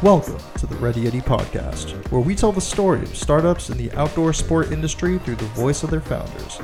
Welcome 0.00 0.38
to 0.58 0.66
the 0.68 0.76
Ready 0.76 1.06
Yeti 1.06 1.20
podcast, 1.20 2.08
where 2.12 2.20
we 2.20 2.36
tell 2.36 2.52
the 2.52 2.60
story 2.60 3.02
of 3.02 3.16
startups 3.16 3.68
in 3.68 3.76
the 3.76 3.90
outdoor 3.94 4.32
sport 4.32 4.70
industry 4.70 5.18
through 5.18 5.34
the 5.34 5.44
voice 5.46 5.82
of 5.82 5.90
their 5.90 6.00
founders. 6.00 6.60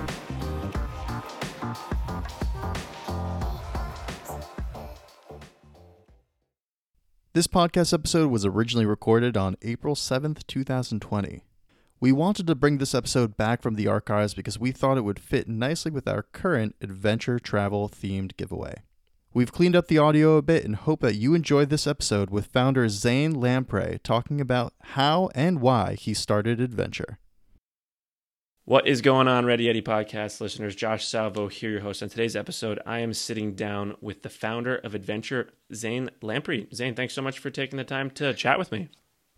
This 7.33 7.49
podcast 7.49 7.93
episode 7.93 8.31
was 8.31 8.47
originally 8.47 8.87
recorded 8.87 9.37
on 9.37 9.57
April 9.63 9.97
7th, 9.97 10.47
2020. 10.47 11.43
We 11.99 12.13
wanted 12.13 12.47
to 12.47 12.55
bring 12.55 12.79
this 12.79 12.95
episode 12.95 13.37
back 13.37 13.63
from 13.63 13.75
the 13.75 13.89
archives 13.89 14.35
because 14.35 14.61
we 14.61 14.71
thought 14.71 14.97
it 14.97 15.05
would 15.05 15.19
fit 15.19 15.49
nicely 15.49 15.91
with 15.91 16.07
our 16.07 16.23
current 16.23 16.77
adventure 16.81 17.41
travel 17.41 17.89
themed 17.89 18.37
giveaway. 18.37 18.83
We've 19.35 19.51
cleaned 19.51 19.75
up 19.75 19.89
the 19.89 19.99
audio 19.99 20.37
a 20.37 20.43
bit 20.43 20.65
and 20.65 20.77
hope 20.77 21.01
that 21.01 21.17
you 21.17 21.35
enjoyed 21.35 21.69
this 21.69 21.89
episode 21.89 22.31
with 22.31 22.47
founder 22.47 22.89
Zane 22.89 23.33
Lamprey 23.35 23.99
talking 24.05 24.41
about 24.41 24.75
how 24.81 25.29
and 25.35 25.61
why 25.61 25.95
he 25.95 26.15
started 26.15 26.61
Adventure. 26.61 27.19
What 28.65 28.87
is 28.87 29.01
going 29.01 29.27
on, 29.27 29.45
Ready 29.45 29.67
Yeti 29.67 29.83
podcast 29.83 30.41
listeners? 30.41 30.77
Josh 30.77 31.05
Salvo 31.05 31.49
here, 31.49 31.71
your 31.71 31.81
host. 31.81 32.01
On 32.01 32.09
today's 32.09 32.37
episode, 32.37 32.79
I 32.87 33.01
am 33.01 33.13
sitting 33.13 33.55
down 33.57 33.97
with 34.01 34.23
the 34.23 34.29
founder 34.29 34.77
of 34.77 34.95
Adventure, 34.95 35.51
Zane 35.75 36.11
Lamprey. 36.23 36.69
Zane, 36.73 36.95
thanks 36.95 37.13
so 37.13 37.21
much 37.21 37.41
for 37.41 37.51
taking 37.51 37.77
the 37.77 37.83
time 37.83 38.11
to 38.13 38.35
chat 38.35 38.57
with 38.57 38.71
me. 38.71 38.89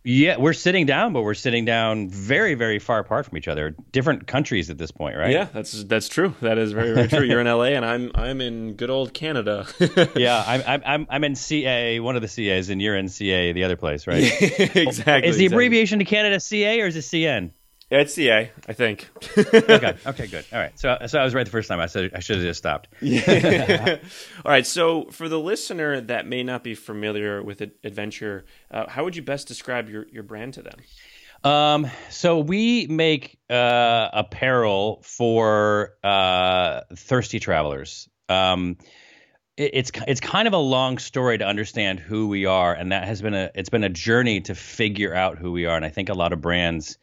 Yeah, 0.09 0.37
we're 0.37 0.53
sitting 0.53 0.87
down, 0.87 1.13
but 1.13 1.23
we're 1.23 1.35
sitting 1.35 1.65
down 1.65 2.09
very, 2.09 2.55
very 2.55 2.79
far 2.79 3.01
apart 3.01 3.27
from 3.27 3.37
each 3.39 3.49
other. 3.49 3.75
Different 3.91 4.29
countries 4.29 4.71
at 4.71 4.79
this 4.79 4.93
point, 4.93 5.17
right? 5.17 5.33
Yeah, 5.33 5.49
that's 5.53 5.83
that's 5.83 6.09
true. 6.09 6.33
That 6.43 6.59
is 6.59 6.71
very, 6.71 6.95
very 6.95 7.09
true. 7.09 7.23
You're 7.23 7.41
in 7.41 7.49
LA, 7.49 7.75
and 7.75 7.85
I'm 7.85 8.13
I'm 8.15 8.41
in 8.41 8.75
good 8.75 8.89
old 8.89 9.13
Canada. 9.13 9.67
yeah, 10.15 10.45
I'm 10.47 10.83
I'm 10.87 11.07
I'm 11.11 11.25
in 11.25 11.35
CA, 11.35 11.99
one 11.99 12.15
of 12.15 12.23
the 12.23 12.29
CAs, 12.29 12.69
and 12.69 12.81
you're 12.81 12.95
in 12.95 13.09
CA, 13.09 13.51
the 13.51 13.65
other 13.65 13.75
place, 13.75 14.07
right? 14.07 14.23
exactly. 14.41 14.79
Is 14.79 14.97
the 15.03 15.11
exactly. 15.11 15.47
abbreviation 15.47 15.99
to 15.99 16.05
Canada 16.05 16.39
CA 16.39 16.83
or 16.83 16.87
is 16.87 16.95
it 16.95 17.01
CN? 17.01 17.51
It's 17.89 18.15
CA, 18.15 18.51
I 18.69 18.73
think. 18.73 19.09
okay. 19.39 19.97
Okay. 20.05 20.27
Good. 20.27 20.45
All 20.53 20.59
right. 20.59 20.77
So, 20.77 20.99
so 21.07 21.21
I 21.21 21.25
was 21.25 21.35
right 21.35 21.45
the 21.45 21.53
first 21.53 21.69
time. 21.69 21.79
I 21.79 21.87
said 21.87 22.11
I 22.15 22.19
should 22.19 22.39
have 22.39 22.45
just 22.45 22.59
stopped. 22.59 22.89
Yeah. 23.01 23.99
All 24.45 24.51
right. 24.51 24.67
So, 24.67 25.05
for 25.13 25.29
the 25.29 25.39
listener 25.39 26.01
that 26.01 26.27
may 26.27 26.43
not 26.43 26.65
be 26.65 26.75
familiar 26.75 27.43
with 27.45 27.61
Adventure, 27.85 28.45
uh, 28.73 28.89
how 28.89 29.05
would 29.05 29.15
you 29.15 29.23
best 29.23 29.47
describe 29.47 29.89
your 29.89 30.07
your 30.11 30.25
brand 30.25 30.55
to 30.55 30.63
them? 30.63 30.79
Um. 31.45 31.87
So 32.11 32.41
we 32.41 32.89
make 32.89 33.39
uh, 33.49 34.09
apparel 34.13 35.01
for 35.05 35.95
uh, 36.03 36.81
thirsty 36.97 37.39
travelers. 37.39 38.09
Um. 38.29 38.79
it's 39.57 39.93
it's 40.09 40.21
kind 40.21 40.49
of 40.49 40.55
a 40.55 40.59
long 40.59 40.99
story 40.99 41.39
to 41.39 41.45
understand 41.47 42.01
who 42.01 42.27
we 42.27 42.47
are, 42.47 42.75
and 42.75 42.91
that 42.91 43.05
has 43.05 43.23
been 43.23 43.35
a 43.35 43.53
it's 43.55 43.69
been 43.69 43.85
a 43.85 43.89
journey 43.89 44.41
to 44.41 44.57
figure 44.57 45.15
out 45.15 45.39
who 45.39 45.53
we 45.53 45.67
are. 45.67 45.77
And 45.77 45.85
I 45.85 45.91
think 45.91 46.09
a 46.09 46.15
lot 46.15 46.33
of 46.33 46.41
brands 46.41 46.99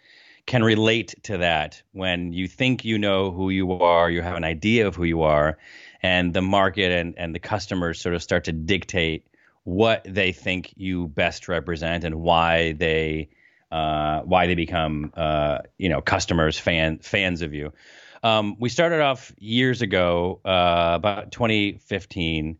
can 0.45 0.63
relate 0.63 1.15
to 1.23 1.37
that 1.37 1.81
when 1.91 2.33
you 2.33 2.47
think 2.47 2.83
you 2.83 2.97
know 2.97 3.31
who 3.31 3.49
you 3.49 3.71
are, 3.73 4.09
you 4.09 4.21
have 4.21 4.35
an 4.35 4.43
idea 4.43 4.87
of 4.87 4.95
who 4.95 5.03
you 5.03 5.21
are, 5.21 5.57
and 6.01 6.33
the 6.33 6.41
market 6.41 6.91
and, 6.91 7.15
and 7.17 7.33
the 7.33 7.39
customers 7.39 8.01
sort 8.01 8.13
of 8.15 8.21
start 8.21 8.45
to 8.45 8.51
dictate 8.51 9.25
what 9.63 10.05
they 10.07 10.33
think 10.33 10.73
you 10.75 11.07
best 11.07 11.47
represent 11.47 12.03
and 12.03 12.15
why 12.15 12.73
they 12.73 13.29
uh, 13.71 14.21
why 14.21 14.47
they 14.47 14.55
become 14.55 15.11
uh, 15.15 15.59
you 15.77 15.89
know 15.89 16.01
customers 16.01 16.59
fan 16.59 16.99
fans 16.99 17.41
of 17.41 17.53
you. 17.53 17.73
Um, 18.21 18.55
we 18.59 18.69
started 18.69 19.01
off 19.01 19.33
years 19.37 19.81
ago, 19.81 20.39
uh, 20.45 20.91
about 20.95 21.31
2015, 21.31 22.57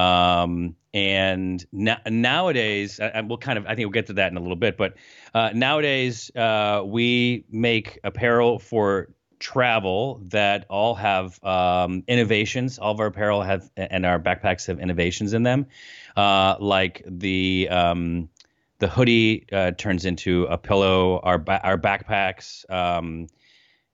um, 0.00 0.76
and 0.92 1.64
na- 1.72 2.00
nowadays, 2.08 2.98
and 2.98 3.28
we'll 3.28 3.38
kind 3.38 3.58
of, 3.58 3.66
I 3.66 3.74
think 3.74 3.86
we'll 3.86 3.90
get 3.90 4.06
to 4.06 4.14
that 4.14 4.30
in 4.30 4.36
a 4.36 4.40
little 4.40 4.56
bit, 4.56 4.76
but 4.76 4.94
uh, 5.34 5.50
nowadays 5.54 6.34
uh, 6.34 6.82
we 6.84 7.44
make 7.50 7.98
apparel 8.02 8.58
for 8.58 9.08
travel 9.38 10.20
that 10.24 10.66
all 10.68 10.94
have 10.94 11.42
um, 11.44 12.02
innovations. 12.08 12.78
All 12.78 12.92
of 12.92 13.00
our 13.00 13.06
apparel 13.06 13.42
have, 13.42 13.70
and 13.76 14.04
our 14.04 14.18
backpacks 14.18 14.66
have 14.66 14.80
innovations 14.80 15.32
in 15.32 15.42
them, 15.42 15.66
uh, 16.16 16.56
like 16.58 17.02
the 17.06 17.68
um, 17.70 18.28
the 18.78 18.88
hoodie 18.88 19.46
uh, 19.52 19.72
turns 19.72 20.04
into 20.04 20.44
a 20.44 20.58
pillow. 20.58 21.20
Our 21.22 21.38
ba- 21.38 21.60
our 21.62 21.78
backpacks. 21.78 22.68
Um, 22.70 23.28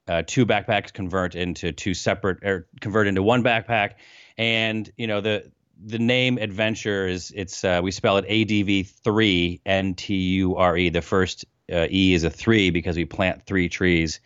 uh, 0.08 0.22
two 0.24 0.46
backpacks 0.46 0.92
convert 0.92 1.34
into 1.34 1.72
two 1.72 1.92
separate 1.92 2.44
or 2.44 2.68
convert 2.80 3.08
into 3.08 3.24
one 3.24 3.42
backpack 3.42 3.94
and 4.38 4.90
you 4.96 5.06
know 5.06 5.20
the 5.20 5.50
the 5.84 5.98
name 5.98 6.38
adventure 6.38 7.06
is 7.06 7.32
it's 7.34 7.64
uh, 7.64 7.80
we 7.82 7.90
spell 7.90 8.16
it 8.16 8.24
adv 8.26 8.86
3 8.86 9.60
n-t-u-r-e 9.66 10.88
the 10.88 11.02
first 11.02 11.44
uh, 11.72 11.86
e 11.90 12.14
is 12.14 12.24
a 12.24 12.30
3 12.30 12.70
because 12.70 12.96
we 12.96 13.04
plant 13.04 13.42
three 13.42 13.68
trees 13.68 14.20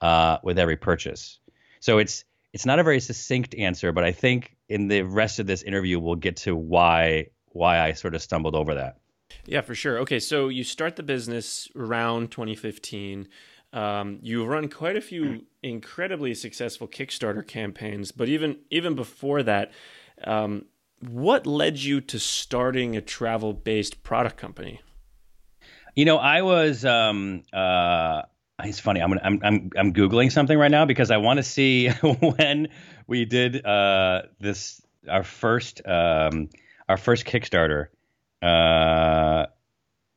uh, 0.00 0.38
with 0.42 0.58
every 0.58 0.76
purchase. 0.76 1.38
So 1.80 1.98
it's 1.98 2.24
it's 2.52 2.64
not 2.64 2.78
a 2.78 2.82
very 2.82 3.00
succinct 3.00 3.54
answer 3.56 3.92
but 3.92 4.04
i 4.04 4.12
think 4.12 4.56
in 4.68 4.88
the 4.88 5.02
rest 5.02 5.38
of 5.38 5.46
this 5.46 5.62
interview 5.62 5.98
we'll 5.98 6.14
get 6.14 6.36
to 6.36 6.54
why 6.56 7.26
why 7.48 7.80
i 7.80 7.92
sort 7.92 8.14
of 8.14 8.22
stumbled 8.22 8.54
over 8.54 8.74
that. 8.74 8.98
Yeah 9.46 9.60
for 9.60 9.74
sure. 9.74 9.98
Okay 10.00 10.20
so 10.20 10.48
you 10.48 10.64
start 10.64 10.96
the 10.96 11.02
business 11.02 11.68
around 11.76 12.30
2015 12.30 13.28
um, 13.72 14.20
you've 14.22 14.46
run 14.46 14.68
quite 14.68 14.96
a 14.96 15.00
few 15.00 15.46
incredibly 15.62 16.32
successful 16.32 16.86
kickstarter 16.86 17.46
campaigns 17.46 18.12
but 18.12 18.28
even 18.28 18.58
even 18.70 18.94
before 18.94 19.42
that 19.42 19.72
um, 20.22 20.66
what 21.08 21.46
led 21.46 21.78
you 21.78 22.00
to 22.00 22.18
starting 22.18 22.96
a 22.96 23.00
travel 23.00 23.52
based 23.52 24.02
product 24.02 24.36
company? 24.36 24.80
You 25.94 26.04
know, 26.04 26.16
I 26.16 26.42
was. 26.42 26.84
Um, 26.84 27.42
uh, 27.52 28.22
it's 28.62 28.80
funny. 28.80 29.00
I'm, 29.00 29.12
I'm 29.22 29.40
I'm 29.42 29.70
I'm 29.76 29.92
googling 29.92 30.30
something 30.30 30.56
right 30.56 30.70
now 30.70 30.84
because 30.84 31.10
I 31.10 31.16
want 31.16 31.38
to 31.38 31.42
see 31.42 31.88
when 32.20 32.68
we 33.06 33.24
did 33.24 33.64
uh, 33.64 34.22
this 34.40 34.80
our 35.08 35.24
first 35.24 35.82
um, 35.86 36.50
our 36.88 36.96
first 36.96 37.26
Kickstarter, 37.26 37.88
uh, 38.42 39.46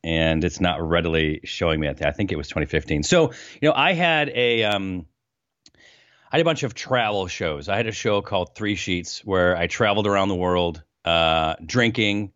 and 0.04 0.44
it's 0.44 0.60
not 0.60 0.80
readily 0.82 1.40
showing 1.44 1.80
me. 1.80 1.88
I 1.88 2.12
think 2.12 2.32
it 2.32 2.36
was 2.36 2.48
2015. 2.48 3.02
So 3.02 3.32
you 3.60 3.68
know, 3.68 3.74
I 3.74 3.92
had 3.92 4.30
a 4.30 4.64
um, 4.64 5.06
I 6.30 6.36
had 6.36 6.42
a 6.42 6.44
bunch 6.44 6.62
of 6.62 6.74
travel 6.74 7.26
shows. 7.26 7.70
I 7.70 7.76
had 7.78 7.86
a 7.86 7.92
show 7.92 8.20
called 8.20 8.54
Three 8.54 8.74
Sheets 8.74 9.24
where 9.24 9.56
I 9.56 9.66
traveled 9.66 10.06
around 10.06 10.28
the 10.28 10.34
world 10.34 10.82
uh, 11.04 11.54
drinking 11.64 12.32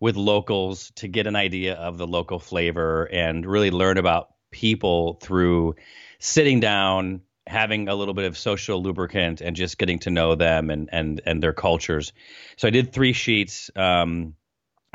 with 0.00 0.16
locals 0.16 0.90
to 0.96 1.06
get 1.06 1.28
an 1.28 1.36
idea 1.36 1.74
of 1.74 1.96
the 1.96 2.08
local 2.08 2.40
flavor 2.40 3.04
and 3.04 3.46
really 3.46 3.70
learn 3.70 3.98
about 3.98 4.30
people 4.50 5.14
through 5.22 5.76
sitting 6.18 6.58
down, 6.58 7.20
having 7.46 7.88
a 7.88 7.94
little 7.94 8.14
bit 8.14 8.24
of 8.24 8.36
social 8.36 8.82
lubricant, 8.82 9.40
and 9.40 9.54
just 9.54 9.78
getting 9.78 10.00
to 10.00 10.10
know 10.10 10.34
them 10.34 10.68
and 10.68 10.88
and 10.90 11.20
and 11.24 11.40
their 11.40 11.52
cultures. 11.52 12.12
So 12.56 12.66
I 12.66 12.72
did 12.72 12.92
Three 12.92 13.12
Sheets 13.12 13.70
um, 13.76 14.34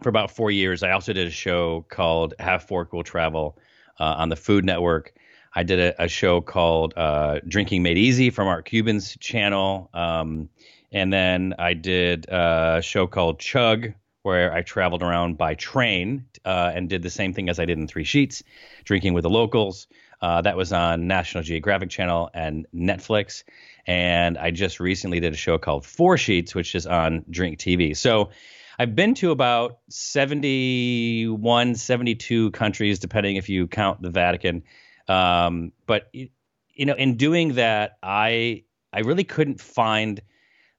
for 0.03 0.09
about 0.09 0.29
four 0.29 0.51
years. 0.51 0.83
I 0.83 0.91
also 0.91 1.13
did 1.13 1.27
a 1.27 1.31
show 1.31 1.85
called 1.89 2.33
Have 2.37 2.63
Fork 2.63 2.91
Will 2.91 3.03
Travel 3.03 3.57
uh, 3.97 4.15
on 4.17 4.27
the 4.27 4.35
Food 4.35 4.65
Network. 4.65 5.13
I 5.53 5.63
did 5.63 5.79
a, 5.79 6.03
a 6.03 6.07
show 6.07 6.41
called 6.41 6.93
uh, 6.95 7.39
Drinking 7.47 7.83
Made 7.83 7.97
Easy 7.97 8.29
from 8.29 8.45
Mark 8.45 8.65
Cuban's 8.65 9.17
channel. 9.17 9.89
Um, 9.93 10.49
and 10.91 11.11
then 11.11 11.55
I 11.59 11.73
did 11.73 12.25
a 12.29 12.81
show 12.81 13.07
called 13.07 13.39
Chug, 13.39 13.93
where 14.23 14.53
I 14.53 14.61
traveled 14.61 15.01
around 15.01 15.37
by 15.37 15.55
train 15.55 16.25
uh, 16.45 16.71
and 16.73 16.89
did 16.89 17.01
the 17.01 17.09
same 17.09 17.33
thing 17.33 17.49
as 17.49 17.59
I 17.59 17.65
did 17.65 17.77
in 17.77 17.87
Three 17.87 18.03
Sheets, 18.03 18.43
drinking 18.83 19.13
with 19.13 19.23
the 19.23 19.29
locals. 19.29 19.87
Uh, 20.21 20.41
that 20.41 20.55
was 20.55 20.71
on 20.71 21.07
National 21.07 21.43
Geographic 21.43 21.89
Channel 21.89 22.29
and 22.33 22.67
Netflix. 22.73 23.43
And 23.87 24.37
I 24.37 24.51
just 24.51 24.79
recently 24.79 25.19
did 25.19 25.33
a 25.33 25.37
show 25.37 25.57
called 25.57 25.85
Four 25.85 26.17
Sheets, 26.17 26.53
which 26.53 26.75
is 26.75 26.85
on 26.85 27.25
Drink 27.29 27.57
TV. 27.57 27.97
So 27.97 28.29
I've 28.77 28.95
been 28.95 29.15
to 29.15 29.31
about 29.31 29.79
71, 29.89 31.75
72 31.75 32.51
countries, 32.51 32.99
depending 32.99 33.37
if 33.37 33.49
you 33.49 33.67
count 33.67 34.01
the 34.01 34.11
Vatican. 34.11 34.63
Um, 35.11 35.73
but 35.85 36.09
you 36.13 36.85
know, 36.85 36.95
in 36.95 37.17
doing 37.17 37.55
that, 37.55 37.97
I 38.01 38.63
I 38.93 38.99
really 39.01 39.23
couldn't 39.23 39.59
find 39.59 40.21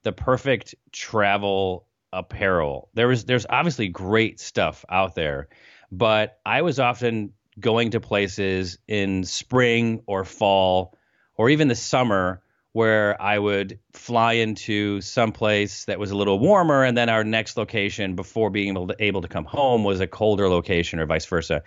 the 0.03 0.11
perfect 0.11 0.75
travel 0.91 1.87
apparel. 2.11 2.89
There 2.93 3.07
was 3.07 3.25
there's 3.25 3.45
obviously 3.49 3.87
great 3.87 4.39
stuff 4.39 4.85
out 4.89 5.15
there, 5.15 5.49
but 5.91 6.39
I 6.45 6.61
was 6.61 6.79
often 6.79 7.33
going 7.59 7.91
to 7.91 7.99
places 7.99 8.79
in 8.87 9.23
spring 9.23 10.01
or 10.07 10.23
fall 10.25 10.97
or 11.35 11.49
even 11.49 11.67
the 11.67 11.75
summer 11.75 12.41
where 12.73 13.19
I 13.21 13.37
would 13.37 13.79
fly 13.93 14.33
into 14.33 14.99
some 15.01 15.31
place 15.31 15.85
that 15.85 15.99
was 15.99 16.11
a 16.11 16.17
little 16.17 16.39
warmer, 16.39 16.83
and 16.83 16.97
then 16.97 17.07
our 17.07 17.23
next 17.23 17.55
location 17.55 18.15
before 18.15 18.49
being 18.49 18.69
able 18.69 18.87
to, 18.87 18.95
able 18.99 19.21
to 19.21 19.27
come 19.27 19.45
home 19.45 19.83
was 19.83 20.01
a 20.01 20.07
colder 20.07 20.49
location, 20.49 20.99
or 20.99 21.05
vice 21.05 21.25
versa. 21.25 21.61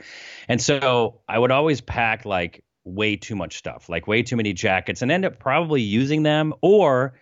And 0.49 0.61
so 0.61 1.21
I 1.29 1.39
would 1.39 1.53
always 1.53 1.81
pack 1.81 2.25
like 2.25 2.65
way 2.85 3.17
too 3.17 3.37
much 3.37 3.57
stuff, 3.57 3.89
like 3.89 4.07
way 4.07 4.23
too 4.23 4.37
many 4.37 4.53
jackets, 4.53 5.01
and 5.01 5.11
end 5.11 5.25
up 5.25 5.39
probably 5.39 5.81
using 5.81 6.25
them 6.25 6.55
or 6.61 7.15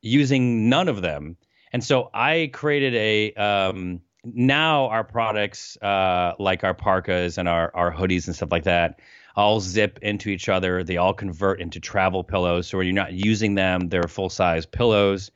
using 0.00 0.68
none 0.68 0.88
of 0.88 1.02
them. 1.02 1.36
And 1.72 1.84
so 1.84 2.10
I 2.12 2.50
created 2.52 2.94
a 2.94 3.32
um, 3.34 4.00
now 4.24 4.86
our 4.88 5.04
products, 5.04 5.76
uh, 5.82 6.32
like 6.38 6.64
our 6.64 6.74
parkas 6.74 7.36
and 7.36 7.48
our 7.48 7.70
our 7.74 7.92
hoodies 7.92 8.26
and 8.26 8.34
stuff 8.36 8.52
like 8.52 8.64
that, 8.64 9.00
all 9.36 9.60
zip 9.60 9.98
into 10.02 10.28
each 10.28 10.48
other. 10.48 10.84
They 10.84 10.96
all 10.96 11.14
convert 11.14 11.60
into 11.60 11.80
travel 11.80 12.24
pillows. 12.24 12.66
So 12.66 12.78
when 12.78 12.86
you're 12.86 12.94
not 12.94 13.12
using 13.12 13.54
them, 13.54 13.88
they're 13.88 14.02
full 14.04 14.30
size 14.30 14.66
pillows. 14.66 15.30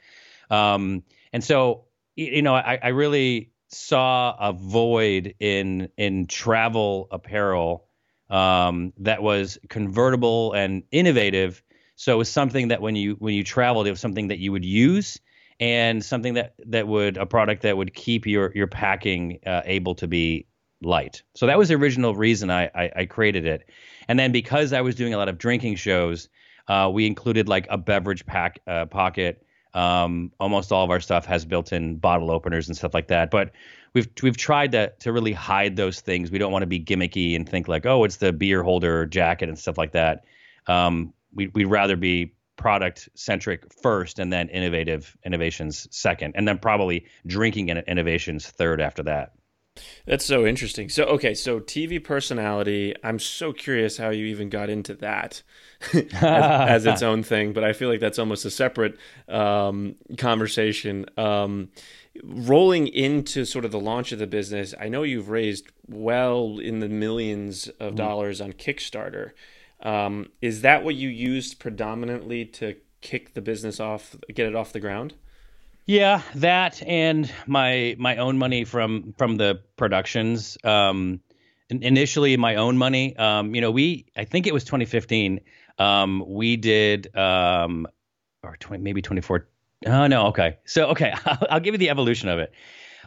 Um, 0.51 1.03
and 1.33 1.43
so, 1.43 1.85
you 2.15 2.43
know, 2.43 2.55
I, 2.55 2.79
I 2.83 2.89
really 2.89 3.53
saw 3.69 4.37
a 4.39 4.53
void 4.53 5.35
in 5.41 5.89
in 5.97 6.27
travel 6.27 7.09
apparel 7.11 7.89
um, 8.31 8.93
that 8.99 9.23
was 9.23 9.59
convertible 9.69 10.53
and 10.53 10.83
innovative. 10.91 11.63
So 11.97 12.13
it 12.13 12.17
was 12.17 12.29
something 12.29 12.69
that 12.69 12.81
when 12.81 12.97
you 12.97 13.17
when 13.19 13.35
you 13.35 13.45
traveled, 13.45 13.87
it 13.87 13.91
was 13.91 14.01
something 14.01 14.29
that 14.29 14.39
you 14.39 14.53
would 14.53 14.65
use 14.65 15.19
and 15.59 16.05
something 16.05 16.35
that 16.35 16.55
that 16.67 16.87
would 16.87 17.17
a 17.17 17.27
product 17.27 17.63
that 17.63 17.77
would 17.77 17.95
keep 17.95 18.27
your 18.27 18.53
your 18.55 18.67
packing 18.67 19.39
uh, 19.47 19.63
able 19.65 19.95
to 19.97 20.07
be 20.07 20.47
light. 20.83 21.23
So 21.35 21.47
that 21.47 21.59
was 21.59 21.69
the 21.69 21.75
original 21.75 22.15
reason 22.15 22.51
I, 22.51 22.71
I, 22.75 22.91
I 22.97 23.07
created 23.07 23.47
it. 23.47 23.69
And 24.09 24.19
then 24.19 24.33
because 24.33 24.73
I 24.73 24.81
was 24.83 24.95
doing 24.95 25.15
a 25.15 25.19
lot 25.19 25.29
of 25.29 25.39
drinking 25.39 25.77
shows, 25.77 26.29
uh, 26.69 26.91
we 26.93 27.07
included 27.07 27.49
like 27.49 27.67
a 27.71 27.79
beverage 27.79 28.27
pack 28.27 28.61
uh, 28.67 28.87
pocket. 28.87 29.43
Um, 29.75 30.33
almost 30.41 30.73
all 30.73 30.85
of 30.85 30.91
our 30.91 31.01
stuff 31.01 31.27
has 31.27 31.45
built-in 31.45 31.97
bottle 31.97 32.31
openers 32.31 32.69
and 32.69 32.77
stuff 32.77 32.95
like 32.95 33.09
that. 33.09 33.31
But 33.31 33.53
we've 33.93 34.09
we've 34.23 34.37
tried 34.37 34.73
to 34.73 34.93
to 35.01 35.13
really 35.13 35.33
hide 35.33 35.77
those 35.77 36.01
things. 36.01 36.31
We 36.31 36.39
don't 36.39 36.53
want 36.53 36.63
to 36.63 36.67
be 36.67 36.81
gimmicky 36.81 37.37
and 37.37 37.49
think 37.49 37.69
like, 37.69 37.85
oh, 37.85 38.05
it's 38.05 38.17
the 38.17 38.33
beer 38.33 38.63
holder 38.63 39.07
jacket 39.07 39.49
and 39.49 39.59
stuff 39.59 39.77
like 39.77 39.93
that. 39.93 40.25
Um, 40.67 41.13
we, 41.35 41.49
we'd 41.49 41.67
rather 41.67 41.97
be 41.97 42.33
product 42.57 43.09
centric 43.15 43.71
first 43.83 44.19
and 44.19 44.33
then 44.33 44.49
innovative 44.49 45.15
innovations 45.25 45.87
second 45.91 46.33
and 46.37 46.49
then 46.49 46.59
probably 46.59 47.05
drinking 47.27 47.69
innovations 47.69 48.49
third 48.49 48.81
after 48.81 49.03
that 49.03 49.33
that's 50.07 50.25
so 50.25 50.47
interesting. 50.47 50.89
So, 50.89 51.05
okay, 51.05 51.35
so 51.35 51.61
TV 51.61 52.03
personality. 52.03 52.95
I'm 53.03 53.19
so 53.19 53.53
curious 53.53 53.97
how 53.97 54.11
you 54.11 54.27
even 54.27 54.49
got 54.49 54.71
into 54.71 54.95
that 54.97 55.43
as, 55.93 56.15
as, 56.23 56.87
its 56.87 57.03
own 57.11 57.23
thing, 57.23 57.53
but 57.53 57.65
I 57.65 57.73
feel 57.73 57.89
like 57.89 58.01
that's 58.01 58.19
almost 58.19 58.45
a 58.45 58.51
separate 58.51 58.99
um, 59.29 59.97
conversation. 60.17 61.07
Um, 61.17 61.71
rolling 62.23 62.89
into 62.89 63.45
sort 63.45 63.65
of 63.65 63.71
the 63.71 63.81
launch 63.81 64.13
of 64.13 64.19
the 64.19 64.27
business, 64.27 64.75
I 64.79 64.89
know 64.89 65.03
you've 65.03 65.29
raised 65.29 65.67
well 65.87 66.59
in 66.59 66.81
the 66.81 66.89
millions 66.89 67.69
of 67.81 67.95
mm. 67.95 67.97
dollars 67.97 68.41
on 68.41 68.53
Kickstarter. 68.53 69.33
Um, 69.83 70.31
is 70.41 70.63
that 70.63 70.85
what 70.85 70.95
you 70.95 71.09
used 71.09 71.59
predominantly 71.59 72.47
to 72.47 72.77
kick 73.03 73.35
the 73.35 73.43
business 73.43 73.79
off, 73.79 74.17
get 74.35 74.47
it 74.47 74.55
off 74.55 74.73
the 74.73 74.81
ground? 74.81 75.15
Yeah, 75.87 76.23
that 76.35 76.83
and 76.85 77.33
my 77.47 77.95
my 77.97 78.17
own 78.17 78.39
money 78.39 78.65
from 78.65 79.15
from 79.17 79.37
the 79.37 79.61
productions. 79.77 80.59
Um, 80.65 81.21
initially, 81.71 82.37
my 82.37 82.57
own 82.57 82.77
money. 82.77 83.17
Um, 83.17 83.55
you 83.55 83.61
know, 83.61 83.71
we 83.71 84.07
I 84.17 84.25
think 84.25 84.49
it 84.49 84.53
was 84.53 84.65
2015. 84.65 85.41
Um, 85.79 86.25
we 86.27 86.57
did 86.57 87.17
um, 87.17 87.87
or 88.43 88.57
20, 88.59 88.83
maybe 88.83 89.01
24. 89.01 89.47
Oh 89.87 90.09
no, 90.09 90.27
okay. 90.29 90.59
So 90.65 90.89
okay, 90.89 91.15
I'll, 91.25 91.47
I'll 91.51 91.61
give 91.61 91.75
you 91.75 91.79
the 91.79 91.91
evolution 91.91 92.29
of 92.29 92.41
it. 92.41 92.53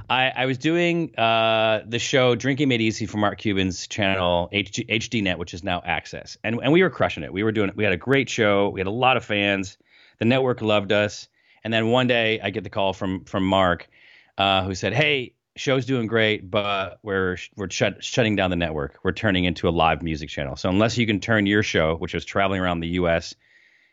I, 0.09 0.29
I 0.29 0.45
was 0.45 0.57
doing 0.57 1.13
uh, 1.17 1.81
the 1.85 1.99
show 1.99 2.33
Drinking 2.33 2.69
Made 2.69 2.79
Easy 2.79 3.05
for 3.05 3.17
Mark 3.17 3.39
Cuban's 3.39 3.87
channel 3.87 4.47
HD, 4.53 4.87
HDNet, 4.87 5.37
which 5.37 5.53
is 5.53 5.65
now 5.65 5.81
AXS, 5.81 6.37
and 6.45 6.61
and 6.63 6.71
we 6.71 6.81
were 6.81 6.89
crushing 6.89 7.23
it. 7.23 7.33
We 7.33 7.43
were 7.43 7.51
doing 7.51 7.67
it. 7.67 7.75
we 7.75 7.83
had 7.83 7.91
a 7.91 7.97
great 7.97 8.29
show. 8.29 8.69
We 8.69 8.79
had 8.79 8.87
a 8.87 8.91
lot 8.91 9.17
of 9.17 9.25
fans. 9.25 9.77
The 10.19 10.25
network 10.25 10.61
loved 10.61 10.93
us 10.93 11.27
and 11.63 11.73
then 11.73 11.89
one 11.89 12.07
day 12.07 12.39
I 12.41 12.49
get 12.49 12.63
the 12.63 12.69
call 12.69 12.93
from 12.93 13.25
from 13.25 13.45
Mark, 13.45 13.89
uh, 14.37 14.63
who 14.63 14.75
said, 14.75 14.93
"Hey, 14.93 15.33
show's 15.55 15.85
doing 15.85 16.07
great, 16.07 16.49
but 16.49 16.99
we're 17.03 17.37
we're 17.55 17.69
shut, 17.69 18.03
shutting 18.03 18.35
down 18.35 18.49
the 18.49 18.55
network. 18.55 18.99
We're 19.03 19.11
turning 19.11 19.45
into 19.45 19.67
a 19.67 19.71
live 19.71 20.01
music 20.01 20.29
channel. 20.29 20.55
So 20.55 20.69
unless 20.69 20.97
you 20.97 21.05
can 21.05 21.19
turn 21.19 21.45
your 21.45 21.63
show, 21.63 21.95
which 21.95 22.13
was 22.13 22.25
traveling 22.25 22.61
around 22.61 22.79
the 22.81 22.89
U.S." 22.89 23.35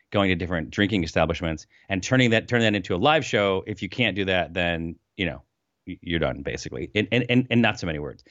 going 0.09 0.29
to 0.29 0.35
different 0.35 0.69
drinking 0.69 1.03
establishments 1.03 1.67
and 1.89 2.01
turning 2.01 2.29
that 2.29 2.47
turn 2.47 2.61
that 2.61 2.73
into 2.75 2.95
a 2.95 2.97
live 2.97 3.25
show 3.25 3.63
if 3.67 3.81
you 3.81 3.89
can't 3.89 4.15
do 4.15 4.23
that 4.25 4.53
then 4.53 4.95
you 5.17 5.25
know 5.25 5.41
you're 5.85 6.19
done 6.19 6.43
basically 6.43 6.89
in 6.93 7.07
in, 7.07 7.23
in, 7.23 7.47
in 7.49 7.61
not 7.61 7.77
so 7.79 7.87
many 7.87 7.99
words 7.99 8.23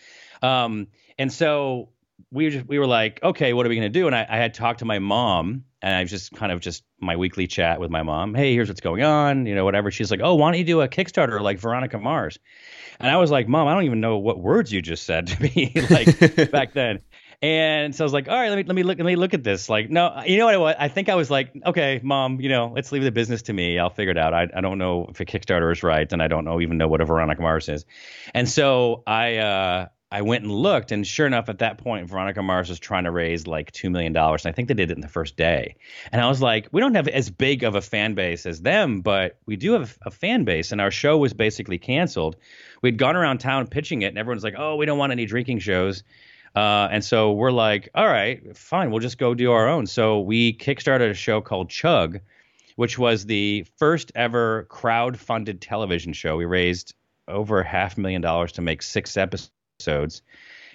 um, 0.43 0.87
and 1.19 1.33
so 1.33 1.91
we 2.31 2.45
were 2.45 2.51
just 2.51 2.67
we 2.67 2.79
were 2.79 2.87
like 2.87 3.21
okay 3.23 3.53
what 3.53 3.67
are 3.67 3.69
we 3.69 3.77
going 3.77 3.93
to 3.93 3.99
do 3.99 4.07
and 4.07 4.15
I, 4.15 4.27
I 4.29 4.37
had 4.37 4.55
talked 4.55 4.81
to 4.81 4.85
my 4.85 4.99
mom 4.99 5.65
and 5.83 5.95
I 5.95 6.01
was 6.01 6.11
just 6.11 6.33
kind 6.33 6.51
of 6.51 6.61
just 6.61 6.83
my 7.01 7.17
weekly 7.17 7.47
chat 7.47 7.79
with 7.79 7.91
my 7.91 8.03
mom. 8.03 8.35
Hey, 8.35 8.55
here's 8.55 8.69
what's 8.69 8.81
going 8.81 9.05
on, 9.05 9.47
you 9.47 9.55
know, 9.55 9.65
whatever. 9.65 9.91
She's 9.93 10.11
like, 10.11 10.21
oh, 10.21 10.35
why 10.35 10.51
don't 10.51 10.59
you 10.59 10.65
do 10.65 10.81
a 10.81 10.89
Kickstarter 10.89 11.41
like 11.41 11.61
Veronica 11.61 11.99
Mars? 11.99 12.41
And 12.99 13.11
I 13.11 13.19
was 13.19 13.31
like, 13.31 13.47
Mom, 13.47 13.69
I 13.69 13.75
don't 13.75 13.85
even 13.85 14.01
know 14.01 14.19
what 14.19 14.41
words 14.41 14.73
you 14.73 14.83
just 14.83 15.05
said 15.05 15.29
to 15.29 15.43
me 15.57 15.73
like 15.91 16.51
back 16.51 16.73
then. 16.73 17.01
And 17.43 17.95
so 17.95 18.03
I 18.03 18.07
was 18.07 18.15
like, 18.15 18.29
all 18.29 18.35
right, 18.35 18.49
let 18.49 18.57
me 18.57 18.65
let 18.65 18.75
me 18.75 18.83
look 18.83 18.99
let 18.99 19.05
me 19.05 19.15
look 19.15 19.35
at 19.35 19.45
this. 19.45 19.69
Like, 19.69 19.91
no, 19.91 20.23
you 20.27 20.39
know 20.39 20.47
what? 20.59 20.81
I, 20.81 20.87
I 20.87 20.89
think 20.89 21.11
I 21.11 21.15
was 21.17 21.31
like, 21.31 21.53
okay, 21.67 22.01
mom, 22.03 22.41
you 22.41 22.49
know, 22.49 22.73
let's 22.75 22.93
leave 22.93 23.03
the 23.03 23.13
business 23.13 23.43
to 23.43 23.53
me. 23.53 23.79
I'll 23.79 23.91
figure 23.91 24.13
it 24.13 24.19
out. 24.19 24.33
I, 24.33 24.49
I 24.57 24.63
don't 24.63 24.79
know 24.79 25.07
if 25.11 25.21
a 25.21 25.27
Kickstarter 25.27 25.71
is 25.71 25.83
right, 25.83 26.11
and 26.11 26.23
I 26.23 26.29
don't 26.29 26.47
know 26.47 26.63
even 26.63 26.79
know 26.79 26.89
what 26.89 27.03
a 27.03 27.05
Veronica 27.05 27.43
Mars 27.43 27.69
is. 27.69 27.85
And 28.33 28.49
so 28.49 29.03
I 29.07 29.37
uh, 29.37 29.87
I 30.11 30.23
went 30.23 30.45
and 30.45 30.53
looked, 30.53 30.93
and 30.93 31.05
sure 31.05 31.27
enough, 31.27 31.49
at 31.49 31.59
that 31.59 31.79
point, 31.79 32.09
Veronica 32.09 32.41
Mars 32.41 32.69
was 32.69 32.79
trying 32.79 33.05
to 33.05 33.11
raise 33.11 33.49
like 33.49 33.73
two 33.73 33.91
million 33.91 34.13
dollars, 34.13 34.45
and 34.45 34.53
I 34.53 34.55
think 34.55 34.69
they 34.69 34.75
did 34.75 34.93
it 34.93 34.95
in 34.95 35.01
the 35.01 35.09
first 35.09 35.37
day. 35.37 35.77
And 36.13 36.23
I 36.23 36.29
was 36.29 36.41
like, 36.41 36.69
we 36.71 36.81
don't 36.81 36.95
have 36.95 37.09
as 37.09 37.29
big 37.29 37.65
of 37.65 37.75
a 37.75 37.81
fan 37.81 38.15
base 38.15 38.47
as 38.47 38.63
them, 38.63 39.01
but 39.01 39.39
we 39.47 39.57
do 39.57 39.73
have 39.73 39.99
a 40.03 40.13
fan 40.13 40.45
base, 40.45 40.71
and 40.71 40.81
our 40.81 40.93
show 40.93 41.19
was 41.19 41.35
basically 41.35 41.79
canceled. 41.79 42.37
We'd 42.83 42.99
gone 42.99 43.17
around 43.17 43.39
town 43.39 43.67
pitching 43.67 44.03
it, 44.03 44.07
and 44.07 44.19
everyone's 44.19 44.45
like, 44.45 44.55
oh, 44.57 44.77
we 44.77 44.87
don't 44.87 44.99
want 44.99 45.11
any 45.11 45.27
drinking 45.27 45.59
shows. 45.59 46.05
Uh, 46.55 46.89
and 46.91 47.05
so 47.05 47.33
we're 47.33 47.51
like, 47.51 47.89
all 47.95 48.07
right, 48.07 48.57
fine, 48.57 48.93
we'll 48.93 49.01
just 49.01 49.19
go 49.19 49.35
do 49.35 49.51
our 49.51 49.69
own. 49.69 49.87
So 49.87 50.21
we 50.21 50.57
kickstarted 50.57 51.11
a 51.11 51.15
show 51.15 51.41
called 51.41 51.69
Chug, 51.69 52.21
which 52.77 52.97
was 52.97 53.27
the 53.27 53.67
first 53.77 54.13
ever 54.15 54.65
crowd-funded 54.71 55.61
television 55.61 56.13
show. 56.13 56.37
We 56.37 56.45
raised 56.45 56.95
over 57.27 57.65
half 57.65 57.99
a 57.99 58.01
million 58.01 58.23
dollars 58.23 58.53
to 58.53 58.63
make 58.63 58.83
six 58.83 59.17
episodes 59.17 59.51
episodes. 59.77 60.23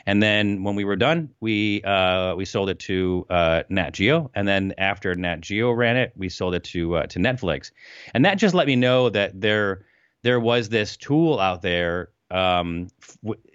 And 0.06 0.22
then 0.22 0.64
when 0.64 0.76
we 0.76 0.84
were 0.84 0.96
done, 0.96 1.30
we 1.42 1.84
uh, 1.84 2.34
we 2.36 2.46
sold 2.46 2.70
it 2.70 2.80
to 2.80 3.26
uh, 3.30 3.64
Nat 3.70 3.92
Geo, 3.92 4.32
and 4.34 4.48
then 4.48 4.74
after 4.80 5.14
Nat 5.14 5.42
Geo 5.42 5.72
ran 5.72 5.96
it, 5.96 6.12
we 6.16 6.28
sold 6.28 6.56
it 6.56 6.64
to 6.66 6.96
uh, 6.96 7.06
to 7.08 7.20
Netflix, 7.20 7.72
and 8.16 8.26
that 8.26 8.40
just 8.40 8.56
let 8.56 8.66
me 8.66 8.76
know 8.76 9.10
that 9.10 9.40
there 9.40 9.86
there 10.24 10.40
was 10.40 10.70
this 10.70 10.98
tool 10.98 11.40
out 11.40 11.62
there, 11.62 12.10
um, 12.32 12.88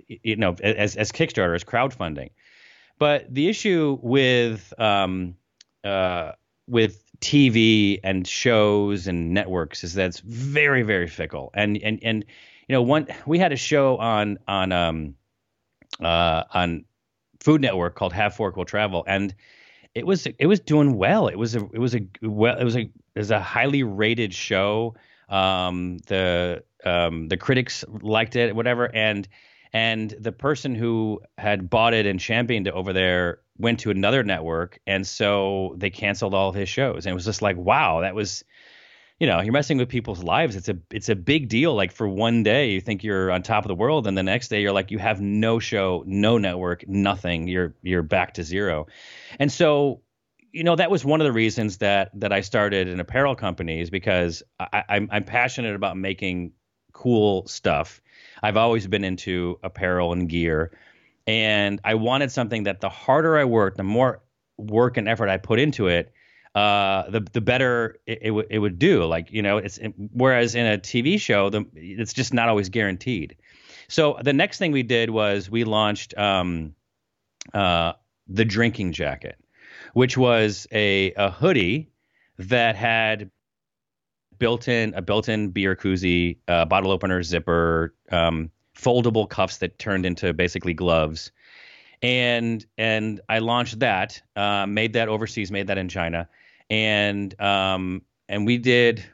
you 0.06 0.36
know, 0.36 0.54
as 0.62 0.94
as 0.94 1.10
Kickstarter, 1.10 1.56
as 1.56 1.64
crowdfunding. 1.64 2.30
But 2.98 3.32
the 3.34 3.48
issue 3.48 3.98
with 4.00 4.72
um, 4.78 5.34
uh, 5.82 6.32
with 6.68 7.02
TV 7.18 7.98
and 8.04 8.26
shows 8.26 9.08
and 9.08 9.34
networks 9.34 9.82
is 9.82 9.94
that 9.94 10.06
it's 10.06 10.20
very 10.20 10.82
very 10.82 11.08
fickle, 11.08 11.50
and 11.54 11.76
and 11.82 11.98
and 12.04 12.24
you 12.68 12.72
know 12.72 12.82
one 12.82 13.08
we 13.26 13.40
had 13.40 13.50
a 13.50 13.56
show 13.56 13.96
on 13.96 14.38
on 14.46 14.70
um, 14.70 15.16
uh, 16.00 16.44
on 16.52 16.84
Food 17.40 17.60
Network 17.60 17.94
called 17.94 18.12
Have 18.12 18.34
Fork 18.34 18.56
Will 18.56 18.64
Travel, 18.64 19.04
and 19.06 19.34
it 19.94 20.06
was 20.06 20.26
it 20.26 20.46
was 20.46 20.60
doing 20.60 20.96
well. 20.96 21.28
It 21.28 21.36
was 21.36 21.56
a 21.56 21.64
it 21.72 21.78
was 21.78 21.94
a 21.94 22.00
well 22.22 22.58
it 22.58 22.64
was 22.64 22.76
a 22.76 22.80
it 22.80 23.18
was 23.18 23.30
a 23.30 23.40
highly 23.40 23.82
rated 23.82 24.34
show. 24.34 24.94
Um, 25.28 25.98
the 26.06 26.62
um, 26.84 27.28
the 27.28 27.36
critics 27.36 27.84
liked 28.02 28.36
it, 28.36 28.54
whatever, 28.54 28.94
and 28.94 29.26
and 29.72 30.14
the 30.20 30.32
person 30.32 30.74
who 30.74 31.20
had 31.38 31.68
bought 31.68 31.94
it 31.94 32.06
and 32.06 32.20
championed 32.20 32.66
it 32.66 32.74
over 32.74 32.92
there 32.92 33.40
went 33.58 33.80
to 33.80 33.90
another 33.90 34.22
network, 34.22 34.78
and 34.86 35.06
so 35.06 35.74
they 35.78 35.90
canceled 35.90 36.34
all 36.34 36.48
of 36.48 36.54
his 36.54 36.68
shows, 36.68 37.06
and 37.06 37.12
it 37.12 37.14
was 37.14 37.24
just 37.24 37.42
like, 37.42 37.56
wow, 37.56 38.00
that 38.00 38.14
was 38.14 38.44
you 39.18 39.26
know, 39.26 39.40
you're 39.40 39.52
messing 39.52 39.78
with 39.78 39.88
people's 39.88 40.22
lives. 40.22 40.56
It's 40.56 40.68
a 40.68 40.76
it's 40.90 41.08
a 41.08 41.14
big 41.14 41.48
deal. 41.48 41.74
Like 41.74 41.92
for 41.92 42.06
one 42.06 42.42
day, 42.42 42.70
you 42.72 42.80
think 42.80 43.02
you're 43.02 43.30
on 43.30 43.42
top 43.42 43.64
of 43.64 43.68
the 43.68 43.74
world, 43.74 44.06
and 44.06 44.16
the 44.16 44.22
next 44.22 44.48
day 44.48 44.60
you're 44.60 44.72
like 44.72 44.90
you 44.90 44.98
have 44.98 45.20
no 45.20 45.58
show, 45.58 46.04
no 46.06 46.36
network, 46.36 46.86
nothing. 46.86 47.48
You're 47.48 47.74
you're 47.82 48.02
back 48.02 48.34
to 48.34 48.44
zero. 48.44 48.86
And 49.38 49.50
so, 49.50 50.02
you 50.52 50.64
know, 50.64 50.76
that 50.76 50.90
was 50.90 51.04
one 51.04 51.20
of 51.22 51.24
the 51.24 51.32
reasons 51.32 51.78
that 51.78 52.10
that 52.14 52.32
I 52.32 52.42
started 52.42 52.88
an 52.88 53.00
apparel 53.00 53.34
company 53.34 53.80
is 53.80 53.88
because 53.88 54.42
I, 54.60 54.84
I'm 54.88 55.08
I'm 55.10 55.24
passionate 55.24 55.74
about 55.74 55.96
making 55.96 56.52
cool 56.92 57.46
stuff. 57.46 58.02
I've 58.42 58.58
always 58.58 58.86
been 58.86 59.04
into 59.04 59.58
apparel 59.62 60.12
and 60.12 60.28
gear, 60.28 60.76
and 61.26 61.80
I 61.84 61.94
wanted 61.94 62.32
something 62.32 62.64
that 62.64 62.80
the 62.80 62.90
harder 62.90 63.38
I 63.38 63.44
worked, 63.44 63.78
the 63.78 63.82
more 63.82 64.20
work 64.58 64.98
and 64.98 65.08
effort 65.08 65.30
I 65.30 65.38
put 65.38 65.58
into 65.58 65.86
it 65.86 66.12
uh, 66.56 67.10
the 67.10 67.20
the 67.20 67.42
better 67.42 67.98
it, 68.06 68.18
it, 68.22 68.28
w- 68.28 68.46
it 68.48 68.58
would 68.58 68.78
do. 68.78 69.04
Like 69.04 69.30
you 69.30 69.42
know, 69.42 69.58
it's 69.58 69.78
whereas 70.14 70.54
in 70.54 70.64
a 70.64 70.78
TV 70.78 71.20
show, 71.20 71.50
the, 71.50 71.66
it's 71.74 72.14
just 72.14 72.32
not 72.32 72.48
always 72.48 72.70
guaranteed. 72.70 73.36
So 73.88 74.18
the 74.22 74.32
next 74.32 74.56
thing 74.56 74.72
we 74.72 74.82
did 74.82 75.10
was 75.10 75.50
we 75.50 75.64
launched 75.64 76.16
um, 76.16 76.74
uh, 77.52 77.92
the 78.26 78.46
drinking 78.46 78.92
jacket, 78.92 79.36
which 79.92 80.16
was 80.16 80.66
a 80.72 81.12
a 81.12 81.30
hoodie 81.30 81.90
that 82.38 82.74
had 82.74 83.30
built 84.38 84.66
in 84.66 84.94
a 84.94 85.02
built-in 85.02 85.50
beer 85.50 85.76
koozie, 85.76 86.38
uh, 86.48 86.64
bottle 86.64 86.90
opener, 86.90 87.22
zipper, 87.22 87.94
um, 88.10 88.50
foldable 88.74 89.28
cuffs 89.28 89.58
that 89.58 89.78
turned 89.78 90.06
into 90.06 90.32
basically 90.32 90.72
gloves. 90.72 91.32
And 92.00 92.64
and 92.78 93.20
I 93.28 93.40
launched 93.40 93.80
that, 93.80 94.22
uh, 94.36 94.64
made 94.66 94.94
that 94.94 95.08
overseas, 95.08 95.50
made 95.50 95.66
that 95.66 95.76
in 95.76 95.88
China, 95.90 96.28
and 96.70 97.38
um, 97.40 98.02
and 98.28 98.46
we 98.46 98.58
did 98.58 99.04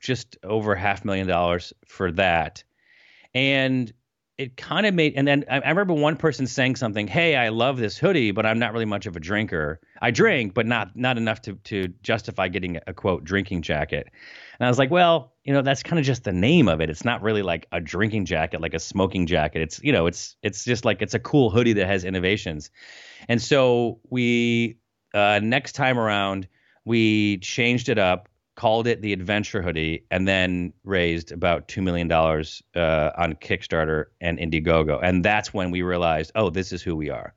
just 0.00 0.36
over 0.42 0.74
half 0.74 1.04
million 1.04 1.26
dollars 1.26 1.72
for 1.86 2.10
that. 2.12 2.64
And 3.34 3.92
it 4.40 4.56
kind 4.56 4.86
of 4.86 4.94
made 4.94 5.12
and 5.16 5.28
then 5.28 5.44
I, 5.50 5.60
I, 5.60 5.68
remember 5.68 5.92
one 5.92 6.16
person 6.16 6.46
saying 6.46 6.76
something 6.76 7.06
hey 7.06 7.36
i 7.36 7.50
love 7.50 7.76
this 7.76 7.98
hoodie 7.98 8.30
but 8.30 8.46
i'm 8.46 8.58
not 8.58 8.72
really 8.72 8.86
much 8.86 9.04
of 9.04 9.14
a 9.14 9.20
drinker. 9.20 9.80
I 10.00 10.10
drink 10.10 10.54
but 10.54 10.66
not 10.66 10.96
not 10.96 11.18
enough 11.18 11.42
to 11.42 11.56
to 11.64 11.88
justify 12.02 12.48
getting 12.48 12.76
a, 12.76 12.80
a 12.86 12.94
quote 12.94 13.22
drinking 13.22 13.60
jacket. 13.60 14.08
And 14.58 14.66
i 14.66 14.70
was 14.70 14.78
like 14.78 14.90
well 14.90 15.34
you 15.44 15.52
know 15.52 15.60
that's 15.60 15.82
kind 15.82 15.98
of 15.98 16.06
just 16.06 16.24
the 16.24 16.32
name 16.32 16.68
of 16.68 16.80
it. 16.80 16.88
It's 16.88 17.04
not 17.04 17.20
really 17.20 17.42
like 17.42 17.66
a 17.70 17.82
drinking 17.82 18.24
jacket 18.24 18.62
like 18.62 18.72
a 18.72 18.78
smoking 18.78 19.26
jacket. 19.26 19.60
It's 19.60 19.78
you 19.82 19.92
know 19.92 20.06
it's 20.06 20.36
it's 20.42 20.64
just 20.64 20.86
like 20.86 21.02
it's 21.02 21.14
a 21.14 21.20
cool 21.20 21.50
hoodie 21.50 21.74
that 21.74 21.86
has 21.86 22.04
innovations. 22.04 22.70
And 23.28 23.42
so 23.42 24.00
we 24.08 24.78
uh, 25.12 25.40
next 25.42 25.72
time 25.72 25.98
around 25.98 26.48
we 26.84 27.38
changed 27.38 27.88
it 27.88 27.98
up 27.98 28.28
called 28.60 28.86
it 28.86 29.00
the 29.00 29.14
Adventure 29.14 29.62
Hoodie, 29.62 30.04
and 30.10 30.28
then 30.28 30.70
raised 30.84 31.32
about 31.32 31.66
two 31.66 31.80
million 31.80 32.08
dollars 32.08 32.62
uh, 32.76 33.10
on 33.16 33.32
Kickstarter 33.36 34.06
and 34.20 34.38
Indiegogo, 34.38 35.00
and 35.02 35.24
that's 35.24 35.54
when 35.54 35.70
we 35.70 35.80
realized, 35.80 36.30
oh, 36.34 36.50
this 36.50 36.70
is 36.70 36.82
who 36.82 36.94
we 36.94 37.08
are. 37.08 37.32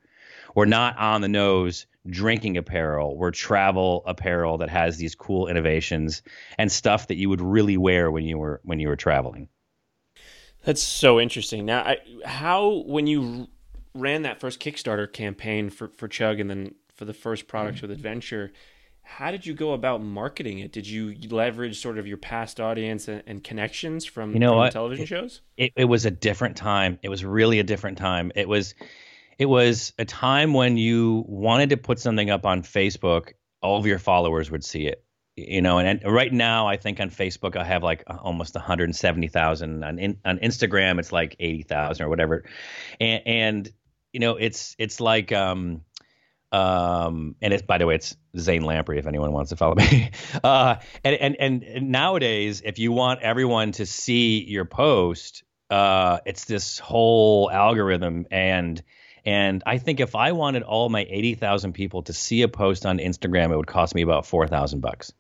We're 0.54 0.66
not 0.66 0.98
on 0.98 1.22
the 1.22 1.30
nose 1.30 1.86
drinking 2.08 2.58
apparel. 2.58 3.16
We're 3.16 3.32
travel 3.32 4.04
apparel 4.06 4.58
that 4.58 4.70
has 4.70 4.98
these 4.98 5.16
cool 5.16 5.48
innovations 5.48 6.24
and 6.58 6.70
stuff 6.70 7.08
that 7.08 7.16
you 7.16 7.30
would 7.30 7.40
really 7.40 7.78
wear 7.78 8.12
when 8.12 8.26
you 8.26 8.38
were 8.38 8.60
when 8.66 8.82
you 8.82 8.90
were 8.90 8.98
traveling. 8.98 9.48
That's 10.66 10.84
so 10.84 11.22
interesting. 11.22 11.66
Now, 11.66 11.84
I, 11.84 11.98
how 12.26 12.84
when 12.86 13.08
you 13.08 13.48
ran 13.94 14.24
that 14.24 14.42
first 14.42 14.60
Kickstarter 14.60 15.12
campaign 15.12 15.70
for 15.70 15.88
for 15.88 16.10
Chug, 16.10 16.42
and 16.42 16.50
then 16.50 16.76
for 16.94 17.06
the 17.06 17.14
first 17.14 17.48
products 17.48 17.82
with 17.82 17.92
Adventure 17.92 18.52
how 19.04 19.32
did 19.32 19.46
you 19.46 19.54
go 19.54 19.74
about 19.74 20.02
marketing 20.02 20.60
it? 20.60 20.72
Did 20.72 20.88
you 20.88 21.16
leverage 21.30 21.80
sort 21.80 21.98
of 21.98 22.08
your 22.08 22.18
past 22.18 22.60
audience 22.60 23.08
and, 23.08 23.22
and 23.28 23.44
connections 23.44 24.06
from, 24.06 24.34
you 24.34 24.40
know 24.40 24.62
from 24.62 24.72
television 24.72 25.04
it, 25.04 25.08
shows? 25.08 25.42
It, 25.58 25.74
it 25.76 25.86
was 25.86 26.06
a 26.06 26.12
different 26.12 26.58
time. 26.58 27.00
It 27.04 27.10
was 27.10 27.24
really 27.24 27.60
a 27.60 27.64
different 27.64 27.98
time. 27.98 28.32
It 28.36 28.48
was 28.48 28.74
it 29.38 29.46
was 29.46 29.94
a 30.00 30.06
time 30.06 30.54
when 30.54 30.78
you 30.78 31.26
wanted 31.28 31.70
to 31.70 31.78
put 31.78 32.00
something 32.00 32.30
up 32.30 32.46
on 32.46 32.62
Facebook, 32.62 33.34
all 33.62 33.78
of 33.78 33.86
your 33.86 34.00
followers 34.00 34.50
would 34.50 34.64
see 34.64 34.88
it. 34.88 35.04
You 35.36 35.62
know, 35.62 35.80
and, 35.80 36.04
and 36.04 36.14
right 36.14 36.32
now 36.32 36.68
I 36.68 36.78
think 36.78 37.00
on 37.00 37.10
Facebook 37.10 37.56
I 37.56 37.64
have 37.64 37.84
like 37.84 38.04
almost 38.08 38.56
170,000. 38.56 39.84
On 39.84 40.00
in, 40.00 40.18
on 40.24 40.38
Instagram 40.40 41.00
it's 41.00 41.12
like 41.12 41.36
80,000 41.40 42.06
or 42.06 42.10
whatever. 42.10 42.46
And 43.00 43.22
and 43.26 43.72
you 44.12 44.20
know, 44.20 44.38
it's 44.38 44.76
it's 44.78 45.02
like 45.02 45.32
um 45.32 45.82
um, 46.54 47.36
and 47.42 47.52
it's 47.52 47.64
by 47.64 47.80
the 47.80 47.88
way, 47.88 47.96
it's 47.96 48.16
Zane 48.38 48.64
Lamprey 48.64 49.00
if 49.00 49.08
anyone 49.08 49.34
wants 49.34 49.50
to 49.50 49.56
follow 49.56 49.76
me. 49.92 50.12
Uh, 50.44 50.76
and, 51.04 51.36
and 51.36 51.64
and 51.64 51.90
nowadays, 51.92 52.62
if 52.64 52.78
you 52.80 52.92
want 52.92 53.22
everyone 53.22 53.72
to 53.74 53.86
see 53.86 54.44
your 54.44 54.66
post, 54.66 55.44
uh, 55.72 56.20
it's 56.26 56.46
this 56.46 56.78
whole 56.78 57.50
algorithm 57.52 58.28
and 58.30 58.84
and 59.26 59.64
I 59.66 59.78
think 59.78 60.00
if 60.00 60.16
I 60.16 60.34
wanted 60.34 60.64
all 60.64 60.90
my 60.90 61.06
80,000 61.10 61.74
people 61.74 62.04
to 62.04 62.14
see 62.14 62.42
a 62.42 62.48
post 62.48 62.86
on 62.86 62.98
Instagram, 62.98 63.52
it 63.52 63.58
would 63.58 63.68
cost 63.68 63.96
me 63.96 64.02
about 64.02 64.26
4,000 64.26 64.82
bucks. 64.82 65.14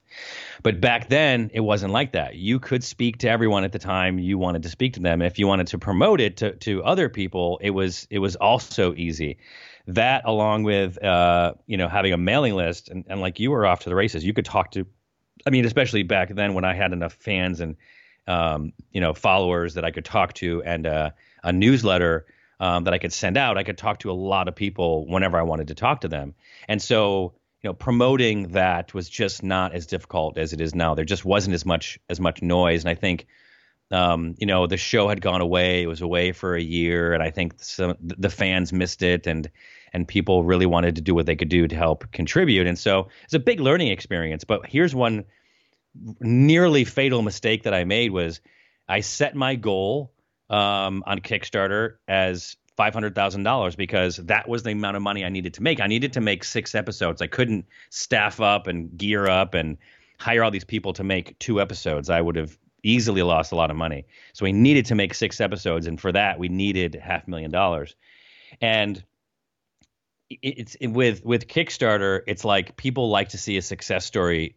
But 0.62 0.82
back 0.82 1.10
then, 1.10 1.50
it 1.54 1.62
wasn't 1.62 1.94
like 1.94 2.12
that. 2.12 2.36
You 2.36 2.60
could 2.60 2.84
speak 2.84 3.20
to 3.20 3.30
everyone 3.30 3.64
at 3.64 3.72
the 3.72 3.80
time 3.80 4.20
you 4.20 4.38
wanted 4.38 4.64
to 4.64 4.70
speak 4.70 4.94
to 4.94 5.00
them. 5.00 5.22
If 5.22 5.40
you 5.40 5.48
wanted 5.48 5.68
to 5.68 5.78
promote 5.78 6.20
it 6.20 6.38
to, 6.38 6.52
to 6.52 6.84
other 6.84 7.10
people, 7.10 7.60
it 7.62 7.72
was 7.72 8.08
it 8.10 8.20
was 8.20 8.36
also 8.36 8.94
easy 8.94 9.38
that 9.88 10.24
along 10.26 10.64
with 10.64 11.02
uh, 11.04 11.54
you 11.68 11.78
know 11.78 11.88
having 11.88 12.14
a 12.14 12.18
mailing 12.18 12.56
list 12.56 12.90
and, 12.90 13.06
and 13.08 13.22
like 13.22 13.40
you 13.40 13.52
were 13.52 13.66
off 13.66 13.82
to 13.82 13.90
the 13.90 13.96
races 13.96 14.24
you 14.24 14.34
could 14.34 14.46
talk 14.46 14.72
to 14.72 14.86
i 15.46 15.50
mean 15.50 15.66
especially 15.66 16.04
back 16.04 16.30
then 16.30 16.54
when 16.54 16.64
i 16.64 16.74
had 16.74 16.94
enough 16.94 17.14
fans 17.14 17.60
and 17.60 17.76
um, 18.28 18.72
you 18.92 19.02
know 19.02 19.14
followers 19.14 19.74
that 19.74 19.84
i 19.84 19.92
could 19.92 20.06
talk 20.06 20.34
to 20.34 20.64
and 20.64 20.88
uh, 20.88 21.10
a 21.44 21.52
newsletter 21.52 22.26
um, 22.64 22.84
that 22.86 22.94
i 22.94 22.98
could 22.98 23.14
send 23.14 23.38
out 23.38 23.58
i 23.58 23.64
could 23.64 23.78
talk 23.78 24.00
to 24.00 24.12
a 24.12 24.14
lot 24.14 24.48
of 24.48 24.56
people 24.56 25.06
whenever 25.08 25.38
i 25.38 25.44
wanted 25.44 25.68
to 25.68 25.76
talk 25.76 26.02
to 26.02 26.08
them 26.08 26.34
and 26.68 26.82
so 26.82 27.34
you 27.62 27.70
know 27.70 27.74
promoting 27.74 28.50
that 28.50 28.94
was 28.94 29.10
just 29.10 29.44
not 29.44 29.74
as 29.74 29.86
difficult 29.86 30.38
as 30.38 30.54
it 30.54 30.62
is 30.62 30.74
now 30.74 30.96
there 30.96 31.06
just 31.06 31.26
wasn't 31.26 31.54
as 31.54 31.66
much 31.66 32.00
as 32.10 32.20
much 32.20 32.42
noise 32.42 32.84
and 32.84 32.90
i 32.90 32.96
think 32.96 33.28
um, 33.92 34.36
you 34.40 34.48
know, 34.48 34.66
the 34.66 34.78
show 34.78 35.08
had 35.08 35.22
gone 35.22 35.42
away. 35.42 35.84
It 35.84 35.88
was 35.88 36.02
away 36.02 36.32
for 36.32 36.56
a 36.56 36.62
year, 36.62 37.14
and 37.14 37.22
I 37.22 37.30
think 37.30 37.54
some 37.58 37.96
the 38.00 38.30
fans 38.30 38.74
missed 38.74 39.04
it, 39.04 39.28
and 39.28 39.50
and 39.94 40.08
people 40.08 40.44
really 40.44 40.66
wanted 40.66 40.96
to 40.96 41.02
do 41.02 41.14
what 41.14 41.28
they 41.28 41.36
could 41.36 41.50
do 41.50 41.68
to 41.68 41.76
help 41.76 42.12
contribute. 42.12 42.66
And 42.66 42.78
so 42.78 43.10
it's 43.26 43.36
a 43.36 43.40
big 43.40 43.60
learning 43.60 43.90
experience. 43.90 44.44
But 44.44 44.66
here's 44.66 44.96
one 44.96 45.26
nearly 46.20 46.86
fatal 46.86 47.22
mistake 47.22 47.64
that 47.64 47.76
I 47.76 47.84
made 47.84 48.12
was 48.12 48.42
I 48.90 49.02
set 49.02 49.36
my 49.36 49.54
goal 49.56 50.12
um, 50.54 51.04
on 51.08 51.20
Kickstarter 51.20 51.96
as 52.08 52.56
five 52.78 52.94
hundred 52.94 53.16
thousand 53.16 53.44
dollars 53.44 53.76
because 53.76 54.18
that 54.18 54.48
was 54.48 54.64
the 54.64 54.72
amount 54.72 54.96
of 54.96 55.02
money 55.02 55.26
I 55.26 55.30
needed 55.30 55.56
to 55.56 55.64
make. 55.64 55.82
I 55.82 55.88
needed 55.88 56.14
to 56.14 56.22
make 56.22 56.44
six 56.44 56.76
episodes. 56.76 57.22
I 57.22 57.28
couldn't 57.28 57.66
staff 57.90 58.40
up 58.40 58.68
and 58.68 58.96
gear 58.96 59.28
up 59.28 59.56
and 59.56 59.78
hire 60.20 60.44
all 60.44 60.52
these 60.52 60.64
people 60.64 60.94
to 60.94 61.04
make 61.04 61.38
two 61.40 61.60
episodes. 61.60 62.10
I 62.10 62.22
would 62.22 62.36
have 62.36 62.58
easily 62.84 63.24
lost 63.24 63.52
a 63.52 63.56
lot 63.56 63.72
of 63.72 63.78
money. 63.78 64.06
So 64.34 64.46
we 64.46 64.54
needed 64.54 64.86
to 64.88 64.96
make 64.96 65.16
six 65.16 65.42
episodes, 65.42 65.88
and 65.88 66.00
for 66.00 66.12
that 66.12 66.38
we 66.38 66.50
needed 66.50 66.96
half 66.96 67.28
a 67.28 67.30
million 67.30 67.50
dollars. 67.50 67.96
And 68.62 69.04
it's 70.30 70.78
with 70.82 71.26
with 71.26 71.48
Kickstarter, 71.48 72.22
it's 72.28 72.46
like 72.46 72.78
people 72.78 73.10
like 73.10 73.30
to 73.30 73.40
see 73.40 73.58
a 73.58 73.62
success 73.62 74.06
story 74.06 74.56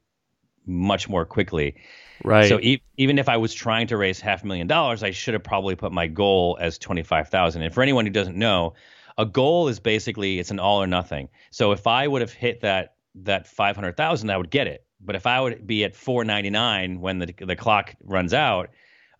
much 0.66 1.08
more 1.08 1.24
quickly. 1.24 1.76
Right. 2.24 2.48
So 2.48 2.58
e- 2.60 2.82
even 2.96 3.18
if 3.18 3.28
I 3.28 3.36
was 3.36 3.52
trying 3.54 3.86
to 3.88 3.96
raise 3.96 4.20
half 4.20 4.42
a 4.42 4.46
million 4.46 4.66
dollars, 4.66 5.02
I 5.02 5.10
should 5.10 5.34
have 5.34 5.42
probably 5.42 5.76
put 5.76 5.92
my 5.92 6.06
goal 6.06 6.58
as 6.60 6.78
twenty 6.78 7.02
five 7.02 7.28
thousand. 7.28 7.62
And 7.62 7.72
for 7.72 7.82
anyone 7.82 8.06
who 8.06 8.12
doesn't 8.12 8.36
know, 8.36 8.74
a 9.18 9.26
goal 9.26 9.68
is 9.68 9.80
basically 9.80 10.38
it's 10.38 10.50
an 10.50 10.58
all 10.58 10.82
or 10.82 10.86
nothing. 10.86 11.28
So 11.50 11.72
if 11.72 11.86
I 11.86 12.06
would 12.06 12.22
have 12.22 12.32
hit 12.32 12.60
that 12.62 12.94
that 13.16 13.46
five 13.46 13.76
hundred 13.76 13.96
thousand, 13.96 14.30
I 14.30 14.36
would 14.36 14.50
get 14.50 14.66
it. 14.66 14.84
But 15.00 15.14
if 15.14 15.26
I 15.26 15.40
would 15.40 15.66
be 15.66 15.84
at 15.84 15.94
499 15.94 17.00
when 17.00 17.18
the 17.18 17.34
the 17.38 17.56
clock 17.56 17.94
runs 18.02 18.32
out, 18.34 18.70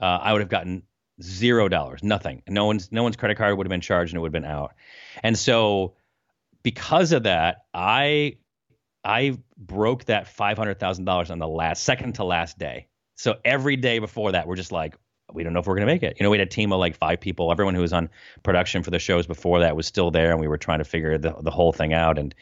uh, 0.00 0.18
I 0.22 0.32
would 0.32 0.40
have 0.40 0.48
gotten 0.48 0.82
zero 1.22 1.68
dollars, 1.68 2.02
nothing. 2.02 2.42
No 2.48 2.66
one's 2.66 2.90
no 2.92 3.02
one's 3.02 3.16
credit 3.16 3.36
card 3.36 3.56
would 3.56 3.66
have 3.66 3.70
been 3.70 3.80
charged 3.80 4.12
and 4.12 4.18
it 4.18 4.20
would 4.20 4.34
have 4.34 4.42
been 4.42 4.50
out. 4.50 4.74
And 5.22 5.38
so 5.38 5.94
because 6.62 7.12
of 7.12 7.24
that, 7.24 7.58
I 7.72 8.38
I 9.06 9.38
broke 9.56 10.06
that 10.06 10.26
five 10.26 10.58
hundred 10.58 10.80
thousand 10.80 11.04
dollars 11.04 11.30
on 11.30 11.38
the 11.38 11.48
last 11.48 11.84
second 11.84 12.16
to 12.16 12.24
last 12.24 12.58
day. 12.58 12.88
So 13.14 13.36
every 13.44 13.76
day 13.76 14.00
before 14.00 14.32
that, 14.32 14.46
we're 14.46 14.56
just 14.56 14.72
like, 14.72 14.96
we 15.32 15.44
don't 15.44 15.52
know 15.52 15.60
if 15.60 15.66
we're 15.66 15.76
gonna 15.76 15.86
make 15.86 16.02
it. 16.02 16.16
You 16.18 16.24
know, 16.24 16.30
we 16.30 16.38
had 16.38 16.46
a 16.46 16.50
team 16.50 16.72
of 16.72 16.80
like 16.80 16.96
five 16.96 17.20
people. 17.20 17.52
Everyone 17.52 17.74
who 17.74 17.80
was 17.80 17.92
on 17.92 18.10
production 18.42 18.82
for 18.82 18.90
the 18.90 18.98
shows 18.98 19.26
before 19.26 19.60
that 19.60 19.76
was 19.76 19.86
still 19.86 20.10
there, 20.10 20.32
and 20.32 20.40
we 20.40 20.48
were 20.48 20.58
trying 20.58 20.80
to 20.80 20.84
figure 20.84 21.16
the 21.18 21.34
the 21.40 21.52
whole 21.52 21.72
thing 21.72 21.94
out. 21.94 22.18
And 22.18 22.34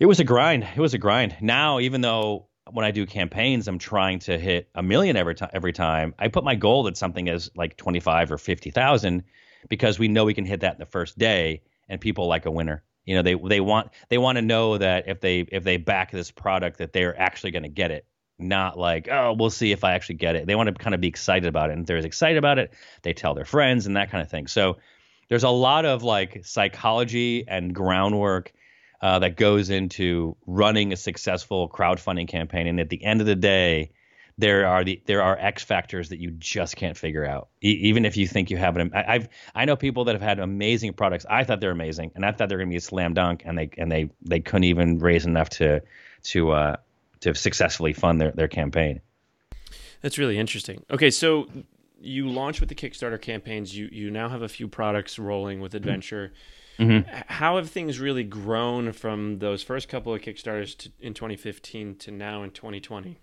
it 0.00 0.06
was 0.06 0.20
a 0.20 0.24
grind. 0.24 0.66
It 0.76 0.80
was 0.80 0.94
a 0.94 0.98
grind. 0.98 1.36
Now, 1.40 1.78
even 1.78 2.00
though 2.00 2.48
when 2.70 2.84
I 2.84 2.90
do 2.90 3.06
campaigns, 3.06 3.68
I'm 3.68 3.78
trying 3.78 4.18
to 4.20 4.36
hit 4.38 4.68
a 4.74 4.82
million 4.82 5.16
every 5.16 5.34
time. 5.34 5.50
Every 5.52 5.72
time 5.72 6.14
I 6.18 6.28
put 6.28 6.44
my 6.44 6.56
goal 6.56 6.88
at 6.88 6.96
something 6.96 7.28
as 7.28 7.50
like 7.54 7.76
twenty 7.76 8.00
five 8.00 8.32
or 8.32 8.38
fifty 8.38 8.70
thousand, 8.70 9.22
because 9.68 9.98
we 9.98 10.08
know 10.08 10.24
we 10.24 10.34
can 10.34 10.44
hit 10.44 10.60
that 10.60 10.74
in 10.74 10.80
the 10.80 10.86
first 10.86 11.18
day, 11.18 11.62
and 11.88 12.00
people 12.00 12.26
like 12.26 12.46
a 12.46 12.50
winner. 12.50 12.82
You 13.08 13.14
know, 13.14 13.22
they 13.22 13.34
they 13.34 13.60
want 13.60 13.88
they 14.10 14.18
want 14.18 14.36
to 14.36 14.42
know 14.42 14.76
that 14.76 15.08
if 15.08 15.22
they 15.22 15.40
if 15.40 15.64
they 15.64 15.78
back 15.78 16.10
this 16.10 16.30
product, 16.30 16.76
that 16.76 16.92
they're 16.92 17.18
actually 17.18 17.52
going 17.52 17.62
to 17.62 17.70
get 17.70 17.90
it. 17.90 18.04
Not 18.38 18.78
like, 18.78 19.08
oh, 19.10 19.32
we'll 19.32 19.48
see 19.48 19.72
if 19.72 19.82
I 19.82 19.94
actually 19.94 20.16
get 20.16 20.36
it. 20.36 20.46
They 20.46 20.54
want 20.54 20.68
to 20.68 20.74
kind 20.74 20.94
of 20.94 21.00
be 21.00 21.08
excited 21.08 21.48
about 21.48 21.70
it, 21.70 21.72
and 21.72 21.80
if 21.80 21.86
they're 21.86 21.96
excited 21.96 22.36
about 22.36 22.58
it, 22.58 22.74
they 23.02 23.14
tell 23.14 23.32
their 23.32 23.46
friends 23.46 23.86
and 23.86 23.96
that 23.96 24.10
kind 24.10 24.20
of 24.20 24.30
thing. 24.30 24.46
So 24.46 24.76
there's 25.30 25.42
a 25.42 25.48
lot 25.48 25.86
of 25.86 26.02
like 26.02 26.44
psychology 26.44 27.48
and 27.48 27.74
groundwork 27.74 28.52
uh, 29.00 29.20
that 29.20 29.38
goes 29.38 29.70
into 29.70 30.36
running 30.46 30.92
a 30.92 30.96
successful 30.96 31.66
crowdfunding 31.66 32.28
campaign. 32.28 32.66
And 32.66 32.78
at 32.78 32.90
the 32.90 33.02
end 33.02 33.22
of 33.22 33.26
the 33.26 33.36
day, 33.36 33.90
there 34.38 34.66
are 34.66 34.84
the 34.84 35.02
there 35.06 35.20
are 35.20 35.36
X 35.36 35.64
factors 35.64 36.10
that 36.10 36.20
you 36.20 36.30
just 36.30 36.76
can't 36.76 36.96
figure 36.96 37.26
out. 37.26 37.48
E- 37.62 37.80
even 37.82 38.04
if 38.04 38.16
you 38.16 38.28
think 38.28 38.50
you 38.50 38.56
have 38.56 38.76
an, 38.76 38.92
I, 38.94 39.14
I've 39.14 39.28
I 39.54 39.64
know 39.64 39.74
people 39.74 40.04
that 40.04 40.14
have 40.14 40.22
had 40.22 40.38
amazing 40.38 40.92
products. 40.92 41.26
I 41.28 41.42
thought 41.42 41.60
they're 41.60 41.72
amazing, 41.72 42.12
and 42.14 42.24
I 42.24 42.30
thought 42.30 42.48
they're 42.48 42.58
going 42.58 42.68
to 42.68 42.72
be 42.72 42.76
a 42.76 42.80
slam 42.80 43.14
dunk, 43.14 43.42
and 43.44 43.58
they 43.58 43.70
and 43.76 43.90
they 43.90 44.10
they 44.22 44.38
couldn't 44.38 44.64
even 44.64 45.00
raise 45.00 45.26
enough 45.26 45.50
to 45.50 45.82
to 46.24 46.52
uh, 46.52 46.76
to 47.20 47.34
successfully 47.34 47.92
fund 47.92 48.20
their 48.20 48.30
their 48.30 48.48
campaign. 48.48 49.00
That's 50.02 50.18
really 50.18 50.38
interesting. 50.38 50.84
Okay, 50.88 51.10
so 51.10 51.48
you 52.00 52.28
launched 52.28 52.60
with 52.60 52.68
the 52.68 52.76
Kickstarter 52.76 53.20
campaigns. 53.20 53.76
You 53.76 53.88
you 53.90 54.08
now 54.10 54.28
have 54.28 54.42
a 54.42 54.48
few 54.48 54.68
products 54.68 55.18
rolling 55.18 55.60
with 55.60 55.74
Adventure. 55.74 56.32
Mm-hmm. 56.78 57.10
How 57.26 57.56
have 57.56 57.70
things 57.70 57.98
really 57.98 58.22
grown 58.22 58.92
from 58.92 59.40
those 59.40 59.64
first 59.64 59.88
couple 59.88 60.14
of 60.14 60.22
Kickstarters 60.22 60.76
to, 60.78 60.92
in 61.00 61.12
2015 61.12 61.96
to 61.96 62.12
now 62.12 62.44
in 62.44 62.52
2020? 62.52 63.18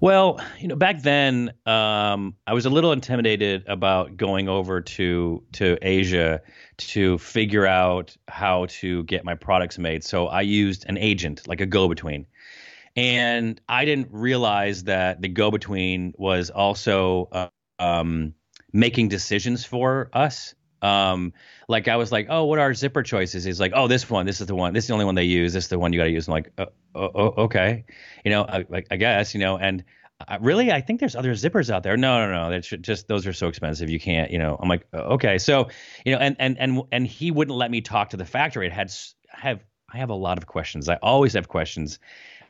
Well, 0.00 0.40
you 0.58 0.68
know, 0.68 0.76
back 0.76 1.00
then, 1.00 1.52
um, 1.64 2.34
I 2.46 2.52
was 2.52 2.66
a 2.66 2.70
little 2.70 2.92
intimidated 2.92 3.64
about 3.66 4.16
going 4.16 4.48
over 4.48 4.82
to 4.82 5.42
to 5.52 5.78
Asia 5.80 6.42
to 6.78 7.18
figure 7.18 7.66
out 7.66 8.14
how 8.28 8.66
to 8.66 9.04
get 9.04 9.24
my 9.24 9.34
products 9.34 9.78
made. 9.78 10.04
So 10.04 10.26
I 10.26 10.42
used 10.42 10.84
an 10.88 10.98
agent, 10.98 11.48
like 11.48 11.62
a 11.62 11.66
go-between, 11.66 12.26
and 12.94 13.60
I 13.68 13.84
didn't 13.86 14.08
realize 14.10 14.84
that 14.84 15.22
the 15.22 15.28
go-between 15.28 16.12
was 16.18 16.50
also 16.50 17.28
uh, 17.32 17.48
um, 17.78 18.34
making 18.72 19.08
decisions 19.08 19.64
for 19.64 20.10
us. 20.12 20.54
Um, 20.82 21.32
like 21.68 21.88
I 21.88 21.96
was 21.96 22.12
like, 22.12 22.26
oh, 22.28 22.44
what 22.44 22.58
are 22.58 22.62
our 22.62 22.74
zipper 22.74 23.02
choices? 23.02 23.44
He's 23.44 23.58
like, 23.58 23.72
oh, 23.74 23.88
this 23.88 24.08
one, 24.10 24.26
this 24.26 24.40
is 24.40 24.46
the 24.46 24.54
one, 24.54 24.74
this 24.74 24.84
is 24.84 24.88
the 24.88 24.92
only 24.92 25.06
one 25.06 25.14
they 25.14 25.24
use. 25.24 25.54
This 25.54 25.64
is 25.64 25.70
the 25.70 25.78
one 25.78 25.92
you 25.92 25.98
got 25.98 26.04
to 26.04 26.10
use. 26.10 26.28
I'm 26.28 26.32
like, 26.32 26.52
oh, 26.58 26.66
oh, 26.96 27.34
okay, 27.44 27.84
you 28.24 28.30
know, 28.30 28.42
I, 28.44 28.64
I 28.90 28.96
guess, 28.96 29.34
you 29.34 29.40
know, 29.40 29.58
and 29.58 29.84
I, 30.26 30.36
really, 30.36 30.72
I 30.72 30.80
think 30.80 31.00
there's 31.00 31.14
other 31.14 31.32
zippers 31.32 31.70
out 31.70 31.82
there. 31.82 31.96
No, 31.96 32.26
no, 32.26 32.32
no, 32.32 32.50
that's 32.50 32.68
just 32.68 33.06
those 33.08 33.26
are 33.26 33.32
so 33.32 33.48
expensive. 33.48 33.90
You 33.90 34.00
can't, 34.00 34.30
you 34.30 34.38
know. 34.38 34.56
I'm 34.60 34.68
like, 34.68 34.86
oh, 34.92 35.14
okay, 35.14 35.38
so, 35.38 35.68
you 36.04 36.12
know, 36.12 36.18
and 36.18 36.36
and 36.38 36.58
and 36.58 36.82
and 36.90 37.06
he 37.06 37.30
wouldn't 37.30 37.56
let 37.56 37.70
me 37.70 37.80
talk 37.80 38.10
to 38.10 38.16
the 38.16 38.24
factory. 38.24 38.66
It 38.66 38.72
had 38.72 38.92
have 39.28 39.62
I 39.92 39.98
have 39.98 40.10
a 40.10 40.14
lot 40.14 40.38
of 40.38 40.46
questions. 40.46 40.88
I 40.88 40.96
always 41.02 41.34
have 41.34 41.48
questions 41.48 41.98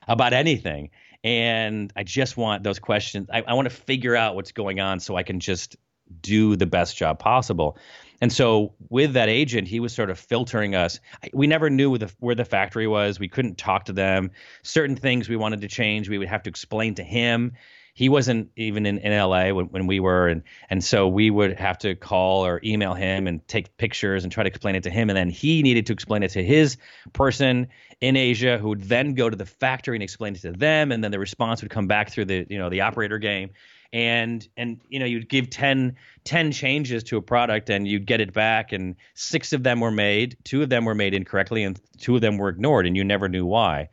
about 0.06 0.32
anything, 0.32 0.90
and 1.24 1.92
I 1.96 2.04
just 2.04 2.36
want 2.36 2.62
those 2.62 2.78
questions. 2.78 3.28
I, 3.32 3.42
I 3.42 3.54
want 3.54 3.68
to 3.68 3.74
figure 3.74 4.14
out 4.14 4.36
what's 4.36 4.52
going 4.52 4.78
on 4.80 5.00
so 5.00 5.16
I 5.16 5.24
can 5.24 5.40
just 5.40 5.76
do 6.20 6.54
the 6.56 6.66
best 6.66 6.96
job 6.96 7.18
possible. 7.18 7.76
And 8.20 8.32
so 8.32 8.72
with 8.88 9.12
that 9.12 9.28
agent, 9.28 9.68
he 9.68 9.80
was 9.80 9.94
sort 9.94 10.10
of 10.10 10.18
filtering 10.18 10.74
us. 10.74 11.00
We 11.32 11.46
never 11.46 11.68
knew 11.68 11.90
where 11.90 11.98
the, 11.98 12.12
where 12.20 12.34
the 12.34 12.44
factory 12.44 12.86
was. 12.86 13.20
We 13.20 13.28
couldn't 13.28 13.58
talk 13.58 13.84
to 13.86 13.92
them. 13.92 14.30
Certain 14.62 14.96
things 14.96 15.28
we 15.28 15.36
wanted 15.36 15.60
to 15.60 15.68
change, 15.68 16.08
we 16.08 16.18
would 16.18 16.28
have 16.28 16.42
to 16.44 16.50
explain 16.50 16.94
to 16.94 17.02
him. 17.02 17.52
He 17.92 18.10
wasn't 18.10 18.50
even 18.56 18.84
in, 18.84 18.98
in 18.98 19.18
LA 19.18 19.54
when, 19.54 19.66
when 19.66 19.86
we 19.86 20.00
were, 20.00 20.28
and 20.28 20.42
and 20.68 20.84
so 20.84 21.08
we 21.08 21.30
would 21.30 21.58
have 21.58 21.78
to 21.78 21.94
call 21.94 22.44
or 22.44 22.60
email 22.62 22.92
him 22.92 23.26
and 23.26 23.46
take 23.48 23.74
pictures 23.78 24.22
and 24.22 24.30
try 24.30 24.42
to 24.42 24.48
explain 24.48 24.74
it 24.74 24.82
to 24.82 24.90
him, 24.90 25.08
and 25.08 25.16
then 25.16 25.30
he 25.30 25.62
needed 25.62 25.86
to 25.86 25.94
explain 25.94 26.22
it 26.22 26.28
to 26.32 26.44
his 26.44 26.76
person 27.14 27.68
in 28.02 28.14
Asia, 28.14 28.58
who 28.58 28.68
would 28.68 28.82
then 28.82 29.14
go 29.14 29.30
to 29.30 29.36
the 29.36 29.46
factory 29.46 29.96
and 29.96 30.02
explain 30.02 30.34
it 30.34 30.42
to 30.42 30.52
them, 30.52 30.92
and 30.92 31.02
then 31.02 31.10
the 31.10 31.18
response 31.18 31.62
would 31.62 31.70
come 31.70 31.86
back 31.86 32.10
through 32.10 32.26
the 32.26 32.46
you 32.50 32.58
know 32.58 32.68
the 32.68 32.82
operator 32.82 33.16
game 33.16 33.48
and 33.92 34.46
and 34.56 34.80
you 34.88 34.98
know 34.98 35.06
you'd 35.06 35.28
give 35.28 35.50
10, 35.50 35.96
10 36.24 36.52
changes 36.52 37.02
to 37.04 37.16
a 37.16 37.22
product 37.22 37.70
and 37.70 37.86
you'd 37.86 38.06
get 38.06 38.20
it 38.20 38.32
back 38.32 38.72
and 38.72 38.96
six 39.14 39.52
of 39.52 39.62
them 39.62 39.80
were 39.80 39.90
made 39.90 40.36
two 40.44 40.62
of 40.62 40.68
them 40.68 40.84
were 40.84 40.94
made 40.94 41.14
incorrectly 41.14 41.62
and 41.62 41.80
two 41.98 42.16
of 42.16 42.20
them 42.20 42.38
were 42.38 42.48
ignored 42.48 42.86
and 42.86 42.96
you 42.96 43.04
never 43.04 43.28
knew 43.28 43.46
why. 43.46 43.88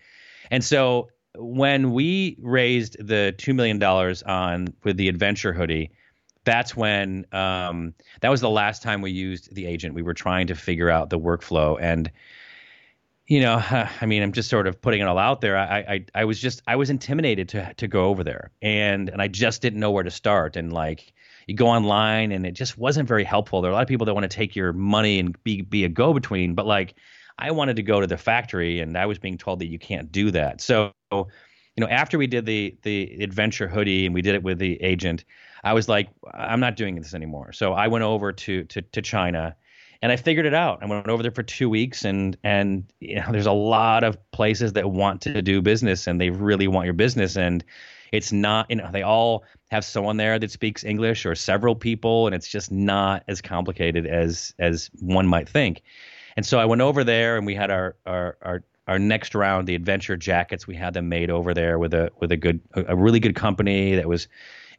And 0.51 0.63
so 0.63 1.09
when 1.35 1.93
we 1.93 2.37
raised 2.41 2.95
the 2.99 3.33
$2 3.37 3.55
million 3.55 3.81
on 3.83 4.73
with 4.83 4.97
the 4.97 5.09
adventure 5.09 5.53
hoodie 5.53 5.91
that's 6.45 6.75
when 6.75 7.25
um, 7.31 7.93
that 8.21 8.29
was 8.29 8.41
the 8.41 8.49
last 8.49 8.83
time 8.83 9.01
we 9.01 9.11
used 9.11 9.53
the 9.55 9.65
agent. 9.65 9.95
We 9.95 10.01
were 10.01 10.13
trying 10.13 10.47
to 10.47 10.55
figure 10.55 10.89
out 10.89 11.09
the 11.09 11.19
workflow 11.19 11.77
and 11.79 12.11
you 13.27 13.39
know, 13.39 13.55
I 14.01 14.05
mean, 14.05 14.21
I'm 14.23 14.31
just 14.31 14.49
sort 14.49 14.67
of 14.67 14.81
putting 14.81 15.01
it 15.01 15.05
all 15.05 15.17
out 15.17 15.41
there. 15.41 15.57
I, 15.57 15.79
I, 15.79 16.05
I 16.15 16.25
was 16.25 16.39
just, 16.39 16.61
I 16.67 16.75
was 16.75 16.89
intimidated 16.89 17.49
to, 17.49 17.73
to 17.75 17.87
go 17.87 18.05
over 18.05 18.23
there, 18.23 18.51
and 18.61 19.09
and 19.09 19.21
I 19.21 19.27
just 19.27 19.61
didn't 19.61 19.79
know 19.79 19.91
where 19.91 20.03
to 20.03 20.11
start. 20.11 20.55
And 20.55 20.73
like, 20.73 21.13
you 21.47 21.55
go 21.55 21.67
online, 21.67 22.31
and 22.31 22.45
it 22.45 22.53
just 22.53 22.77
wasn't 22.77 23.07
very 23.07 23.23
helpful. 23.23 23.61
There 23.61 23.69
are 23.69 23.73
a 23.73 23.75
lot 23.75 23.81
of 23.81 23.87
people 23.87 24.05
that 24.05 24.13
want 24.13 24.23
to 24.29 24.35
take 24.35 24.55
your 24.55 24.73
money 24.73 25.19
and 25.19 25.41
be 25.43 25.61
be 25.61 25.83
a 25.83 25.89
go 25.89 26.13
between, 26.13 26.53
but 26.55 26.65
like, 26.65 26.95
I 27.37 27.51
wanted 27.51 27.75
to 27.77 27.83
go 27.83 28.01
to 28.01 28.07
the 28.07 28.17
factory, 28.17 28.79
and 28.79 28.97
I 28.97 29.05
was 29.05 29.19
being 29.19 29.37
told 29.37 29.59
that 29.59 29.67
you 29.67 29.79
can't 29.79 30.11
do 30.11 30.31
that. 30.31 30.61
So, 30.61 30.93
you 31.11 31.25
know, 31.77 31.87
after 31.87 32.17
we 32.17 32.27
did 32.27 32.45
the 32.45 32.77
the 32.83 33.23
adventure 33.23 33.67
hoodie 33.67 34.05
and 34.05 34.13
we 34.13 34.21
did 34.21 34.35
it 34.35 34.43
with 34.43 34.59
the 34.59 34.81
agent, 34.81 35.25
I 35.63 35.73
was 35.73 35.87
like, 35.87 36.09
I'm 36.33 36.59
not 36.59 36.75
doing 36.75 36.95
this 36.95 37.13
anymore. 37.13 37.53
So 37.53 37.73
I 37.73 37.87
went 37.87 38.03
over 38.03 38.31
to 38.33 38.63
to 38.65 38.81
to 38.81 39.01
China 39.01 39.55
and 40.03 40.11
I 40.11 40.17
figured 40.17 40.45
it 40.45 40.53
out. 40.53 40.83
I 40.83 40.85
went 40.85 41.07
over 41.07 41.23
there 41.23 41.31
for 41.31 41.43
two 41.43 41.69
weeks, 41.69 42.03
and 42.03 42.37
and 42.43 42.83
you 42.99 43.15
know, 43.15 43.31
there's 43.31 43.45
a 43.45 43.53
lot 43.53 44.03
of 44.03 44.17
places 44.31 44.73
that 44.73 44.91
want 44.91 45.21
to 45.21 45.41
do 45.41 45.61
business, 45.61 46.07
and 46.07 46.19
they 46.19 46.29
really 46.29 46.67
want 46.67 46.85
your 46.85 46.93
business, 46.93 47.37
and 47.37 47.63
it's 48.11 48.33
not 48.33 48.69
you 48.69 48.75
know 48.75 48.89
they 48.91 49.01
all 49.01 49.45
have 49.71 49.85
someone 49.85 50.17
there 50.17 50.37
that 50.37 50.51
speaks 50.51 50.83
English 50.83 51.25
or 51.25 51.35
several 51.35 51.73
people, 51.73 52.27
and 52.27 52.35
it's 52.35 52.49
just 52.49 52.69
not 52.69 53.23
as 53.29 53.41
complicated 53.41 54.05
as 54.05 54.53
as 54.59 54.91
one 54.99 55.25
might 55.25 55.47
think. 55.47 55.81
And 56.35 56.45
so 56.45 56.59
I 56.59 56.65
went 56.65 56.81
over 56.81 57.05
there, 57.05 57.37
and 57.37 57.45
we 57.45 57.55
had 57.55 57.71
our 57.71 57.95
our 58.05 58.37
our 58.41 58.63
our 58.89 58.99
next 58.99 59.33
round, 59.33 59.69
the 59.69 59.75
adventure 59.75 60.17
jackets, 60.17 60.67
we 60.67 60.75
had 60.75 60.93
them 60.93 61.07
made 61.07 61.29
over 61.29 61.53
there 61.53 61.79
with 61.79 61.93
a 61.93 62.11
with 62.19 62.33
a 62.33 62.37
good 62.37 62.59
a 62.73 62.93
really 62.93 63.21
good 63.21 63.35
company 63.35 63.95
that 63.95 64.09
was 64.09 64.27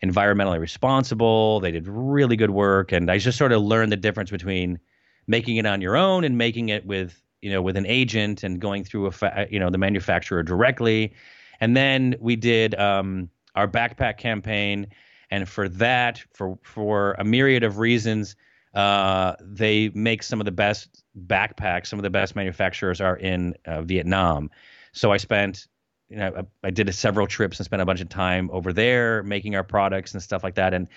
environmentally 0.03 0.61
responsible. 0.61 1.61
They 1.61 1.71
did 1.71 1.89
really 1.89 2.37
good 2.37 2.51
work, 2.51 2.93
and 2.93 3.11
I 3.11 3.17
just 3.17 3.39
sort 3.39 3.53
of 3.53 3.63
learned 3.63 3.91
the 3.91 3.97
difference 3.97 4.31
between 4.31 4.79
making 5.27 5.57
it 5.57 5.67
on 5.67 5.81
your 5.81 5.97
own 5.97 6.25
and 6.25 6.37
making 6.39 6.69
it 6.69 6.87
with 6.87 7.21
you 7.41 7.51
know 7.51 7.63
with 7.63 7.77
an 7.77 7.87
agent 7.87 8.43
and 8.43 8.61
going 8.61 8.85
through 8.85 9.07
a 9.07 9.11
fa- 9.11 9.47
you 9.51 9.59
know 9.59 9.71
the 9.71 9.79
manufacturer 9.79 10.43
directly. 10.43 11.13
And 11.61 11.77
then 11.77 12.17
we 12.21 12.37
did 12.37 12.75
um, 12.75 13.31
our 13.55 13.69
backpack 13.69 14.19
campaign. 14.19 14.89
And 15.31 15.49
for 15.49 15.69
that 15.69 16.23
for 16.33 16.59
for 16.63 17.13
a 17.19 17.25
myriad 17.25 17.65
of 17.65 17.79
reasons 17.79 18.37
uh, 18.75 19.35
they 19.41 19.89
make 19.91 20.23
some 20.23 20.41
of 20.41 20.45
the 20.45 20.53
best 20.53 21.05
backpacks 21.27 21.87
some 21.87 21.99
of 21.99 22.03
the 22.03 22.11
best 22.11 22.35
manufacturers 22.35 23.01
are 23.01 23.17
in 23.17 23.55
uh, 23.67 23.83
vietnam. 23.83 24.51
So 24.93 25.13
i 25.13 25.17
spent 25.17 25.67
you 26.09 26.17
know 26.17 26.33
I, 26.63 26.69
I 26.69 26.71
did 26.71 26.93
several 26.95 27.27
trips 27.27 27.59
and 27.59 27.65
spent 27.65 27.83
a 27.83 27.87
bunch 27.87 28.01
of 28.01 28.09
time 28.09 28.51
over 28.53 28.73
there 28.73 29.23
making 29.23 29.57
our 29.57 29.65
products 29.65 30.13
and 30.13 30.23
stuff 30.23 30.45
like 30.45 30.55
that. 30.55 30.75
And 30.75 30.89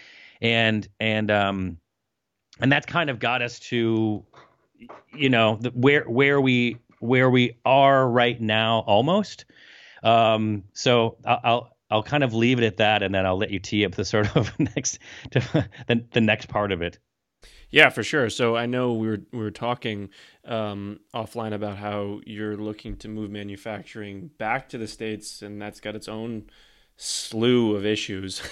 and 0.42 0.88
and 1.00 1.32
um 1.32 1.78
and 2.60 2.72
that's 2.72 2.86
kind 2.86 3.10
of 3.10 3.20
got 3.20 3.42
us 3.42 3.60
to 3.60 4.24
you 5.14 5.30
know 5.30 5.58
the, 5.62 5.70
where 5.72 6.04
where 6.04 6.42
we 6.42 6.78
where 7.00 7.30
we 7.30 7.58
are 7.66 8.10
right 8.10 8.40
now 8.42 8.80
almost 8.88 9.46
um, 10.04 10.64
so 10.74 11.18
I'll, 11.26 11.40
I'll 11.44 11.78
I'll 11.90 12.04
kind 12.04 12.24
of 12.24 12.34
leave 12.34 12.60
it 12.60 12.66
at 12.66 12.78
that, 12.78 13.02
and 13.02 13.16
then 13.16 13.26
I'll 13.26 13.38
let 13.38 13.52
you 13.52 13.60
tee 13.60 13.86
up 13.86 13.96
the 13.96 14.06
sort 14.06 14.36
of 14.36 14.58
next 14.76 15.00
the, 15.32 16.06
the 16.12 16.22
next 16.22 16.48
part 16.48 16.72
of 16.72 16.82
it. 16.82 17.00
Yeah, 17.70 17.90
for 17.90 18.04
sure. 18.04 18.30
So 18.30 18.56
I 18.56 18.66
know 18.66 18.94
we 18.94 19.08
were 19.08 19.22
we 19.32 19.40
were 19.40 19.52
talking 19.52 20.10
um, 20.46 21.00
offline 21.14 21.54
about 21.54 21.78
how 21.78 22.22
you're 22.26 22.58
looking 22.58 22.96
to 22.98 23.08
move 23.08 23.30
manufacturing 23.32 24.32
back 24.38 24.70
to 24.70 24.78
the 24.78 24.88
states, 24.88 25.42
and 25.42 25.62
that's 25.62 25.80
got 25.80 25.96
its 25.96 26.08
own 26.08 26.50
slew 26.98 27.76
of 27.76 27.86
issues. 27.86 28.42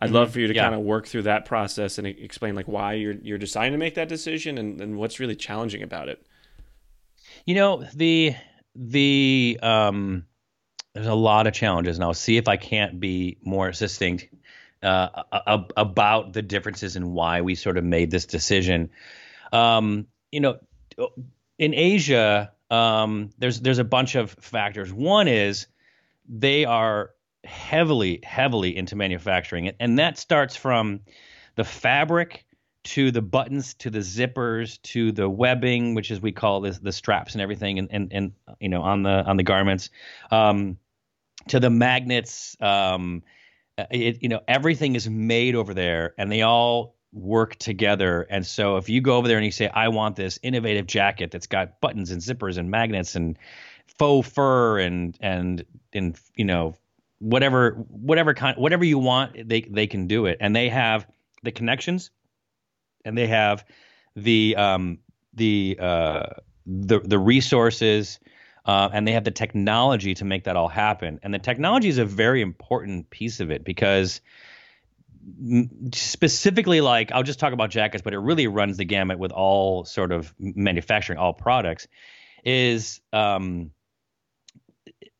I'd 0.00 0.06
mm-hmm. 0.06 0.14
love 0.14 0.32
for 0.32 0.40
you 0.40 0.46
to 0.46 0.54
yeah. 0.54 0.62
kind 0.62 0.74
of 0.74 0.82
work 0.82 1.08
through 1.08 1.22
that 1.22 1.44
process 1.44 1.98
and 1.98 2.06
explain 2.06 2.54
like 2.54 2.68
why 2.68 2.92
you're 2.92 3.14
you're 3.14 3.38
deciding 3.38 3.72
to 3.72 3.78
make 3.78 3.96
that 3.96 4.08
decision 4.08 4.56
and, 4.56 4.80
and 4.80 4.96
what's 4.96 5.18
really 5.18 5.34
challenging 5.34 5.82
about 5.82 6.08
it. 6.08 6.24
You 7.44 7.56
know, 7.56 7.84
the 7.94 8.36
the 8.76 9.58
um 9.60 10.24
there's 10.94 11.08
a 11.08 11.14
lot 11.14 11.46
of 11.46 11.52
challenges 11.52 11.96
and 11.96 12.04
I'll 12.04 12.14
see 12.14 12.36
if 12.36 12.46
I 12.46 12.56
can't 12.56 13.00
be 13.00 13.38
more 13.42 13.72
succinct 13.72 14.28
uh, 14.82 15.22
about 15.76 16.32
the 16.32 16.42
differences 16.42 16.96
and 16.96 17.12
why 17.12 17.40
we 17.40 17.54
sort 17.54 17.78
of 17.78 17.84
made 17.84 18.10
this 18.10 18.26
decision. 18.26 18.90
Um, 19.52 20.06
you 20.30 20.40
know, 20.40 20.58
in 21.58 21.74
Asia, 21.74 22.52
um, 22.70 23.30
there's 23.38 23.60
there's 23.60 23.78
a 23.78 23.84
bunch 23.84 24.14
of 24.14 24.30
factors. 24.30 24.92
One 24.92 25.26
is 25.26 25.66
they 26.28 26.64
are 26.64 27.10
heavily, 27.44 28.20
heavily 28.22 28.76
into 28.76 28.96
manufacturing. 28.96 29.72
And 29.80 29.98
that 29.98 30.18
starts 30.18 30.56
from 30.56 31.00
the 31.56 31.64
fabric 31.64 32.44
to 32.84 33.10
the 33.10 33.20
buttons 33.20 33.74
to 33.74 33.90
the 33.90 33.98
zippers 33.98 34.80
to 34.82 35.12
the 35.12 35.28
webbing, 35.28 35.94
which 35.94 36.10
is 36.10 36.20
we 36.20 36.32
call 36.32 36.60
this 36.60 36.78
the 36.78 36.92
straps 36.92 37.34
and 37.34 37.42
everything, 37.42 37.78
and 37.78 37.88
and, 37.90 38.12
and 38.12 38.32
you 38.60 38.68
know 38.68 38.82
on 38.82 39.02
the 39.02 39.24
on 39.24 39.36
the 39.36 39.42
garments, 39.42 39.90
um, 40.30 40.78
to 41.48 41.60
the 41.60 41.70
magnets. 41.70 42.56
Um, 42.60 43.22
it, 43.90 44.22
you 44.22 44.28
know 44.28 44.40
everything 44.48 44.94
is 44.94 45.08
made 45.08 45.54
over 45.54 45.74
there, 45.74 46.14
and 46.16 46.32
they 46.32 46.42
all 46.42 46.96
work 47.12 47.56
together. 47.56 48.26
And 48.30 48.46
so 48.46 48.76
if 48.76 48.88
you 48.88 49.00
go 49.00 49.16
over 49.16 49.28
there 49.28 49.38
and 49.38 49.44
you 49.44 49.52
say, 49.52 49.68
I 49.68 49.88
want 49.88 50.16
this 50.16 50.38
innovative 50.42 50.86
jacket 50.86 51.30
that's 51.30 51.46
got 51.46 51.80
buttons 51.80 52.10
and 52.10 52.20
zippers 52.20 52.58
and 52.58 52.70
magnets 52.70 53.16
and 53.16 53.38
faux 53.98 54.28
fur 54.28 54.78
and 54.78 55.16
and 55.20 55.64
and 55.92 56.18
you 56.36 56.44
know 56.44 56.74
whatever 57.18 57.72
whatever 57.88 58.34
kind 58.34 58.56
whatever 58.56 58.84
you 58.84 58.98
want 58.98 59.48
they 59.48 59.62
they 59.62 59.86
can 59.86 60.06
do 60.06 60.26
it. 60.26 60.38
And 60.40 60.54
they 60.54 60.68
have 60.68 61.06
the 61.42 61.52
connections 61.52 62.10
and 63.04 63.16
they 63.16 63.26
have 63.26 63.64
the 64.16 64.56
um 64.56 64.98
the 65.34 65.78
uh 65.80 66.26
the 66.66 67.00
the 67.00 67.18
resources 67.18 68.18
uh, 68.66 68.90
and 68.92 69.08
they 69.08 69.12
have 69.12 69.24
the 69.24 69.30
technology 69.30 70.12
to 70.12 70.26
make 70.26 70.44
that 70.44 70.54
all 70.54 70.68
happen. 70.68 71.18
And 71.22 71.32
the 71.32 71.38
technology 71.38 71.88
is 71.88 71.96
a 71.96 72.04
very 72.04 72.42
important 72.42 73.08
piece 73.08 73.40
of 73.40 73.50
it 73.50 73.64
because 73.64 74.20
specifically 75.94 76.80
like 76.80 77.12
I'll 77.12 77.22
just 77.22 77.38
talk 77.38 77.52
about 77.52 77.70
jackets 77.70 78.02
but 78.02 78.14
it 78.14 78.18
really 78.18 78.46
runs 78.46 78.76
the 78.76 78.84
gamut 78.84 79.18
with 79.18 79.32
all 79.32 79.84
sort 79.84 80.12
of 80.12 80.34
manufacturing 80.38 81.18
all 81.18 81.34
products 81.34 81.86
is 82.44 83.00
um 83.12 83.70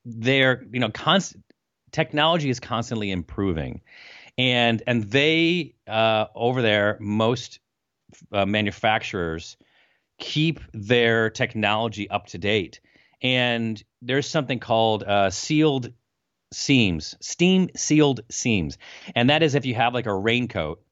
they're 0.04 0.64
you 0.72 0.80
know 0.80 0.90
constant 0.90 1.44
technology 1.92 2.50
is 2.50 2.60
constantly 2.60 3.10
improving, 3.10 3.80
and 4.36 4.82
and 4.86 5.04
they 5.04 5.74
uh, 5.86 6.26
over 6.34 6.62
there 6.62 6.96
most 7.00 7.60
uh, 8.32 8.46
manufacturers 8.46 9.56
keep 10.18 10.60
their 10.72 11.30
technology 11.30 12.08
up 12.10 12.26
to 12.26 12.38
date. 12.38 12.80
And 13.22 13.82
there's 14.02 14.28
something 14.28 14.58
called 14.58 15.02
uh, 15.02 15.30
sealed 15.30 15.92
seams, 16.52 17.16
steam 17.20 17.68
sealed 17.76 18.20
seams, 18.30 18.78
and 19.14 19.30
that 19.30 19.42
is 19.42 19.54
if 19.54 19.66
you 19.66 19.74
have 19.74 19.94
like 19.94 20.06
a 20.06 20.14
raincoat 20.14 20.82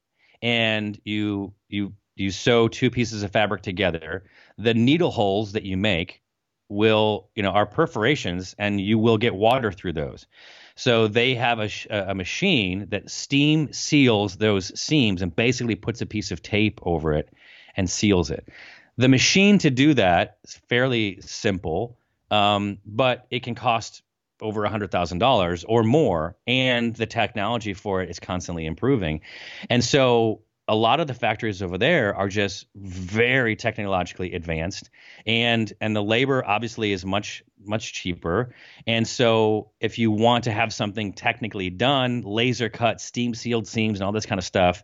and 0.43 1.01
you 1.05 1.55
you 1.69 1.95
you 2.17 2.31
sew 2.31 2.67
two 2.67 2.91
pieces 2.91 3.23
of 3.23 3.31
fabric 3.31 3.63
together, 3.63 4.25
the 4.59 4.75
needle 4.75 5.11
holes 5.11 5.53
that 5.53 5.63
you 5.65 5.77
make 5.77 6.23
will 6.69 7.31
you 7.35 7.43
know 7.43 7.51
are 7.51 7.67
perforations, 7.67 8.55
and 8.59 8.81
you 8.81 8.99
will 8.99 9.19
get 9.19 9.35
water 9.35 9.71
through 9.71 9.93
those. 9.93 10.27
So 10.77 11.09
they 11.09 11.35
have 11.35 11.59
a, 11.59 11.71
a 11.91 12.15
machine 12.15 12.87
that 12.91 13.11
steam 13.11 13.73
seals 13.73 14.37
those 14.37 14.79
seams 14.79 15.23
and 15.23 15.35
basically 15.35 15.75
puts 15.75 16.03
a 16.03 16.07
piece 16.07 16.31
of 16.31 16.43
tape 16.43 16.81
over 16.83 17.15
it 17.15 17.33
and 17.77 17.89
seals 17.89 18.31
it. 18.31 18.49
The 18.99 19.09
machine 19.09 19.59
to 19.59 19.71
do 19.71 19.95
that 19.95 20.39
is 20.45 20.55
fairly 20.69 21.21
simple, 21.23 21.99
um, 22.31 22.79
but 22.87 23.27
it 23.31 23.43
can 23.43 23.55
cost 23.55 24.03
over 24.41 24.63
$100,000 24.63 25.65
or 25.67 25.83
more, 25.83 26.37
and 26.47 26.95
the 26.95 27.07
technology 27.07 27.73
for 27.73 28.03
it 28.03 28.11
is 28.11 28.21
constantly 28.21 28.67
improving. 28.67 29.23
And 29.71 29.83
so 29.83 30.43
a 30.69 30.75
lot 30.75 30.99
of 30.99 31.07
the 31.07 31.15
factories 31.15 31.63
over 31.63 31.79
there 31.79 32.15
are 32.15 32.29
just 32.29 32.67
very 32.75 33.55
technologically 33.55 34.35
advanced 34.35 34.91
and 35.27 35.73
and 35.81 35.95
the 35.95 36.03
labor 36.03 36.45
obviously 36.45 36.93
is 36.93 37.05
much 37.05 37.45
much 37.65 37.93
cheaper. 37.93 38.55
And 38.87 39.07
so 39.07 39.71
if 39.81 39.99
you 39.99 40.11
want 40.11 40.45
to 40.45 40.53
have 40.53 40.73
something 40.73 41.13
technically 41.13 41.71
done 41.71 42.23
laser 42.23 42.69
cut 42.69 43.01
steam 43.01 43.35
sealed 43.35 43.69
seams 43.69 44.01
and 44.01 44.07
all 44.07 44.13
this 44.13 44.27
kind 44.27 44.39
of 44.39 44.45
stuff 44.45 44.83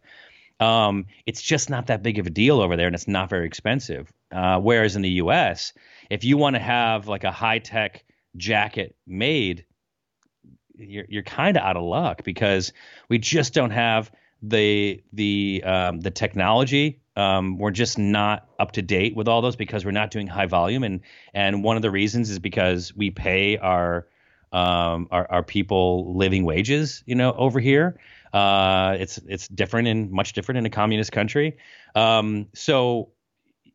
um, 0.60 1.06
it's 1.26 1.42
just 1.42 1.70
not 1.70 1.88
that 1.88 2.04
big 2.04 2.20
of 2.20 2.26
a 2.26 2.30
deal 2.30 2.60
over 2.60 2.76
there 2.76 2.86
and 2.86 2.94
it's 2.94 3.08
not 3.08 3.28
very 3.28 3.46
expensive. 3.46 4.12
Uh, 4.30 4.60
whereas 4.60 4.94
in 4.94 5.02
the 5.02 5.10
us 5.10 5.72
if 6.10 6.24
you 6.24 6.36
want 6.36 6.54
to 6.54 6.60
have 6.60 7.08
like 7.08 7.24
a 7.24 7.32
high 7.32 7.58
tech 7.58 8.04
jacket 8.36 8.94
made 9.06 9.64
you're, 10.76 11.04
you're 11.08 11.22
kind 11.22 11.56
of 11.56 11.62
out 11.62 11.76
of 11.76 11.82
luck 11.82 12.22
because 12.24 12.72
we 13.08 13.18
just 13.18 13.52
don't 13.52 13.70
have 13.70 14.10
the 14.42 15.02
the 15.12 15.62
um, 15.64 16.00
the 16.00 16.10
technology. 16.10 17.00
Um, 17.14 17.58
we're 17.58 17.70
just 17.70 17.98
not 17.98 18.48
up 18.58 18.72
to 18.72 18.82
date 18.82 19.14
with 19.14 19.28
all 19.28 19.42
those 19.42 19.54
because 19.54 19.84
we're 19.84 19.90
not 19.90 20.10
doing 20.10 20.26
high 20.26 20.46
volume, 20.46 20.82
and 20.82 21.00
and 21.34 21.62
one 21.62 21.76
of 21.76 21.82
the 21.82 21.90
reasons 21.90 22.30
is 22.30 22.38
because 22.38 22.94
we 22.96 23.10
pay 23.10 23.58
our 23.58 24.06
um, 24.52 25.08
our, 25.10 25.30
our 25.30 25.42
people 25.42 26.16
living 26.16 26.44
wages, 26.44 27.02
you 27.06 27.14
know, 27.14 27.32
over 27.32 27.60
here. 27.60 27.98
Uh, 28.32 28.96
it's 28.98 29.18
it's 29.28 29.48
different 29.48 29.88
and 29.88 30.10
much 30.10 30.32
different 30.32 30.58
in 30.58 30.66
a 30.66 30.70
communist 30.70 31.12
country. 31.12 31.58
Um, 31.94 32.48
so, 32.54 33.10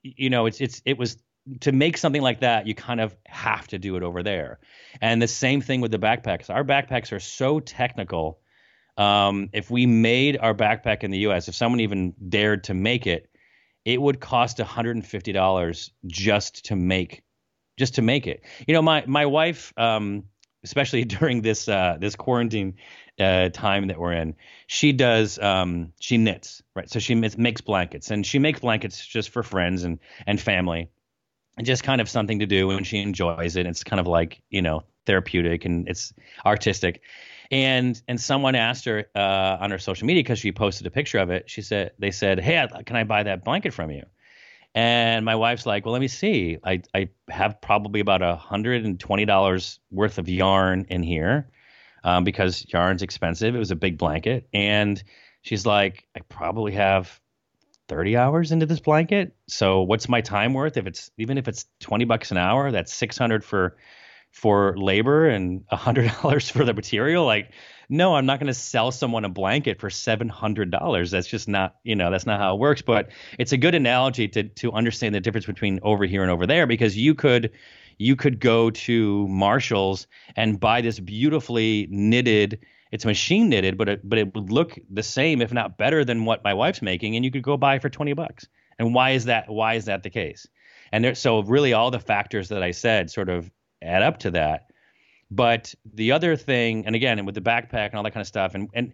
you 0.02 0.30
know, 0.30 0.46
it's 0.46 0.60
it's 0.62 0.82
it 0.86 0.98
was 0.98 1.18
to 1.62 1.72
make 1.72 1.98
something 1.98 2.22
like 2.22 2.42
that, 2.42 2.68
you 2.68 2.76
kind 2.76 3.00
of 3.00 3.16
have 3.26 3.68
to 3.68 3.80
do 3.80 3.96
it 3.96 4.04
over 4.04 4.22
there. 4.24 4.60
And 5.02 5.22
the 5.22 5.28
same 5.28 5.62
thing 5.62 5.82
with 5.82 5.92
the 5.92 6.00
backpacks. 6.00 6.50
Our 6.50 6.64
backpacks 6.64 7.12
are 7.12 7.20
so 7.20 7.60
technical 7.60 8.40
um, 8.98 9.50
if 9.54 9.70
we 9.70 9.86
made 9.86 10.38
our 10.38 10.54
backpack 10.54 11.04
in 11.04 11.12
the 11.12 11.20
U.S., 11.20 11.48
if 11.48 11.56
someone 11.56 11.80
even 11.80 12.14
dared 12.30 12.66
to 12.66 12.74
make 12.74 13.06
it, 13.08 13.30
it 13.86 14.02
would 14.02 14.20
cost 14.20 14.58
$150 14.58 15.90
just 16.06 16.66
to 16.66 16.76
make, 16.76 17.24
just 17.78 17.96
to 17.96 18.02
make 18.02 18.28
it. 18.28 18.44
You 18.68 18.74
know, 18.74 18.82
my 18.82 19.04
my 19.06 19.28
wife, 19.28 19.72
um, 19.78 20.26
especially 20.64 21.06
during 21.06 21.42
this 21.42 21.70
uh, 21.70 21.98
this 22.00 22.16
quarantine 22.16 22.76
uh, 23.20 23.50
time 23.50 23.88
that 23.88 24.00
we're 24.00 24.14
in, 24.14 24.36
she 24.66 24.94
does 24.94 25.38
um, 25.40 25.94
she 26.00 26.18
knits, 26.18 26.64
right? 26.76 26.90
So 26.90 27.00
she 27.00 27.16
makes 27.16 27.62
blankets, 27.62 28.12
and 28.12 28.26
she 28.26 28.40
makes 28.40 28.60
blankets 28.60 29.06
just 29.06 29.30
for 29.30 29.44
friends 29.44 29.84
and 29.84 30.00
and 30.26 30.42
family, 30.42 30.90
and 31.56 31.66
just 31.66 31.84
kind 31.84 32.02
of 32.02 32.10
something 32.10 32.40
to 32.40 32.48
do, 32.48 32.72
and 32.72 32.86
she 32.86 32.98
enjoys 32.98 33.56
it. 33.56 33.68
It's 33.68 33.84
kind 33.84 34.00
of 34.00 34.08
like 34.08 34.42
you 34.50 34.64
know 34.64 34.84
therapeutic 35.06 35.66
and 35.66 35.88
it's 35.88 36.14
artistic 36.46 37.02
and 37.52 38.02
and 38.08 38.20
someone 38.20 38.56
asked 38.56 38.86
her 38.86 39.06
uh, 39.16 39.58
on 39.60 39.72
her 39.72 39.78
social 39.78 40.06
media 40.06 40.24
because 40.24 40.40
she 40.40 40.52
posted 40.52 40.88
a 40.88 40.92
picture 40.92 41.20
of 41.20 41.30
it. 41.30 41.50
She 41.50 41.62
said 41.62 41.92
they 42.00 42.12
said, 42.12 42.40
"Hey, 42.40 42.66
can 42.86 42.96
I 42.96 43.04
buy 43.04 43.24
that 43.24 43.44
blanket 43.44 43.74
from 43.74 43.92
you?" 43.92 44.04
And 44.76 45.26
my 45.26 45.36
wife's 45.36 45.66
like, 45.66 45.86
"Well, 45.86 45.94
let 45.94 46.02
me 46.02 46.08
see. 46.08 46.58
I 46.64 46.82
I 46.94 47.10
have 47.30 47.62
probably 47.62 48.00
about 48.00 48.22
a 48.22 48.36
hundred 48.36 48.86
and 48.86 49.00
twenty 49.00 49.26
dollars 49.26 49.80
worth 49.92 50.18
of 50.18 50.28
yarn 50.28 50.86
in 50.90 51.04
here 51.04 51.50
um, 52.04 52.24
because 52.24 52.66
yarn's 52.72 53.02
expensive. 53.02 53.56
It 53.56 53.60
was 53.60 53.72
a 53.72 53.76
big 53.76 53.98
blanket, 53.98 54.48
and 54.54 55.02
she's 55.42 55.66
like, 55.66 56.08
I 56.16 56.22
probably 56.22 56.74
have." 56.74 57.20
30 57.90 58.18
hours 58.18 58.52
into 58.52 58.66
this 58.66 58.82
blanket. 58.82 59.34
So 59.48 59.82
what's 59.82 60.10
my 60.10 60.20
time 60.20 60.54
worth? 60.54 60.76
If 60.76 60.88
it's 60.88 61.10
even 61.18 61.38
if 61.38 61.48
it's 61.48 61.66
20 61.80 62.04
bucks 62.04 62.32
an 62.32 62.38
hour, 62.38 62.70
that's 62.70 62.94
600 62.94 63.46
for 63.46 63.78
for 64.38 64.78
labor 64.78 65.28
and 65.28 65.64
a 65.70 65.76
hundred 65.76 66.12
dollars 66.22 66.50
for 66.50 66.64
the 66.64 66.74
material 66.74 67.26
like 67.26 67.52
no 67.90 68.16
i'm 68.16 68.26
not 68.26 68.40
going 68.40 68.48
to 68.48 68.54
sell 68.54 68.92
someone 68.92 69.26
a 69.26 69.30
blanket 69.30 69.80
for 69.80 69.90
seven 69.90 70.30
hundred 70.30 70.72
dollars. 70.72 71.12
That's 71.12 71.28
just 71.28 71.48
not 71.48 71.76
you 71.84 71.96
know 71.96 72.12
that's 72.12 72.26
not 72.26 72.40
how 72.40 72.56
it 72.56 72.60
works. 72.60 72.82
But 72.82 73.10
it's 73.40 73.52
a 73.52 73.58
good 73.58 73.76
analogy 73.76 74.28
to 74.30 74.44
to 74.44 74.72
understand 74.72 75.16
the 75.16 75.20
difference 75.20 75.46
between 75.46 75.80
over 75.84 76.06
here 76.06 76.22
and 76.22 76.32
over 76.32 76.46
there 76.46 76.68
because 76.68 76.96
you 76.96 77.16
could 77.16 77.52
you 77.98 78.16
could 78.16 78.40
go 78.40 78.70
to 78.70 79.28
marshalls 79.28 80.08
and 80.36 80.60
buy 80.60 80.82
this 80.82 81.00
beautifully 81.00 81.88
knitted 81.90 82.60
it's 82.92 83.06
machine 83.06 83.50
knitted 83.50 83.78
but 83.78 83.90
it, 83.90 84.08
but 84.08 84.20
it 84.20 84.34
would 84.36 84.52
look 84.52 84.78
the 84.90 85.04
same 85.04 85.42
if 85.42 85.52
not 85.52 85.78
better 85.78 86.06
than 86.06 86.26
what 86.26 86.44
my 86.44 86.54
wife's 86.54 86.82
making 86.82 87.16
and 87.16 87.26
you 87.26 87.32
could 87.32 87.42
go 87.42 87.58
buy 87.58 87.80
for 87.80 87.90
20 87.90 88.14
bucks. 88.14 88.48
And 88.80 88.94
why 88.94 89.12
is 89.12 89.26
that 89.26 89.50
why 89.50 89.74
is 89.74 89.86
that 89.86 90.04
the 90.04 90.12
case? 90.12 90.48
And 90.92 91.04
there, 91.04 91.16
so 91.16 91.42
really 91.42 91.74
all 91.74 91.92
the 91.92 92.00
factors 92.00 92.50
that 92.50 92.64
i 92.64 92.72
said 92.72 93.10
sort 93.10 93.30
of 93.30 93.50
add 93.82 94.04
up 94.04 94.20
to 94.20 94.32
that. 94.32 94.72
But 95.30 95.74
the 95.94 96.12
other 96.14 96.36
thing, 96.36 96.86
and 96.86 96.96
again, 96.96 97.18
and 97.20 97.26
with 97.26 97.36
the 97.36 97.42
backpack 97.42 97.88
and 97.88 97.96
all 97.96 98.04
that 98.04 98.14
kind 98.14 98.22
of 98.22 98.28
stuff, 98.28 98.56
and 98.56 98.70
and 98.74 98.94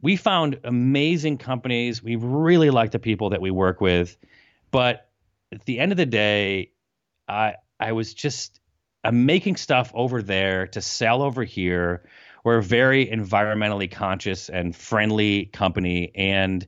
we 0.00 0.16
found 0.16 0.60
amazing 0.64 1.38
companies. 1.38 2.02
We 2.02 2.16
really 2.16 2.70
like 2.70 2.92
the 2.92 2.98
people 2.98 3.30
that 3.30 3.40
we 3.40 3.50
work 3.50 3.80
with, 3.80 4.16
but 4.70 5.10
at 5.52 5.64
the 5.64 5.78
end 5.78 5.92
of 5.92 5.98
the 5.98 6.06
day, 6.06 6.70
I 7.28 7.56
I 7.78 7.92
was 7.92 8.14
just 8.14 8.60
I'm 9.04 9.26
making 9.26 9.56
stuff 9.56 9.90
over 9.94 10.22
there 10.22 10.66
to 10.68 10.80
sell 10.80 11.22
over 11.22 11.44
here. 11.44 12.04
We're 12.44 12.58
a 12.58 12.62
very 12.62 13.06
environmentally 13.06 13.90
conscious 13.90 14.48
and 14.48 14.74
friendly 14.74 15.46
company, 15.46 16.12
and 16.14 16.66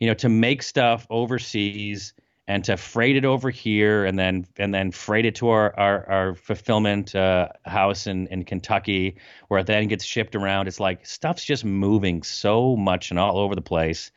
you 0.00 0.08
know 0.08 0.14
to 0.14 0.28
make 0.28 0.62
stuff 0.62 1.06
overseas 1.10 2.14
and 2.50 2.64
to 2.64 2.76
freight 2.76 3.14
it 3.14 3.24
over 3.24 3.48
here 3.48 4.04
and 4.04 4.18
then 4.18 4.44
and 4.56 4.74
then 4.74 4.90
freight 4.90 5.24
it 5.24 5.36
to 5.36 5.50
our 5.50 5.72
our, 5.78 6.10
our 6.10 6.34
fulfillment 6.34 7.14
uh, 7.14 7.48
house 7.64 8.08
in, 8.08 8.26
in 8.26 8.44
Kentucky 8.44 9.18
where 9.46 9.60
it 9.60 9.68
then 9.68 9.86
gets 9.86 10.04
shipped 10.04 10.34
around. 10.34 10.66
It's 10.66 10.80
like 10.80 11.06
stuff's 11.06 11.44
just 11.44 11.64
moving 11.64 12.24
so 12.24 12.74
much 12.74 13.10
and 13.10 13.20
all 13.20 13.38
over 13.38 13.54
the 13.54 13.62
place, 13.62 14.10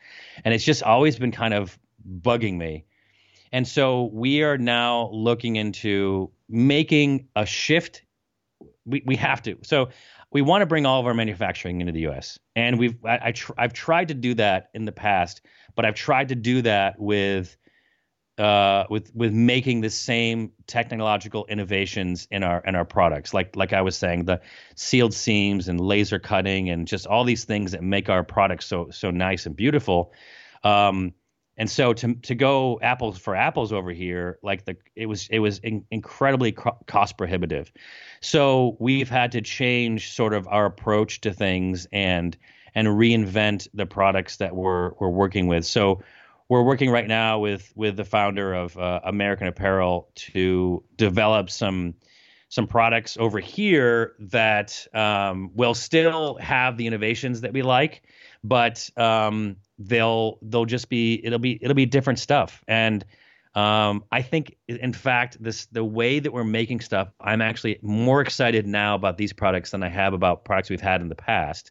and 0.44 0.52
it's 0.52 0.64
just 0.64 0.82
always 0.82 1.16
been 1.16 1.30
kind 1.30 1.54
of 1.54 1.78
bugging 2.04 2.56
me. 2.56 2.86
And 3.52 3.68
so 3.68 4.10
we 4.12 4.42
are 4.42 4.58
now 4.58 5.10
looking 5.12 5.54
into 5.54 6.32
making 6.48 7.28
a 7.36 7.46
shift. 7.46 8.02
We 8.84 9.04
we 9.06 9.14
have 9.14 9.42
to. 9.42 9.58
So 9.62 9.90
we 10.32 10.42
want 10.42 10.62
to 10.62 10.66
bring 10.66 10.86
all 10.86 10.98
of 10.98 11.06
our 11.06 11.14
manufacturing 11.14 11.80
into 11.80 11.92
the 11.92 12.00
U.S. 12.00 12.40
and 12.56 12.80
we've 12.80 12.96
I, 13.04 13.20
I 13.26 13.30
tr- 13.30 13.52
I've 13.56 13.74
tried 13.74 14.08
to 14.08 14.14
do 14.14 14.34
that 14.34 14.70
in 14.74 14.86
the 14.86 14.92
past, 14.92 15.40
but 15.76 15.84
I've 15.84 15.94
tried 15.94 16.30
to 16.30 16.34
do 16.34 16.62
that 16.62 16.98
with 16.98 17.56
uh, 18.38 18.84
with 18.90 19.14
with 19.14 19.32
making 19.32 19.80
the 19.80 19.90
same 19.90 20.50
technological 20.66 21.46
innovations 21.46 22.26
in 22.30 22.42
our 22.42 22.62
in 22.66 22.74
our 22.74 22.84
products. 22.84 23.32
Like 23.32 23.54
like 23.54 23.72
I 23.72 23.82
was 23.82 23.96
saying, 23.96 24.24
the 24.24 24.40
sealed 24.74 25.14
seams 25.14 25.68
and 25.68 25.80
laser 25.80 26.18
cutting 26.18 26.70
and 26.70 26.86
just 26.86 27.06
all 27.06 27.24
these 27.24 27.44
things 27.44 27.72
that 27.72 27.82
make 27.82 28.08
our 28.08 28.24
products 28.24 28.66
so 28.66 28.90
so 28.90 29.10
nice 29.10 29.46
and 29.46 29.54
beautiful. 29.54 30.12
Um, 30.64 31.12
and 31.56 31.70
so 31.70 31.92
to 31.92 32.14
to 32.14 32.34
go 32.34 32.80
apples 32.82 33.18
for 33.18 33.36
apples 33.36 33.72
over 33.72 33.92
here, 33.92 34.38
like 34.42 34.64
the 34.64 34.76
it 34.96 35.06
was 35.06 35.28
it 35.30 35.38
was 35.38 35.58
in, 35.60 35.84
incredibly 35.92 36.52
cost 36.52 37.16
prohibitive. 37.16 37.72
So 38.20 38.76
we've 38.80 39.08
had 39.08 39.30
to 39.32 39.40
change 39.40 40.12
sort 40.12 40.34
of 40.34 40.48
our 40.48 40.66
approach 40.66 41.20
to 41.20 41.32
things 41.32 41.86
and 41.92 42.36
and 42.74 42.88
reinvent 42.88 43.68
the 43.72 43.86
products 43.86 44.38
that 44.38 44.56
we're 44.56 44.92
we're 44.98 45.10
working 45.10 45.46
with. 45.46 45.64
So 45.64 46.02
we're 46.48 46.62
working 46.62 46.90
right 46.90 47.08
now 47.08 47.38
with 47.38 47.72
with 47.74 47.96
the 47.96 48.04
founder 48.04 48.54
of 48.54 48.76
uh, 48.76 49.00
American 49.04 49.46
Apparel 49.46 50.10
to 50.32 50.84
develop 50.96 51.50
some 51.50 51.94
some 52.48 52.66
products 52.66 53.16
over 53.18 53.40
here 53.40 54.14
that 54.18 54.86
um, 54.94 55.50
will 55.54 55.74
still 55.74 56.36
have 56.36 56.76
the 56.76 56.86
innovations 56.86 57.40
that 57.40 57.52
we 57.52 57.62
like, 57.62 58.02
but 58.42 58.88
um, 58.96 59.56
they'll 59.78 60.38
they'll 60.42 60.66
just 60.66 60.88
be 60.88 61.20
it'll 61.24 61.38
be 61.38 61.58
it'll 61.62 61.74
be 61.74 61.86
different 61.86 62.18
stuff. 62.18 62.62
And 62.68 63.04
Um, 63.56 64.02
I 64.10 64.22
think, 64.22 64.56
in 64.66 64.92
fact, 64.92 65.36
this 65.40 65.66
the 65.66 65.84
way 65.84 66.20
that 66.20 66.32
we're 66.32 66.42
making 66.42 66.80
stuff, 66.80 67.12
I'm 67.20 67.40
actually 67.40 67.78
more 67.82 68.20
excited 68.20 68.66
now 68.66 68.96
about 68.96 69.16
these 69.16 69.32
products 69.32 69.70
than 69.70 69.84
I 69.84 69.88
have 69.90 70.12
about 70.12 70.44
products 70.44 70.70
we've 70.70 70.80
had 70.80 71.00
in 71.00 71.08
the 71.08 71.14
past. 71.14 71.70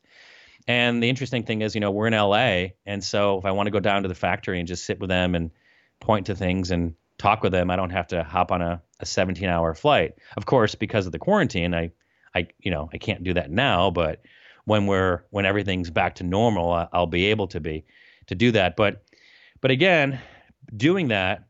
And 0.67 1.03
the 1.03 1.09
interesting 1.09 1.43
thing 1.43 1.61
is, 1.61 1.75
you 1.75 1.81
know, 1.81 1.91
we're 1.91 2.07
in 2.07 2.13
LA, 2.13 2.73
and 2.85 3.03
so 3.03 3.37
if 3.37 3.45
I 3.45 3.51
want 3.51 3.67
to 3.67 3.71
go 3.71 3.79
down 3.79 4.03
to 4.03 4.07
the 4.07 4.15
factory 4.15 4.59
and 4.59 4.67
just 4.67 4.85
sit 4.85 4.99
with 4.99 5.09
them 5.09 5.35
and 5.35 5.51
point 5.99 6.27
to 6.27 6.35
things 6.35 6.71
and 6.71 6.95
talk 7.17 7.43
with 7.43 7.51
them, 7.51 7.69
I 7.69 7.75
don't 7.75 7.89
have 7.89 8.07
to 8.07 8.23
hop 8.23 8.51
on 8.51 8.61
a, 8.61 8.81
a 8.99 9.05
17 9.05 9.47
hour 9.49 9.73
flight. 9.73 10.15
Of 10.37 10.45
course, 10.45 10.75
because 10.75 11.05
of 11.05 11.11
the 11.11 11.19
quarantine, 11.19 11.73
I, 11.73 11.91
I, 12.33 12.47
you 12.59 12.71
know, 12.71 12.89
I 12.93 12.97
can't 12.97 13.23
do 13.23 13.33
that 13.33 13.51
now, 13.51 13.91
but 13.91 14.21
when 14.65 14.87
we're 14.87 15.23
when 15.29 15.45
everything's 15.45 15.89
back 15.89 16.15
to 16.15 16.23
normal, 16.23 16.87
I'll 16.93 17.07
be 17.07 17.25
able 17.25 17.47
to 17.47 17.59
be 17.59 17.85
to 18.27 18.35
do 18.35 18.51
that. 18.51 18.75
But 18.75 19.03
but 19.61 19.71
again, 19.71 20.19
doing 20.75 21.09
that 21.09 21.47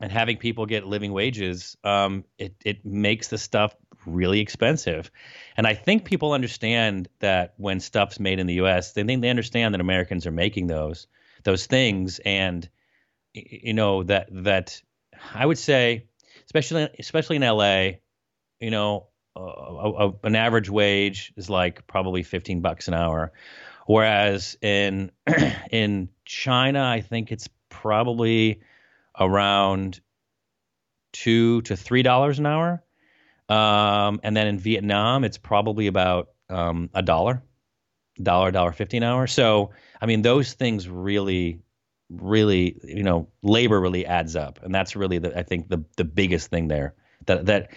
and 0.00 0.10
having 0.10 0.36
people 0.36 0.66
get 0.66 0.86
living 0.86 1.12
wages, 1.12 1.76
um, 1.84 2.24
it 2.38 2.54
it 2.64 2.84
makes 2.84 3.28
the 3.28 3.38
stuff 3.38 3.74
really 4.14 4.40
expensive. 4.40 5.10
And 5.56 5.66
I 5.66 5.74
think 5.74 6.04
people 6.04 6.32
understand 6.32 7.08
that 7.20 7.54
when 7.56 7.80
stuff's 7.80 8.20
made 8.20 8.38
in 8.38 8.46
the 8.46 8.54
U.S., 8.54 8.92
they 8.92 9.04
think 9.04 9.22
they 9.22 9.30
understand 9.30 9.74
that 9.74 9.80
Americans 9.80 10.26
are 10.26 10.32
making 10.32 10.66
those 10.66 11.06
those 11.44 11.66
things, 11.66 12.20
and 12.24 12.68
you 13.32 13.74
know 13.74 14.02
that 14.02 14.28
that 14.44 14.82
I 15.34 15.46
would 15.46 15.58
say, 15.58 16.06
especially 16.46 16.88
especially 16.98 17.36
in 17.36 17.42
L.A., 17.42 18.00
you 18.60 18.70
know, 18.70 19.08
a, 19.36 19.40
a, 19.40 20.12
an 20.24 20.36
average 20.36 20.68
wage 20.68 21.32
is 21.36 21.48
like 21.48 21.86
probably 21.86 22.22
15 22.22 22.60
bucks 22.60 22.88
an 22.88 22.94
hour, 22.94 23.32
whereas 23.86 24.56
in 24.60 25.10
in 25.70 26.08
China, 26.24 26.84
I 26.84 27.00
think 27.00 27.32
it's 27.32 27.48
probably 27.68 28.60
around 29.18 30.00
two 31.12 31.62
to 31.62 31.76
three 31.76 32.02
dollars 32.02 32.38
an 32.38 32.46
hour. 32.46 32.82
Um, 33.48 34.20
and 34.22 34.36
then 34.36 34.46
in 34.46 34.58
Vietnam, 34.58 35.24
it's 35.24 35.38
probably 35.38 35.86
about 35.86 36.30
um, 36.50 36.90
a 36.94 37.02
dollar, 37.02 37.42
dollar, 38.22 38.50
dollar 38.50 38.72
fifty 38.72 38.96
an 38.96 39.02
hour. 39.02 39.26
So 39.26 39.70
I 40.00 40.06
mean, 40.06 40.22
those 40.22 40.52
things 40.52 40.88
really, 40.88 41.60
really, 42.10 42.78
you 42.84 43.02
know, 43.02 43.28
labor 43.42 43.80
really 43.80 44.06
adds 44.06 44.36
up, 44.36 44.60
and 44.62 44.74
that's 44.74 44.96
really 44.96 45.18
the 45.18 45.38
I 45.38 45.42
think 45.42 45.68
the 45.68 45.84
the 45.96 46.04
biggest 46.04 46.50
thing 46.50 46.68
there 46.68 46.94
that 47.26 47.46
that 47.46 47.72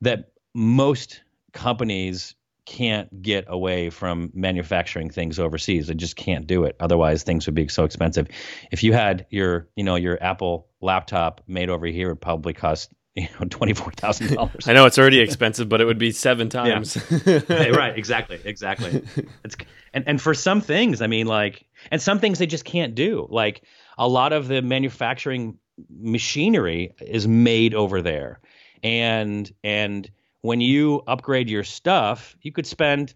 that 0.00 0.32
most 0.54 1.22
companies 1.52 2.34
can't 2.66 3.22
get 3.22 3.46
away 3.48 3.90
from 3.90 4.30
manufacturing 4.32 5.10
things 5.10 5.40
overseas. 5.40 5.88
They 5.88 5.94
just 5.94 6.14
can't 6.14 6.46
do 6.46 6.64
it. 6.64 6.76
Otherwise, 6.78 7.24
things 7.24 7.46
would 7.46 7.54
be 7.54 7.66
so 7.66 7.84
expensive. 7.84 8.28
If 8.70 8.84
you 8.84 8.92
had 8.92 9.26
your, 9.30 9.68
you 9.74 9.82
know, 9.82 9.96
your 9.96 10.22
Apple 10.22 10.68
laptop 10.80 11.40
made 11.48 11.68
over 11.68 11.86
here, 11.86 12.10
it 12.10 12.16
probably 12.16 12.52
cost 12.52 12.92
you 13.14 13.28
know 13.38 13.46
twenty 13.48 13.74
four 13.74 13.92
thousand 13.92 14.34
dollars. 14.34 14.68
I 14.68 14.72
know 14.72 14.86
it's 14.86 14.98
already 14.98 15.20
expensive, 15.20 15.68
but 15.68 15.80
it 15.80 15.84
would 15.84 15.98
be 15.98 16.12
seven 16.12 16.48
times. 16.48 16.96
Yeah. 17.26 17.40
right, 17.70 17.96
exactly, 17.96 18.40
exactly. 18.44 19.02
It's, 19.44 19.56
and 19.92 20.04
and 20.06 20.20
for 20.20 20.34
some 20.34 20.60
things, 20.60 21.02
I 21.02 21.06
mean, 21.06 21.26
like, 21.26 21.66
and 21.90 22.00
some 22.00 22.20
things 22.20 22.38
they 22.38 22.46
just 22.46 22.64
can't 22.64 22.94
do. 22.94 23.26
Like 23.30 23.62
a 23.98 24.06
lot 24.06 24.32
of 24.32 24.48
the 24.48 24.62
manufacturing 24.62 25.58
machinery 25.88 26.94
is 27.00 27.26
made 27.26 27.74
over 27.74 28.00
there, 28.02 28.40
and 28.82 29.50
and 29.64 30.10
when 30.42 30.60
you 30.60 31.02
upgrade 31.06 31.50
your 31.50 31.64
stuff, 31.64 32.36
you 32.42 32.52
could 32.52 32.66
spend, 32.66 33.14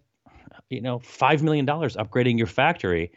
you 0.69 0.81
know, 0.81 0.99
five 0.99 1.41
million 1.41 1.65
dollars 1.65 1.95
upgrading 1.95 2.37
your 2.37 2.47
factory, 2.47 3.11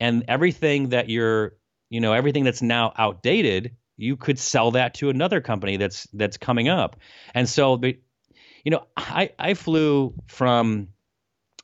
and 0.00 0.24
everything 0.28 0.90
that 0.90 1.08
you're, 1.08 1.54
you 1.90 2.00
know, 2.00 2.12
everything 2.12 2.44
that's 2.44 2.62
now 2.62 2.92
outdated, 2.98 3.76
you 3.96 4.16
could 4.16 4.38
sell 4.38 4.72
that 4.72 4.94
to 4.94 5.10
another 5.10 5.40
company 5.40 5.76
that's 5.76 6.06
that's 6.12 6.36
coming 6.36 6.68
up. 6.68 6.96
And 7.34 7.48
so, 7.48 7.80
you 7.82 8.70
know, 8.70 8.86
I 8.96 9.30
I 9.38 9.54
flew 9.54 10.14
from, 10.26 10.88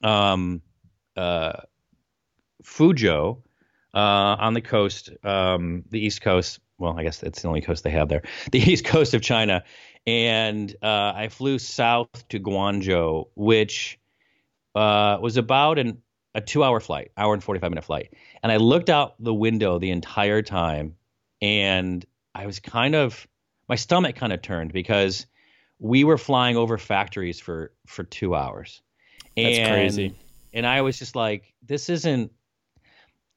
um, 0.03 0.63
uh, 1.17 1.61
Fuzhou, 2.63 3.43
uh, 3.93 3.99
on 3.99 4.55
the 4.55 4.61
coast, 4.61 5.11
um, 5.25 5.85
the 5.91 6.01
East 6.01 6.23
Coast. 6.23 6.61
Well, 6.79 6.99
I 6.99 7.03
guess 7.03 7.19
that's 7.19 7.43
the 7.43 7.49
only 7.49 7.61
coast 7.61 7.85
they 7.85 7.91
have 7.91 8.09
there, 8.09 8.23
the 8.53 8.59
East 8.59 8.85
Coast 8.85 9.13
of 9.15 9.21
China 9.21 9.65
and 10.07 10.75
uh, 10.83 11.13
I 11.15 11.29
flew 11.29 11.59
south 11.59 12.27
to 12.29 12.41
Guangzhou, 12.41 13.29
which 13.35 13.99
uh, 14.75 15.19
was 15.21 15.37
about 15.37 15.79
an, 15.79 16.03
a 16.35 16.41
two-hour 16.41 16.81
flight, 16.81 17.13
hour 17.17 17.35
and 17.35 17.43
forty-five 17.43 17.71
minute 17.71 17.85
flight. 17.85 18.15
And 18.43 18.51
I 18.51 18.57
looked 18.57 18.89
out 18.89 19.15
the 19.23 19.35
window 19.35 19.79
the 19.79 19.91
entire 19.91 20.43
time, 20.43 20.97
and 21.43 22.05
I 22.35 22.47
was 22.47 22.61
kind 22.61 22.95
of 22.95 23.27
my 23.69 23.77
stomach 23.77 24.17
kind 24.17 24.33
of 24.33 24.43
turned 24.43 24.73
because 24.73 25.27
we 25.79 26.05
were 26.05 26.19
flying 26.19 26.57
over 26.57 26.79
factories 26.79 27.41
for 27.41 27.73
for 27.87 28.05
two 28.05 28.35
hours. 28.35 28.83
That's 29.37 29.59
and, 29.59 29.69
crazy. 29.69 30.15
And 30.53 30.67
I 30.67 30.83
was 30.83 30.99
just 30.99 31.15
like, 31.15 31.55
this 31.63 31.89
isn't 31.89 32.33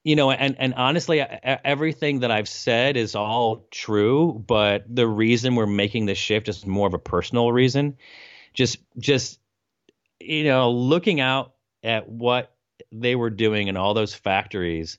you 0.03 0.17
know, 0.17 0.31
and 0.31 0.55
and 0.59 0.73
honestly, 0.73 1.21
everything 1.21 2.19
that 2.19 2.31
I've 2.31 2.49
said 2.49 2.97
is 2.97 3.15
all 3.15 3.67
true, 3.71 4.43
but 4.45 4.83
the 4.93 5.07
reason 5.07 5.55
we're 5.55 5.65
making 5.65 6.07
this 6.07 6.17
shift 6.17 6.49
is 6.49 6.65
more 6.65 6.87
of 6.87 6.93
a 6.93 6.99
personal 6.99 7.51
reason. 7.51 7.97
Just 8.53 8.79
just 8.97 9.39
you 10.19 10.43
know, 10.43 10.71
looking 10.71 11.19
out 11.21 11.53
at 11.83 12.09
what 12.09 12.53
they 12.91 13.15
were 13.15 13.29
doing 13.29 13.67
in 13.67 13.77
all 13.77 13.93
those 13.93 14.13
factories 14.13 14.97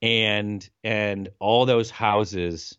and 0.00 0.68
and 0.82 1.28
all 1.38 1.66
those 1.66 1.90
houses 1.90 2.78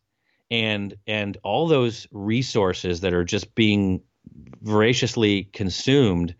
and 0.51 0.95
and 1.07 1.37
all 1.43 1.67
those 1.67 2.05
resources 2.11 3.01
that 3.01 3.13
are 3.13 3.23
just 3.23 3.55
being 3.55 4.01
voraciously 4.61 5.45
consumed 5.45 6.35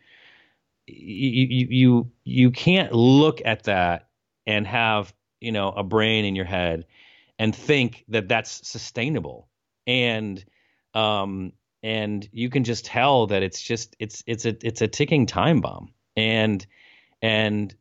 you 0.88 1.68
you 1.70 2.12
you, 2.24 2.52
can't 2.52 2.92
look 2.94 3.42
at 3.46 3.64
that 3.64 4.10
and 4.46 4.68
have 4.68 5.14
you 5.40 5.52
know 5.52 5.70
a 5.70 5.84
brain 5.84 6.26
in 6.26 6.36
your 6.36 6.46
head 6.46 6.86
and 7.40 7.56
think 7.56 8.04
that 8.10 8.28
that's 8.28 8.68
sustainable. 8.68 9.48
And 9.88 10.44
um 10.94 11.54
and 11.84 12.28
you 12.32 12.50
can 12.50 12.64
just 12.64 12.86
tell 12.86 13.28
that 13.28 13.42
it's 13.42 13.62
just 13.62 13.96
it's 14.00 14.24
it's 14.28 14.46
a 14.46 14.56
it's 14.66 14.82
a 14.82 14.88
ticking 14.88 15.26
time 15.26 15.62
bomb. 15.62 15.94
And 16.16 16.66
and 17.22 17.74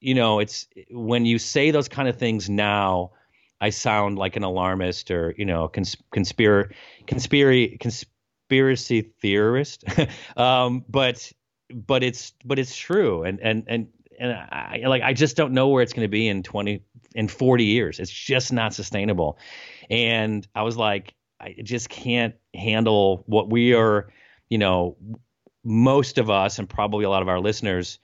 you 0.00 0.14
know 0.14 0.40
it's 0.40 0.66
when 0.90 1.24
you 1.24 1.38
say 1.38 1.70
those 1.70 1.88
kind 1.88 2.08
of 2.08 2.16
things 2.16 2.50
now 2.50 3.12
i 3.60 3.70
sound 3.70 4.18
like 4.18 4.36
an 4.36 4.42
alarmist 4.42 5.10
or 5.10 5.34
you 5.36 5.44
know 5.44 5.68
cons- 5.68 5.96
conspiracy 6.12 6.74
conspiracy 7.06 7.76
conspiracy 7.78 9.12
theorist 9.20 9.84
um 10.36 10.84
but 10.88 11.32
but 11.72 12.02
it's 12.02 12.32
but 12.44 12.58
it's 12.58 12.76
true 12.76 13.22
and 13.24 13.40
and 13.40 13.64
and 13.66 13.88
and 14.18 14.32
I 14.32 14.82
like 14.86 15.02
I 15.02 15.12
just 15.12 15.36
don't 15.36 15.52
know 15.52 15.68
where 15.68 15.82
it's 15.82 15.92
going 15.92 16.04
to 16.04 16.10
be 16.10 16.28
in 16.28 16.42
20 16.42 16.82
in 17.14 17.28
40 17.28 17.64
years. 17.64 17.98
It's 17.98 18.10
just 18.10 18.52
not 18.52 18.74
sustainable. 18.74 19.38
And 19.90 20.46
I 20.54 20.62
was 20.62 20.76
like 20.76 21.14
I 21.40 21.54
just 21.62 21.88
can't 21.88 22.34
handle 22.54 23.22
what 23.26 23.50
we 23.50 23.74
are, 23.74 24.12
you 24.50 24.58
know, 24.58 24.96
most 25.64 26.18
of 26.18 26.30
us 26.30 26.58
and 26.58 26.68
probably 26.68 27.04
a 27.04 27.10
lot 27.10 27.22
of 27.22 27.28
our 27.28 27.40
listeners 27.40 27.98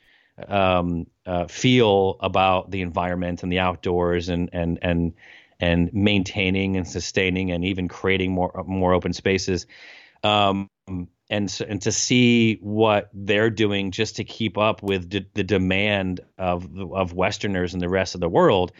um, 0.48 1.06
uh, 1.26 1.46
feel 1.46 2.16
about 2.20 2.70
the 2.70 2.80
environment 2.80 3.42
and 3.42 3.50
the 3.52 3.58
outdoors 3.58 4.28
and 4.28 4.50
and 4.52 4.78
and 4.82 5.14
and 5.60 5.92
maintaining 5.92 6.76
and 6.76 6.86
sustaining 6.86 7.50
and 7.50 7.64
even 7.64 7.88
creating 7.88 8.32
more 8.32 8.64
more 8.66 8.94
open 8.94 9.12
spaces. 9.12 9.66
Um, 10.22 10.68
and 11.30 11.50
so, 11.50 11.64
and 11.68 11.80
to 11.82 11.92
see 11.92 12.56
what 12.60 13.10
they're 13.12 13.50
doing 13.50 13.90
just 13.90 14.16
to 14.16 14.24
keep 14.24 14.58
up 14.58 14.82
with 14.82 15.08
d- 15.08 15.26
the 15.34 15.44
demand 15.44 16.20
of 16.38 16.68
of 16.92 17.12
Westerners 17.12 17.72
and 17.72 17.82
the 17.82 17.88
rest 17.88 18.14
of 18.14 18.20
the 18.20 18.28
world, 18.28 18.72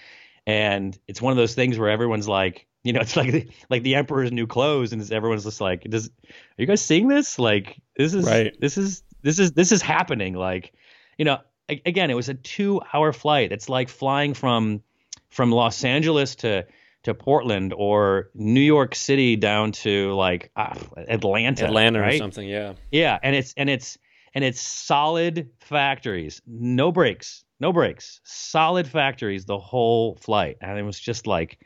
and 0.47 0.99
it's 1.09 1.23
one 1.23 1.31
of 1.31 1.37
those 1.37 1.55
things 1.55 1.79
where 1.79 1.89
everyone's 1.91 2.29
like, 2.29 2.67
you 2.83 2.93
know, 2.93 3.01
it's 3.03 3.17
like 3.17 3.33
the, 3.33 3.49
like 3.71 3.83
the 3.83 3.95
emperor's 3.95 4.33
new 4.33 4.47
clothes, 4.47 4.93
and 4.93 5.11
everyone's 5.13 5.45
just 5.45 5.61
like, 5.61 5.85
does 5.85 6.09
are 6.09 6.33
you 6.59 6.67
guys 6.67 6.83
seeing 6.83 7.09
this? 7.09 7.39
Like 7.39 7.81
this 7.97 8.15
is 8.15 8.27
right. 8.27 8.55
this 8.61 8.77
is 8.77 9.03
this 9.23 9.39
is 9.39 9.53
this 9.53 9.73
is 9.73 9.83
happening. 9.83 10.35
Like, 10.35 10.73
you 11.19 11.25
know, 11.25 11.39
again, 11.69 12.11
it 12.11 12.15
was 12.15 12.29
a 12.29 12.35
two 12.35 12.81
hour 12.93 13.13
flight. 13.13 13.53
It's 13.53 13.69
like 13.69 13.89
flying 13.89 14.35
from 14.35 14.83
from 15.35 15.51
Los 15.51 15.85
Angeles 15.85 16.37
to 16.37 16.65
to 17.03 17.13
Portland 17.13 17.75
or 17.77 18.31
New 18.35 18.61
York 18.61 18.95
City 18.95 19.37
down 19.37 19.73
to 19.73 20.15
like 20.15 20.51
uh, 20.57 20.75
Atlanta, 20.97 21.67
Atlanta 21.67 22.01
right? 22.01 22.15
or 22.15 22.19
something. 22.19 22.49
Yeah. 22.49 22.75
Yeah, 22.91 23.19
and 23.23 23.37
it's 23.37 23.53
and 23.57 23.69
it's 23.69 23.99
and 24.35 24.43
it's 24.43 24.61
solid 24.61 25.51
factories, 25.61 26.41
no 26.47 26.91
breaks, 26.93 27.45
no 27.61 27.73
breaks, 27.73 28.21
solid 28.25 28.89
factories 28.89 29.45
the 29.45 29.59
whole 29.59 30.17
flight, 30.17 30.57
and 30.61 30.79
it 30.79 30.83
was 30.83 30.99
just 30.99 31.27
like 31.27 31.59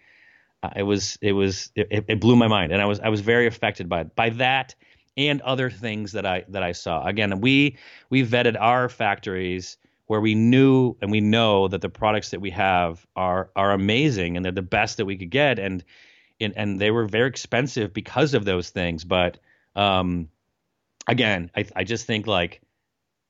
uh, 0.63 0.71
it 0.75 0.83
was 0.83 1.19
it 1.21 1.33
was 1.33 1.71
it, 1.77 2.07
it 2.09 2.21
blew 2.21 2.37
my 2.37 2.49
mind, 2.49 2.73
and 2.73 2.81
I 2.81 2.87
was 2.87 3.01
I 3.01 3.11
was 3.11 3.21
very 3.21 3.47
affected 3.47 3.89
by 3.89 4.05
by 4.05 4.31
that 4.31 4.75
and 5.17 5.41
other 5.43 5.69
things 5.69 6.13
that 6.13 6.25
I 6.25 6.45
that 6.49 6.63
I 6.63 6.73
saw. 6.73 7.05
Again, 7.07 7.41
we 7.41 7.77
we 8.09 8.25
vetted 8.25 8.57
our 8.59 8.89
factories 8.89 9.77
where 10.09 10.21
we 10.21 10.35
knew 10.35 10.97
and 11.01 11.13
we 11.13 11.21
know 11.21 11.69
that 11.69 11.81
the 11.81 11.89
products 11.89 12.31
that 12.31 12.41
we 12.41 12.51
have 12.51 13.07
are 13.15 13.51
are 13.55 13.73
amazing 13.73 14.37
and 14.37 14.45
they're 14.45 14.53
the 14.53 14.63
best 14.63 14.97
that 14.97 15.05
we 15.05 15.17
could 15.17 15.31
get 15.31 15.59
and 15.59 15.85
and, 16.41 16.55
and 16.57 16.81
they 16.81 16.91
were 16.91 17.07
very 17.07 17.29
expensive 17.29 17.93
because 17.93 18.35
of 18.35 18.45
those 18.45 18.71
things. 18.71 19.05
But 19.05 19.39
um, 19.75 20.29
again, 21.07 21.51
I, 21.57 21.67
I 21.75 21.85
just 21.85 22.07
think 22.07 22.27
like 22.27 22.63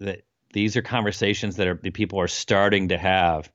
that 0.01 0.23
these 0.53 0.77
are 0.77 0.83
conversations 0.83 1.57
that 1.57 1.67
are 1.67 1.81
that 1.83 1.95
people 1.95 2.21
are 2.21 2.29
starting 2.29 2.89
to 2.89 2.99
have 2.99 3.51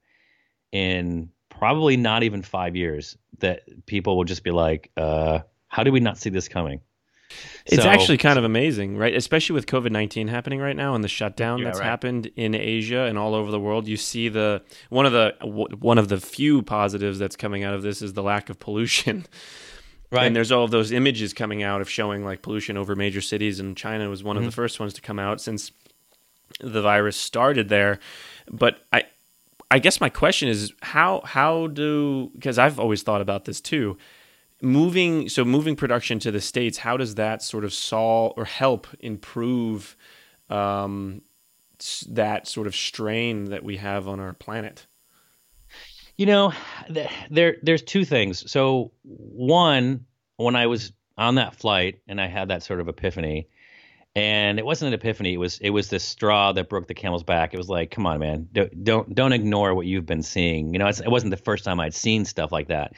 in 0.72 1.30
probably 1.50 1.98
not 1.98 2.24
even 2.24 2.42
five 2.42 2.76
years 2.76 3.18
that 3.40 3.86
people 3.86 4.18
will 4.18 4.26
just 4.26 4.44
be 4.44 4.52
like, 4.52 4.92
uh, 4.98 5.40
how 5.68 5.84
do 5.84 5.92
we 5.92 6.00
not 6.02 6.18
see 6.18 6.30
this 6.30 6.50
coming? 6.50 6.82
It's 7.66 7.84
So- 7.84 7.90
actually 7.90 8.18
kind 8.18 8.38
of 8.38 8.44
amazing, 8.46 8.98
right? 8.98 9.14
Especially 9.16 9.54
with 9.54 9.66
COVID 9.68 9.92
nineteen 9.92 10.28
happening 10.28 10.60
right 10.60 10.76
now 10.76 10.96
and 10.96 11.04
the 11.04 11.08
shutdown 11.08 11.60
Yeah, 11.60 11.66
that's 11.66 11.80
right. 11.80 11.86
happened 11.86 12.30
in 12.36 12.56
Asia 12.56 13.02
and 13.04 13.18
all 13.18 13.34
over 13.36 13.52
the 13.52 13.60
world. 13.60 13.88
You 13.88 13.98
see 13.98 14.28
the 14.30 14.62
one 14.90 15.06
of 15.06 15.12
the 15.14 15.36
w- 15.40 15.76
one 15.80 15.98
of 15.98 16.10
the 16.10 16.20
few 16.20 16.62
positives 16.62 17.20
that's 17.20 17.36
coming 17.36 17.64
out 17.64 17.74
of 17.74 17.82
this 17.84 18.02
is 18.02 18.14
the 18.14 18.24
lack 18.24 18.50
of 18.50 18.60
pollution. 18.60 19.26
right. 20.12 20.26
And 20.26 20.36
there's 20.36 20.52
all 20.52 20.64
of 20.66 20.72
those 20.72 20.92
images 20.92 21.34
coming 21.34 21.64
out 21.64 21.80
of 21.82 21.90
showing 21.90 22.26
like 22.26 22.42
pollution 22.42 22.76
over 22.78 22.96
major 22.96 23.22
cities, 23.22 23.60
and 23.60 23.76
China 23.78 24.10
was 24.10 24.24
one 24.24 24.36
of 24.38 24.44
the 24.44 24.50
Mm-hmm. 24.50 24.56
first 24.56 24.80
ones 24.80 24.94
to 24.94 25.02
come 25.02 25.18
out 25.20 25.40
since 25.40 25.72
the 26.60 26.82
virus 26.82 27.16
started 27.18 27.70
there. 27.70 28.00
But 28.52 28.82
I, 28.92 29.06
I 29.72 29.80
guess 29.80 30.02
my 30.02 30.10
question 30.10 30.50
is 30.50 30.74
how 30.82 31.22
how 31.24 31.68
do 31.68 32.30
because 32.36 32.60
I've 32.60 32.80
always 32.80 33.04
thought 33.04 33.22
about 33.22 33.46
this 33.46 33.62
too. 33.62 33.98
Moving 34.64 35.28
so 35.28 35.44
moving 35.44 35.76
production 35.76 36.20
to 36.20 36.32
the 36.32 36.40
states, 36.40 36.78
how 36.78 36.96
does 36.96 37.16
that 37.16 37.44
sort 37.44 37.66
of 37.66 37.74
solve 37.74 38.34
or 38.38 38.46
help 38.46 38.88
improve 39.02 39.98
um, 40.50 41.22
that 42.08 42.48
sort 42.48 42.66
of 42.66 42.74
strain 42.74 43.46
that 43.50 43.64
we 43.64 43.76
have 43.76 44.08
on 44.08 44.22
our 44.22 44.32
planet? 44.32 44.88
You 46.16 46.28
know, 46.28 46.54
there 47.30 47.58
there's 47.62 47.82
two 47.82 48.06
things. 48.06 48.50
So 48.50 48.94
one, 49.04 50.06
when 50.38 50.56
I 50.56 50.68
was 50.68 50.94
on 51.18 51.36
that 51.36 51.56
flight 51.56 52.00
and 52.08 52.22
I 52.22 52.28
had 52.28 52.48
that 52.48 52.64
sort 52.64 52.80
of 52.80 52.88
epiphany, 52.88 53.50
and 54.16 54.60
it 54.60 54.66
wasn't 54.66 54.88
an 54.88 54.94
epiphany. 54.94 55.34
It 55.34 55.38
was 55.38 55.58
it 55.60 55.72
was 55.72 55.90
the 55.90 56.00
straw 56.00 56.54
that 56.54 56.70
broke 56.70 56.88
the 56.88 56.94
camel's 56.94 57.24
back. 57.24 57.54
It 57.54 57.58
was 57.58 57.68
like, 57.68 57.92
come 57.92 58.06
on, 58.06 58.20
man, 58.20 58.48
don't 58.54 58.84
don't, 58.84 59.14
don't 59.14 59.34
ignore 59.34 59.74
what 59.74 59.88
you've 59.88 60.06
been 60.06 60.24
seeing. 60.24 60.72
You 60.72 60.80
know, 60.80 60.88
it 60.88 61.10
wasn't 61.10 61.32
the 61.32 61.38
first 61.38 61.66
time 61.66 61.80
I'd 61.80 61.94
seen 61.94 62.26
stuff 62.26 62.52
like 62.52 62.68
that, 62.68 62.94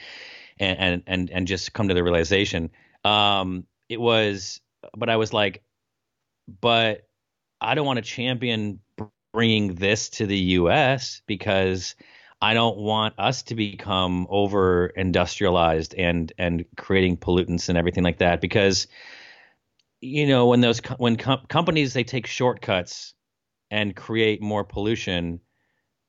and 0.58 0.78
and 0.78 1.02
and, 1.06 1.30
and 1.30 1.46
just 1.46 1.72
come 1.72 1.88
to 1.88 1.94
the 1.94 2.02
realization. 2.02 2.70
Um, 3.04 3.66
it 3.88 4.00
was, 4.00 4.60
but 4.96 5.08
I 5.08 5.16
was 5.16 5.32
like, 5.32 5.62
but 6.60 7.06
I 7.60 7.74
don't 7.74 7.86
want 7.86 7.98
to 7.98 8.02
champion 8.02 8.80
bringing 9.32 9.74
this 9.74 10.08
to 10.10 10.26
the 10.26 10.38
U.S. 10.38 11.22
because 11.26 11.94
I 12.40 12.54
don't 12.54 12.78
want 12.78 13.18
us 13.18 13.42
to 13.44 13.54
become 13.54 14.26
over 14.28 14.86
industrialized 14.86 15.94
and 15.94 16.32
and 16.38 16.64
creating 16.76 17.16
pollutants 17.16 17.68
and 17.68 17.78
everything 17.78 18.04
like 18.04 18.18
that 18.18 18.40
because 18.40 18.86
you 20.00 20.26
know 20.26 20.46
when 20.46 20.60
those 20.60 20.78
when 20.98 21.16
com- 21.16 21.46
companies 21.48 21.94
they 21.94 22.04
take 22.04 22.26
shortcuts 22.26 23.14
and 23.70 23.96
create 23.96 24.42
more 24.42 24.64
pollution 24.64 25.40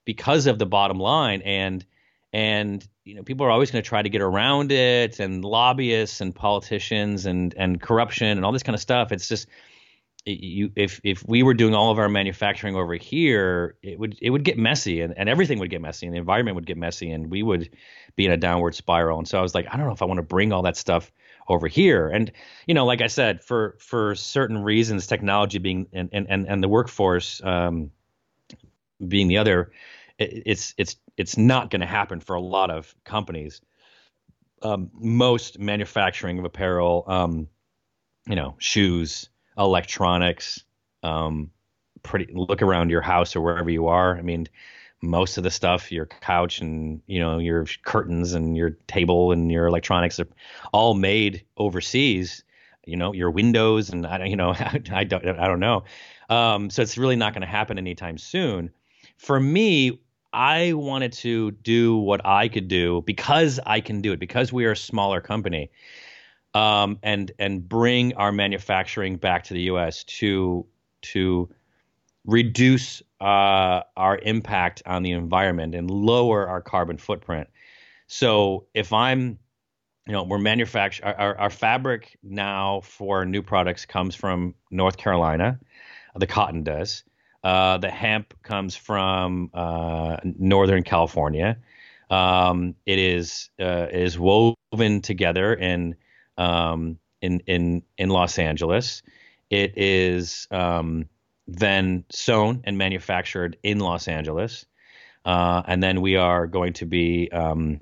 because 0.06 0.48
of 0.48 0.60
the 0.60 0.66
bottom 0.66 1.00
line 1.00 1.42
and 1.44 1.86
and 2.34 2.88
you 3.08 3.16
know 3.16 3.24
people 3.24 3.46
are 3.46 3.50
always 3.50 3.72
going 3.72 3.82
to 3.82 3.88
try 3.88 4.02
to 4.02 4.10
get 4.10 4.22
around 4.22 4.72
it 4.72 5.20
and 5.20 5.46
lobbyists 5.46 6.20
and 6.20 6.36
politicians 6.36 7.26
and 7.26 7.54
and 7.58 7.82
corruption 7.82 8.28
and 8.28 8.46
all 8.46 8.52
this 8.52 8.64
kind 8.64 8.76
of 8.76 8.82
stuff. 8.82 9.14
It's 9.14 9.30
just 9.30 9.48
you 10.26 10.72
if 10.76 11.00
if 11.06 11.26
we 11.26 11.42
were 11.42 11.54
doing 11.54 11.74
all 11.74 11.90
of 11.90 12.00
our 12.00 12.10
manufacturing 12.10 12.76
over 12.76 12.96
here 12.96 13.76
it 13.82 13.98
would 13.98 14.18
it 14.22 14.30
would 14.30 14.44
get 14.44 14.58
messy 14.58 15.00
and, 15.00 15.18
and 15.18 15.30
everything 15.30 15.58
would 15.60 15.70
get 15.70 15.80
messy 15.80 16.06
and 16.06 16.14
the 16.14 16.20
environment 16.20 16.56
would 16.56 16.66
get 16.66 16.76
messy 16.76 17.10
and 17.10 17.32
we 17.32 17.42
would 17.42 17.70
be 18.18 18.26
in 18.26 18.32
a 18.34 18.38
downward 18.38 18.76
spiral. 18.76 19.18
And 19.18 19.28
so 19.28 19.40
i 19.40 19.42
was 19.42 19.56
like 19.56 19.68
i 19.72 19.78
don't 19.78 19.88
know 19.88 19.94
if 19.94 20.02
i 20.02 20.06
want 20.06 20.18
to 20.18 20.24
bring 20.24 20.52
all 20.52 20.64
that 20.64 20.76
stuff 20.76 21.10
over 21.48 21.70
here. 21.70 22.10
And 22.10 22.30
you 22.66 22.74
know 22.74 22.86
like 22.86 23.00
i 23.02 23.08
said 23.08 23.42
for 23.42 23.78
for 23.80 24.16
certain 24.16 24.58
reasons 24.58 25.08
technology 25.08 25.60
being 25.60 25.88
and 25.94 26.10
and 26.12 26.28
and, 26.30 26.46
and 26.46 26.62
the 26.62 26.68
workforce 26.68 27.42
um 27.42 27.92
being 29.08 29.30
the 29.30 29.38
other 29.38 29.72
it, 30.18 30.44
it's 30.46 30.74
it's 30.78 30.96
it's 31.18 31.38
not 31.38 31.70
going 31.70 31.82
to 31.82 31.88
happen 31.88 32.20
for 32.20 32.36
a 32.36 32.42
lot 32.42 32.70
of 32.70 32.94
companies. 33.04 33.62
Um 34.62 34.90
most 34.94 35.60
manufacturing 35.60 36.40
of 36.40 36.46
apparel 36.46 37.04
um 37.08 37.48
you 38.28 38.36
know 38.36 38.56
shoes 38.58 39.30
electronics 39.58 40.64
um 41.04 41.52
pretty 42.04 42.28
look 42.34 42.62
around 42.62 42.90
your 42.90 43.02
house 43.02 43.36
or 43.36 43.42
wherever 43.42 43.70
you 43.70 43.88
are. 43.88 44.18
I 44.18 44.22
mean 44.22 44.48
most 45.02 45.38
of 45.38 45.44
the 45.44 45.52
stuff 45.52 45.92
your 45.92 46.08
couch 46.08 46.60
and 46.60 47.02
you 47.06 47.20
know 47.20 47.38
your 47.38 47.66
curtains 47.84 48.34
and 48.34 48.58
your 48.58 48.72
table 48.88 49.32
and 49.32 49.52
your 49.52 49.68
electronics 49.68 50.20
are 50.20 50.28
all 50.74 50.96
made 50.96 51.46
overseas 51.58 52.44
you 52.86 52.96
know 52.96 53.14
your 53.14 53.30
windows 53.30 53.90
and 53.92 54.08
i 54.08 54.18
don't 54.18 54.30
you 54.30 54.36
know 54.36 54.56
i 54.92 55.04
don't 55.04 55.26
i 55.28 55.48
don't 55.48 55.60
know. 55.60 55.84
Um 56.30 56.70
so 56.70 56.82
it's 56.82 56.98
really 56.98 57.16
not 57.16 57.34
going 57.34 57.42
to 57.42 57.48
happen 57.48 57.78
anytime 57.78 58.18
soon. 58.18 58.72
For 59.18 59.40
me 59.40 60.02
i 60.34 60.74
wanted 60.74 61.12
to 61.14 61.52
do 61.52 61.98
what 61.98 62.26
i 62.26 62.48
could 62.48 62.68
do 62.68 63.02
because 63.06 63.60
i 63.66 63.80
can 63.80 64.02
do 64.02 64.12
it 64.14 64.20
because 64.20 64.52
we 64.52 64.66
are 64.66 64.72
a 64.72 64.78
smaller 64.78 65.22
company 65.22 65.70
um, 66.58 66.98
and 67.04 67.32
and 67.38 67.68
bring 67.68 68.16
our 68.16 68.32
manufacturing 68.32 69.18
back 69.18 69.44
to 69.46 69.54
the 69.54 69.62
U.S. 69.62 70.04
to 70.06 70.66
to 71.04 71.50
reduce 72.26 73.02
uh, 73.22 73.82
our 73.96 74.18
impact 74.18 74.82
on 74.86 75.04
the 75.04 75.12
environment 75.12 75.76
and 75.76 75.90
lower 75.90 76.48
our 76.48 76.62
carbon 76.62 76.98
footprint. 76.98 77.48
So 78.08 78.66
if 78.74 78.92
I'm, 78.92 79.40
you 80.08 80.14
know, 80.14 80.24
we're 80.24 80.40
manufacture 80.40 81.06
our, 81.06 81.16
our, 81.16 81.38
our 81.38 81.50
fabric 81.50 82.18
now 82.24 82.82
for 82.82 83.26
new 83.26 83.44
products 83.44 83.86
comes 83.86 84.16
from 84.16 84.56
North 84.72 84.98
Carolina, 84.98 85.60
the 86.16 86.28
cotton 86.28 86.64
does. 86.64 87.04
Uh, 87.44 87.78
the 87.78 87.90
hemp 87.90 88.34
comes 88.44 88.76
from 88.76 89.50
uh, 89.54 90.18
Northern 90.24 90.84
California. 90.84 91.58
Um, 92.10 92.76
it 92.86 93.00
is 93.00 93.50
uh, 93.60 93.88
woven 94.18 95.02
together 95.02 95.54
in 95.54 95.96
um, 96.38 97.00
in 97.22 97.42
in 97.42 97.84
in 97.98 98.10
Los 98.10 98.40
Angeles. 98.40 99.04
It 99.50 99.78
is 99.78 100.48
um, 100.52 101.06
then 101.48 102.06
sewn 102.10 102.62
and 102.64 102.78
manufactured 102.78 103.58
in 103.64 103.80
Los 103.80 104.08
Angeles, 104.08 104.66
uh, 105.26 105.64
and 105.66 105.82
then 105.82 106.02
we 106.02 106.16
are 106.16 106.48
going 106.48 106.74
to 106.74 106.86
be, 106.86 107.30
um, 107.32 107.82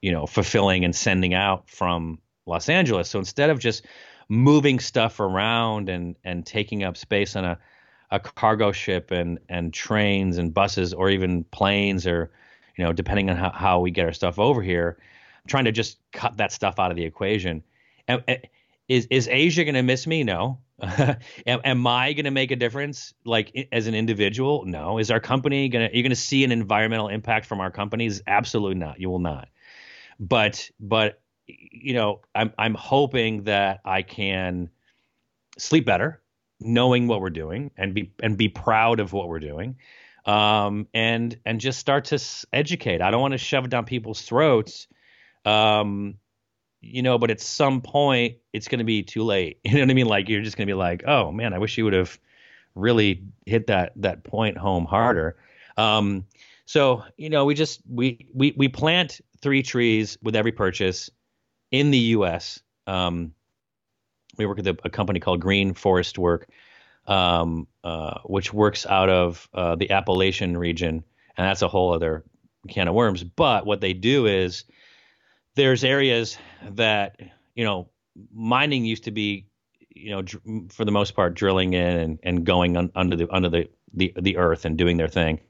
you 0.00 0.12
know, 0.12 0.26
fulfilling 0.26 0.84
and 0.84 0.94
sending 0.94 1.34
out 1.34 1.68
from 1.68 2.18
Los 2.46 2.68
Angeles. 2.68 3.08
So 3.10 3.18
instead 3.18 3.50
of 3.50 3.58
just 3.58 3.84
moving 4.28 4.80
stuff 4.80 5.20
around 5.20 5.88
and 5.88 6.16
and 6.24 6.46
taking 6.46 6.84
up 6.84 6.96
space 6.96 7.36
on 7.36 7.44
a 7.44 7.58
a 8.12 8.20
cargo 8.20 8.70
ship 8.70 9.10
and 9.10 9.40
and 9.48 9.74
trains 9.74 10.38
and 10.38 10.54
buses 10.54 10.94
or 10.94 11.10
even 11.10 11.42
planes 11.44 12.06
or 12.06 12.30
you 12.76 12.84
know 12.84 12.92
depending 12.92 13.28
on 13.28 13.36
how, 13.36 13.50
how 13.50 13.80
we 13.80 13.90
get 13.90 14.06
our 14.06 14.12
stuff 14.12 14.38
over 14.38 14.62
here 14.62 14.98
I'm 15.42 15.48
trying 15.48 15.64
to 15.64 15.72
just 15.72 15.98
cut 16.12 16.36
that 16.36 16.52
stuff 16.52 16.78
out 16.78 16.90
of 16.92 16.96
the 16.96 17.04
equation 17.04 17.64
Am- 18.08 18.22
eh, 18.28 18.38
is 18.88 19.06
is 19.10 19.28
Asia 19.28 19.64
going 19.64 19.74
to 19.74 19.82
miss 19.82 20.06
me? 20.06 20.24
No. 20.24 20.58
am, 20.82 21.60
am 21.64 21.86
I 21.86 22.12
going 22.12 22.24
to 22.24 22.30
make 22.30 22.50
a 22.50 22.56
difference, 22.56 23.14
like 23.24 23.68
as 23.72 23.86
an 23.86 23.94
individual? 23.94 24.64
No. 24.66 24.98
Is 24.98 25.10
our 25.10 25.20
company 25.20 25.68
going 25.68 25.88
to? 25.88 25.96
You're 25.96 26.02
going 26.02 26.10
to 26.10 26.16
see 26.16 26.44
an 26.44 26.52
environmental 26.52 27.08
impact 27.08 27.46
from 27.46 27.60
our 27.60 27.70
companies? 27.70 28.22
Absolutely 28.26 28.76
not. 28.76 29.00
You 29.00 29.10
will 29.10 29.18
not. 29.18 29.48
But 30.18 30.70
but 30.80 31.20
you 31.46 31.94
know, 31.94 32.20
I'm 32.34 32.52
I'm 32.58 32.74
hoping 32.74 33.44
that 33.44 33.80
I 33.84 34.02
can 34.02 34.70
sleep 35.58 35.86
better, 35.86 36.21
knowing 36.64 37.08
what 37.08 37.20
we're 37.20 37.30
doing, 37.30 37.70
and 37.76 37.94
be 37.94 38.12
and 38.22 38.36
be 38.36 38.48
proud 38.48 39.00
of 39.00 39.12
what 39.12 39.28
we're 39.28 39.40
doing, 39.40 39.76
um, 40.26 40.86
and 40.94 41.38
and 41.44 41.60
just 41.60 41.78
start 41.78 42.06
to 42.06 42.18
educate. 42.52 43.00
I 43.00 43.10
don't 43.10 43.20
want 43.20 43.32
to 43.32 43.38
shove 43.38 43.64
it 43.64 43.70
down 43.70 43.84
people's 43.84 44.22
throats. 44.22 44.86
Um, 45.44 46.16
you 46.80 47.02
know, 47.02 47.16
but 47.16 47.30
at 47.30 47.40
some 47.40 47.80
point 47.80 48.38
it's 48.52 48.68
going 48.68 48.80
to 48.80 48.84
be 48.84 49.02
too 49.02 49.22
late. 49.22 49.60
You 49.64 49.74
know 49.74 49.80
what 49.80 49.90
I 49.90 49.94
mean? 49.94 50.06
Like 50.06 50.28
you're 50.28 50.42
just 50.42 50.56
going 50.56 50.66
to 50.66 50.70
be 50.70 50.76
like, 50.76 51.04
oh 51.06 51.30
man, 51.30 51.54
I 51.54 51.58
wish 51.58 51.78
you 51.78 51.84
would 51.84 51.92
have 51.92 52.18
really 52.74 53.22
hit 53.46 53.68
that 53.68 53.92
that 53.96 54.24
point 54.24 54.58
home 54.58 54.84
harder. 54.84 55.36
Um, 55.76 56.26
so 56.66 57.04
you 57.16 57.30
know, 57.30 57.44
we 57.44 57.54
just 57.54 57.80
we 57.88 58.26
we 58.34 58.52
we 58.56 58.68
plant 58.68 59.20
three 59.40 59.62
trees 59.62 60.18
with 60.22 60.36
every 60.36 60.52
purchase 60.52 61.10
in 61.70 61.90
the 61.90 61.98
U.S. 61.98 62.60
Um, 62.86 63.32
we 64.38 64.46
work 64.46 64.56
with 64.56 64.66
a, 64.66 64.78
a 64.84 64.90
company 64.90 65.20
called 65.20 65.40
Green 65.40 65.74
Forest 65.74 66.18
Work, 66.18 66.48
um, 67.06 67.66
uh, 67.84 68.18
which 68.24 68.52
works 68.52 68.86
out 68.86 69.08
of 69.08 69.48
uh, 69.54 69.76
the 69.76 69.90
Appalachian 69.90 70.56
region, 70.56 71.04
and 71.36 71.46
that's 71.46 71.62
a 71.62 71.68
whole 71.68 71.92
other 71.92 72.24
can 72.68 72.88
of 72.88 72.94
worms. 72.94 73.24
But 73.24 73.66
what 73.66 73.80
they 73.80 73.92
do 73.92 74.26
is 74.26 74.64
there's 75.54 75.84
areas 75.84 76.38
that 76.70 77.20
you 77.54 77.64
know 77.64 77.88
mining 78.32 78.84
used 78.84 79.04
to 79.04 79.10
be 79.10 79.46
you 79.90 80.10
know 80.10 80.22
dr- 80.22 80.70
for 80.70 80.84
the 80.84 80.92
most 80.92 81.14
part 81.14 81.34
drilling 81.34 81.74
in 81.74 81.96
and, 81.96 82.18
and 82.22 82.44
going 82.46 82.76
un, 82.76 82.90
under 82.94 83.16
the 83.16 83.28
under 83.30 83.48
the, 83.48 83.70
the 83.94 84.12
the 84.20 84.36
earth 84.36 84.64
and 84.64 84.78
doing 84.78 84.96
their 84.96 85.08
thing 85.08 85.40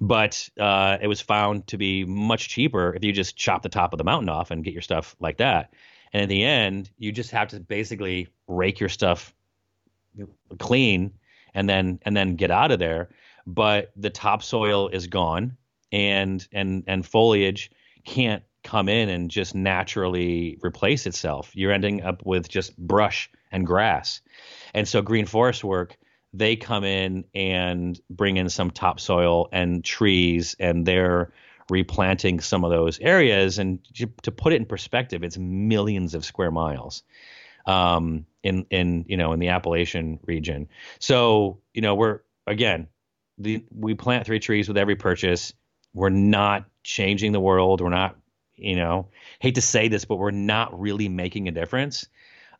but 0.00 0.48
uh, 0.58 0.98
it 1.00 1.06
was 1.06 1.20
found 1.20 1.66
to 1.68 1.78
be 1.78 2.04
much 2.04 2.48
cheaper 2.48 2.94
if 2.94 3.04
you 3.04 3.12
just 3.12 3.36
chop 3.36 3.62
the 3.62 3.68
top 3.68 3.92
of 3.92 3.98
the 3.98 4.04
mountain 4.04 4.28
off 4.28 4.50
and 4.50 4.64
get 4.64 4.72
your 4.72 4.82
stuff 4.82 5.16
like 5.20 5.38
that. 5.38 5.72
And 6.16 6.22
in 6.22 6.28
the 6.30 6.44
end, 6.44 6.90
you 6.96 7.12
just 7.12 7.30
have 7.32 7.48
to 7.48 7.60
basically 7.60 8.28
rake 8.48 8.80
your 8.80 8.88
stuff 8.88 9.34
clean 10.58 11.12
and 11.52 11.68
then 11.68 11.98
and 12.06 12.16
then 12.16 12.36
get 12.36 12.50
out 12.50 12.70
of 12.70 12.78
there. 12.78 13.10
But 13.46 13.92
the 13.96 14.08
topsoil 14.08 14.88
is 14.88 15.08
gone, 15.08 15.58
and 15.92 16.48
and 16.52 16.84
and 16.86 17.04
foliage 17.04 17.70
can't 18.06 18.42
come 18.64 18.88
in 18.88 19.10
and 19.10 19.30
just 19.30 19.54
naturally 19.54 20.58
replace 20.64 21.06
itself. 21.06 21.50
You're 21.54 21.72
ending 21.72 22.02
up 22.02 22.24
with 22.24 22.48
just 22.48 22.74
brush 22.78 23.30
and 23.52 23.66
grass. 23.66 24.22
And 24.72 24.88
so 24.88 25.02
green 25.02 25.26
forest 25.26 25.64
work, 25.64 25.98
they 26.32 26.56
come 26.56 26.84
in 26.84 27.26
and 27.34 28.00
bring 28.08 28.38
in 28.38 28.48
some 28.48 28.70
topsoil 28.70 29.50
and 29.52 29.84
trees 29.84 30.56
and 30.58 30.86
they're 30.86 31.34
replanting 31.70 32.40
some 32.40 32.64
of 32.64 32.70
those 32.70 32.98
areas. 33.00 33.58
And 33.58 33.78
to 34.22 34.30
put 34.30 34.52
it 34.52 34.56
in 34.56 34.66
perspective 34.66 35.24
it's 35.24 35.38
millions 35.38 36.14
of 36.14 36.24
square 36.24 36.50
miles 36.50 37.02
um, 37.66 38.26
in 38.42 38.66
in 38.70 39.04
you 39.08 39.16
know 39.16 39.32
in 39.32 39.40
the 39.40 39.48
Appalachian 39.48 40.20
region. 40.24 40.68
So 40.98 41.60
you 41.74 41.82
know 41.82 41.94
we're 41.94 42.20
again 42.46 42.88
the, 43.38 43.64
we 43.70 43.94
plant 43.94 44.26
three 44.26 44.40
trees 44.40 44.68
with 44.68 44.78
every 44.78 44.96
purchase. 44.96 45.52
We're 45.92 46.10
not 46.10 46.64
changing 46.82 47.32
the 47.32 47.40
world. 47.40 47.80
We're 47.80 47.90
not 47.90 48.16
you 48.54 48.76
know 48.76 49.08
hate 49.40 49.56
to 49.56 49.60
say 49.60 49.88
this 49.88 50.06
but 50.06 50.16
we're 50.16 50.30
not 50.30 50.78
really 50.78 51.08
making 51.08 51.48
a 51.48 51.52
difference. 51.52 52.06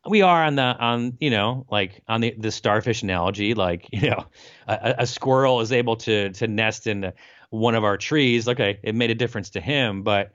We 0.08 0.22
are 0.22 0.44
on 0.44 0.56
the 0.56 0.62
on 0.62 1.16
you 1.20 1.30
know 1.30 1.66
like 1.70 2.02
on 2.08 2.20
the 2.20 2.34
the 2.36 2.50
starfish 2.50 3.02
analogy 3.02 3.54
like 3.54 3.88
you 3.92 4.10
know 4.10 4.26
a, 4.66 4.96
a 4.98 5.06
squirrel 5.06 5.60
is 5.60 5.72
able 5.72 5.96
to 5.96 6.30
to 6.32 6.48
nest 6.48 6.86
in 6.86 7.12
one 7.50 7.74
of 7.74 7.84
our 7.84 7.96
trees 7.96 8.48
okay 8.48 8.78
it 8.82 8.94
made 8.94 9.10
a 9.10 9.14
difference 9.14 9.50
to 9.50 9.60
him 9.60 10.02
but 10.02 10.32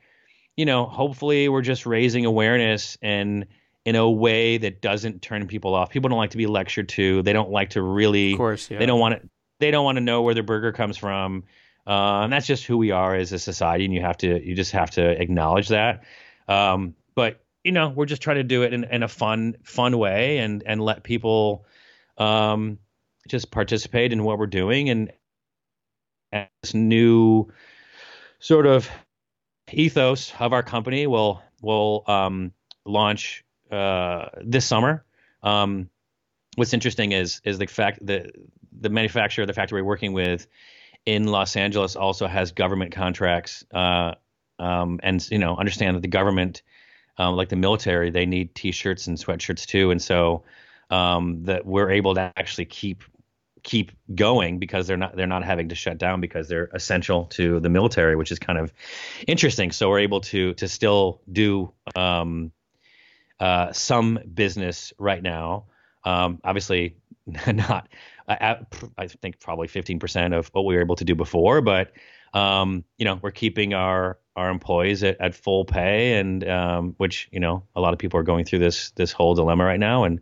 you 0.56 0.66
know 0.66 0.86
hopefully 0.86 1.50
we're 1.50 1.62
just 1.62 1.86
raising 1.86 2.26
awareness 2.26 2.98
and 3.02 3.46
in 3.86 3.96
a 3.96 4.10
way 4.10 4.58
that 4.58 4.82
doesn't 4.82 5.22
turn 5.22 5.48
people 5.48 5.74
off. 5.74 5.90
People 5.90 6.10
don't 6.10 6.18
like 6.18 6.32
to 6.32 6.38
be 6.38 6.48
lectured 6.48 6.90
to. 6.90 7.22
They 7.24 7.34
don't 7.34 7.50
like 7.50 7.72
to 7.72 7.82
really 7.82 8.34
of 8.34 8.38
course 8.38 8.70
yeah. 8.70 8.80
they 8.80 8.86
don't 8.86 9.00
want 9.00 9.22
to 9.22 9.30
they 9.60 9.72
don't 9.72 9.86
want 9.86 9.98
to 9.98 10.02
know 10.02 10.22
where 10.22 10.34
their 10.34 10.44
burger 10.44 10.72
comes 10.72 10.98
from. 10.98 11.44
Uh, 11.86 12.22
and 12.24 12.34
that's 12.34 12.46
just 12.46 12.64
who 12.66 12.78
we 12.78 12.92
are 12.92 13.16
as 13.16 13.32
a 13.32 13.40
society 13.40 13.86
and 13.86 13.94
you 13.94 14.02
have 14.02 14.18
to 14.18 14.46
you 14.46 14.56
just 14.56 14.72
have 14.72 14.92
to 14.92 15.10
acknowledge 15.22 15.70
that. 15.70 16.04
Um, 16.48 16.96
but 17.16 17.44
you 17.64 17.72
know, 17.72 17.90
we're 17.90 18.06
just 18.06 18.22
trying 18.22 18.38
to 18.38 18.44
do 18.44 18.64
it 18.64 18.74
in, 18.74 18.84
in 18.86 19.04
a 19.04 19.08
fun, 19.08 19.56
fun 19.64 19.98
way 19.98 20.40
and, 20.40 20.64
and 20.66 20.82
let 20.82 21.04
people, 21.04 21.66
um, 22.18 22.80
just 23.28 23.52
participate 23.52 24.12
in 24.12 24.24
what 24.24 24.40
we're 24.40 24.48
doing 24.48 24.90
and, 24.90 25.12
and 26.32 26.48
this 26.62 26.74
new 26.74 27.52
sort 28.40 28.66
of 28.66 28.90
ethos 29.72 30.34
of 30.40 30.54
our 30.54 30.64
company 30.64 31.08
will, 31.08 31.42
will, 31.62 32.04
um, 32.08 32.52
launch, 32.86 33.44
uh, 33.72 34.28
this 34.44 34.66
summer. 34.66 35.06
Um, 35.44 35.90
what's 36.56 36.74
interesting 36.74 37.12
is, 37.12 37.42
is 37.44 37.58
the 37.58 37.68
fact 37.68 38.06
that 38.06 38.32
the 38.80 38.90
manufacturer, 38.90 39.46
the 39.46 39.54
factory 39.54 39.82
we're 39.82 39.88
working 39.88 40.14
with 40.14 40.48
in 41.06 41.28
Los 41.28 41.56
Angeles 41.56 41.96
also 41.96 42.28
has 42.28 42.52
government 42.52 42.92
contracts, 42.92 43.66
uh, 43.74 44.14
um, 44.60 45.00
and 45.02 45.28
you 45.32 45.40
know 45.40 45.56
understand 45.56 45.96
that 45.96 46.02
the 46.02 46.08
government 46.08 46.62
um, 47.18 47.36
like 47.36 47.50
the 47.50 47.56
military, 47.56 48.10
they 48.10 48.26
need 48.26 48.56
T-shirts 48.56 49.08
and 49.08 49.18
sweatshirts 49.18 49.66
too, 49.66 49.92
and 49.92 50.02
so 50.02 50.44
um, 50.90 51.44
that 51.44 51.66
we're 51.66 51.90
able 51.90 52.16
to 52.16 52.32
actually 52.36 52.66
keep 52.66 53.04
keep 53.64 53.92
going 54.16 54.60
because 54.60 54.88
they're 54.88 54.98
not 54.98 55.16
they're 55.16 55.28
not 55.28 55.44
having 55.44 55.70
to 55.70 55.76
shut 55.76 55.98
down 55.98 56.22
because 56.22 56.48
they're 56.48 56.70
essential 56.74 57.26
to 57.26 57.60
the 57.60 57.70
military, 57.70 58.16
which 58.16 58.32
is 58.32 58.40
kind 58.40 58.60
of 58.60 58.74
interesting. 59.28 59.72
So 59.72 59.90
we're 59.90 60.00
able 60.00 60.22
to 60.22 60.54
to 60.56 60.68
still 60.68 61.22
do 61.32 61.72
um, 61.96 62.52
uh, 63.40 63.72
some 63.72 64.20
business 64.34 64.94
right 64.98 65.22
now. 65.22 65.66
Um, 66.04 66.40
obviously, 66.44 66.96
not 67.48 67.88
I, 68.28 68.58
I 68.98 69.08
think 69.08 69.40
probably 69.40 69.68
15% 69.68 70.38
of 70.38 70.48
what 70.50 70.66
we 70.66 70.76
were 70.76 70.82
able 70.82 70.96
to 70.96 71.06
do 71.06 71.16
before, 71.16 71.62
but 71.62 71.92
um, 72.34 72.86
you 72.98 73.06
know 73.06 73.20
we're 73.22 73.32
keeping 73.32 73.74
our 73.74 74.18
our 74.36 74.50
employees 74.50 75.04
at, 75.04 75.20
at 75.20 75.36
full 75.36 75.66
pay, 75.66 76.18
and 76.18 76.48
um, 76.48 76.94
which 76.98 77.28
you 77.32 77.40
know 77.40 77.64
a 77.76 77.82
lot 77.82 77.94
of 77.94 78.00
people 78.00 78.20
are 78.20 78.24
going 78.24 78.46
through 78.46 78.60
this 78.60 78.92
this 78.92 79.12
whole 79.12 79.36
dilemma 79.36 79.66
right 79.66 79.80
now, 79.80 80.06
and 80.06 80.22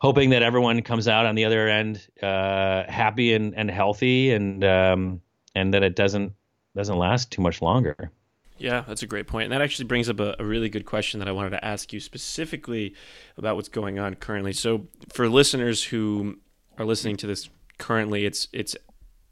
hoping 0.00 0.30
that 0.30 0.42
everyone 0.42 0.82
comes 0.82 1.08
out 1.08 1.26
on 1.26 1.34
the 1.34 1.44
other 1.44 1.68
end 1.68 2.06
uh, 2.22 2.84
happy 2.88 3.34
and, 3.34 3.54
and 3.54 3.70
healthy, 3.70 4.32
and 4.32 4.64
um, 4.64 5.20
and 5.54 5.74
that 5.74 5.82
it 5.82 5.96
doesn't 5.96 6.32
doesn't 6.76 6.98
last 6.98 7.30
too 7.30 7.42
much 7.42 7.62
longer. 7.62 8.10
Yeah, 8.56 8.84
that's 8.86 9.02
a 9.02 9.06
great 9.06 9.26
point. 9.26 9.44
And 9.44 9.52
that 9.52 9.62
actually 9.62 9.86
brings 9.86 10.08
up 10.08 10.20
a, 10.20 10.36
a, 10.38 10.44
really 10.44 10.68
good 10.68 10.86
question 10.86 11.18
that 11.18 11.28
I 11.28 11.32
wanted 11.32 11.50
to 11.50 11.64
ask 11.64 11.92
you 11.92 11.98
specifically 11.98 12.94
about 13.36 13.56
what's 13.56 13.68
going 13.68 13.98
on 13.98 14.14
currently. 14.14 14.52
So, 14.52 14.86
for 15.12 15.28
listeners 15.28 15.82
who 15.82 16.38
are 16.78 16.84
listening 16.84 17.16
to 17.18 17.26
this 17.26 17.48
currently, 17.78 18.26
it's 18.26 18.48
it's 18.52 18.76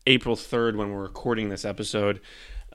April 0.07 0.35
3rd 0.35 0.77
when 0.77 0.91
we're 0.91 1.03
recording 1.03 1.49
this 1.49 1.65
episode. 1.65 2.21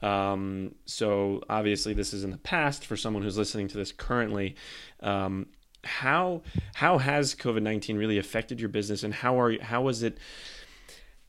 Um, 0.02 0.74
so 0.86 1.42
obviously, 1.50 1.92
this 1.92 2.14
is 2.14 2.24
in 2.24 2.30
the 2.30 2.38
past 2.38 2.86
for 2.86 2.96
someone 2.96 3.22
who's 3.22 3.36
listening 3.36 3.68
to 3.68 3.76
this 3.76 3.92
currently. 3.92 4.56
Um, 5.00 5.48
how 5.88 6.42
how 6.74 6.98
has 6.98 7.34
COVID 7.34 7.62
nineteen 7.62 7.96
really 7.96 8.18
affected 8.18 8.60
your 8.60 8.68
business, 8.68 9.02
and 9.02 9.12
how 9.12 9.40
are 9.40 9.60
how 9.60 9.82
was 9.82 10.02
it? 10.02 10.18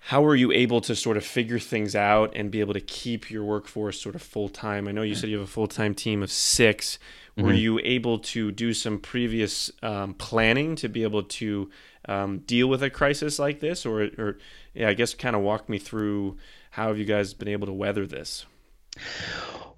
How 0.01 0.25
are 0.25 0.35
you 0.35 0.51
able 0.51 0.79
to 0.81 0.95
sort 0.95 1.17
of 1.17 1.25
figure 1.25 1.59
things 1.59 1.93
out 1.93 2.31
and 2.33 2.49
be 2.49 2.61
able 2.61 2.73
to 2.73 2.79
keep 2.79 3.29
your 3.29 3.43
workforce 3.43 4.01
sort 4.01 4.15
of 4.15 4.21
full 4.21 4.47
time? 4.47 4.87
I 4.87 4.91
know 4.91 5.01
you 5.01 5.13
said 5.13 5.29
you 5.29 5.37
have 5.39 5.47
a 5.47 5.51
full 5.51 5.67
time 5.67 5.93
team 5.93 6.23
of 6.23 6.31
6 6.31 6.99
mm-hmm. 7.37 7.45
Were 7.45 7.53
you 7.53 7.79
able 7.83 8.19
to 8.19 8.51
do 8.51 8.73
some 8.73 8.99
previous 8.99 9.69
um, 9.83 10.13
planning 10.13 10.75
to 10.77 10.87
be 10.87 11.03
able 11.03 11.23
to 11.23 11.69
um, 12.05 12.39
deal 12.39 12.67
with 12.67 12.81
a 12.81 12.89
crisis 12.89 13.39
like 13.39 13.59
this, 13.59 13.85
or, 13.85 14.03
or 14.17 14.37
yeah, 14.73 14.87
I 14.87 14.93
guess 14.93 15.13
kind 15.13 15.35
of 15.35 15.41
walk 15.41 15.67
me 15.67 15.77
through 15.77 16.37
how 16.71 16.87
have 16.87 16.97
you 16.97 17.05
guys 17.05 17.33
been 17.33 17.49
able 17.49 17.67
to 17.67 17.73
weather 17.73 18.07
this? 18.07 18.45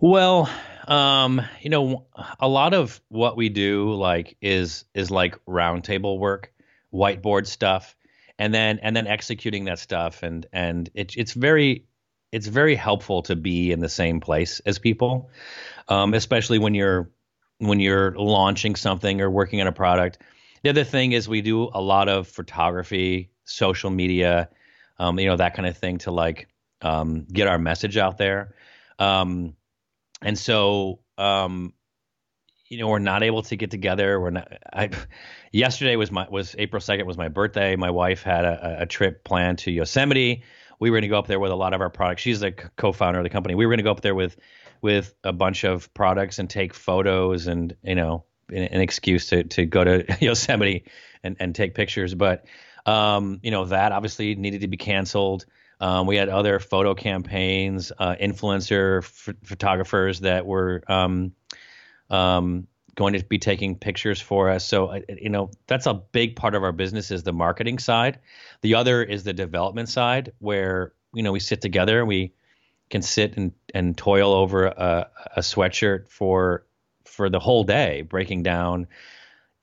Well, 0.02 0.50
um, 0.88 1.44
you 1.62 1.70
know, 1.70 2.08
a 2.40 2.48
lot 2.48 2.74
of 2.74 3.00
what 3.10 3.38
we 3.38 3.50
do 3.50 3.94
like 3.94 4.36
is 4.42 4.84
is 4.96 5.12
like 5.12 5.38
roundtable 5.46 6.18
work, 6.18 6.52
whiteboard 6.92 7.46
stuff, 7.46 7.96
and 8.40 8.52
then 8.52 8.80
and 8.82 8.96
then 8.96 9.06
executing 9.06 9.66
that 9.66 9.78
stuff, 9.78 10.24
and 10.24 10.48
and 10.52 10.90
it, 10.96 11.16
it's 11.18 11.34
very 11.34 11.86
it's 12.32 12.48
very 12.48 12.74
helpful 12.74 13.22
to 13.24 13.36
be 13.36 13.72
in 13.72 13.80
the 13.80 13.90
same 13.90 14.22
place 14.22 14.60
as 14.62 14.80
people, 14.80 15.30
um, 15.88 16.16
especially 16.16 16.58
when 16.58 16.74
you're 16.74 17.12
when 17.60 17.80
you're 17.80 18.16
launching 18.18 18.76
something 18.76 19.22
or 19.22 19.30
working 19.30 19.62
on 19.62 19.68
a 19.68 19.72
product. 19.72 20.18
The 20.64 20.72
other 20.72 20.84
thing 20.84 21.12
is 21.12 21.30
we 21.30 21.44
do 21.44 21.70
a 21.72 21.82
lot 21.82 22.10
of 22.10 22.28
photography, 22.28 23.30
social 23.46 23.92
media, 23.92 24.50
um, 24.98 25.20
you 25.20 25.28
know, 25.28 25.38
that 25.38 25.54
kind 25.54 25.68
of 25.68 25.78
thing 25.78 26.00
to 26.00 26.12
like 26.12 26.48
um, 26.82 27.26
get 27.32 27.48
our 27.48 27.60
message 27.60 27.98
out 27.98 28.18
there. 28.18 28.56
Um, 28.98 29.54
and 30.22 30.38
so, 30.38 31.00
um, 31.18 31.74
you 32.70 32.78
know, 32.78 32.88
we're 32.88 33.00
not 33.00 33.24
able 33.24 33.42
to 33.44 33.56
get 33.56 33.72
together. 33.72 34.20
We're 34.20 34.32
not. 34.32 34.52
I, 34.72 34.90
yesterday 35.52 35.96
was 35.96 36.12
my 36.12 36.28
was 36.30 36.56
April 36.58 36.80
second 36.80 37.06
was 37.06 37.18
my 37.18 37.28
birthday. 37.28 37.76
My 37.76 37.92
wife 37.92 38.24
had 38.24 38.46
a, 38.46 38.84
a 38.84 38.86
trip 38.86 39.24
planned 39.24 39.60
to 39.60 39.72
Yosemite. 39.72 40.44
We 40.80 40.90
were 40.90 40.96
going 40.96 41.04
to 41.04 41.10
go 41.10 41.20
up 41.20 41.28
there 41.28 41.40
with 41.40 41.52
a 41.52 41.56
lot 41.56 41.74
of 41.74 41.82
our 41.82 41.90
products. 41.90 42.22
She's 42.22 42.40
the 42.40 42.52
co-founder 42.52 43.20
of 43.20 43.24
the 43.24 43.30
company. 43.30 43.56
We 43.56 43.66
were 43.66 43.72
going 43.72 43.80
to 43.80 43.84
go 43.84 43.92
up 43.92 44.02
there 44.02 44.16
with 44.16 44.38
with 44.82 45.14
a 45.24 45.34
bunch 45.34 45.64
of 45.64 45.94
products 45.94 46.40
and 46.40 46.50
take 46.50 46.74
photos 46.74 47.48
and 47.48 47.76
you 47.84 47.96
know 47.96 48.24
an, 48.50 48.82
excuse 48.82 49.28
to 49.28 49.44
to 49.44 49.66
go 49.66 49.84
to 49.84 50.06
Yosemite 50.22 50.86
and 51.24 51.38
and 51.40 51.54
take 51.54 51.76
pictures. 51.76 52.16
But 52.16 52.46
um, 52.86 53.40
you 53.44 53.52
know 53.52 53.66
that 53.66 53.92
obviously 53.92 54.36
needed 54.36 54.62
to 54.62 54.68
be 54.68 54.78
canceled. 54.78 55.46
Um, 55.82 56.06
we 56.06 56.16
had 56.16 56.30
other 56.30 56.60
photo 56.60 56.94
campaigns, 56.94 57.92
uh, 57.98 58.16
influencer 58.22 59.00
f- 59.00 59.36
photographers 59.44 60.20
that 60.20 60.46
were 60.46 60.84
um, 60.88 61.34
um, 62.12 62.68
going 62.94 63.14
to 63.14 63.26
be 63.26 63.40
taking 63.40 63.76
pictures 63.76 64.22
for 64.22 64.50
us. 64.50 64.64
So, 64.64 64.88
uh, 64.88 65.00
you 65.10 65.30
know, 65.30 65.50
that's 65.66 65.88
a 65.88 65.96
big 65.96 66.36
part 66.36 66.54
of 66.54 66.64
our 66.64 66.72
business 66.72 67.10
is 67.10 67.24
the 67.24 67.34
marketing 67.34 67.80
side. 67.80 68.20
The 68.62 68.76
other 68.76 69.02
is 69.02 69.24
the 69.24 69.34
development 69.34 69.90
side, 69.90 70.34
where 70.38 70.94
you 71.14 71.24
know 71.24 71.32
we 71.32 71.40
sit 71.40 71.62
together 71.62 72.00
and 72.00 72.08
we 72.08 72.34
can 72.92 73.02
sit 73.02 73.36
and, 73.38 73.52
and 73.74 73.98
toil 73.98 74.34
over 74.34 74.66
a, 74.68 75.10
a 75.36 75.40
sweatshirt 75.40 76.10
for 76.10 76.64
for 77.06 77.30
the 77.30 77.40
whole 77.40 77.64
day, 77.64 78.04
breaking 78.04 78.44
down, 78.44 78.88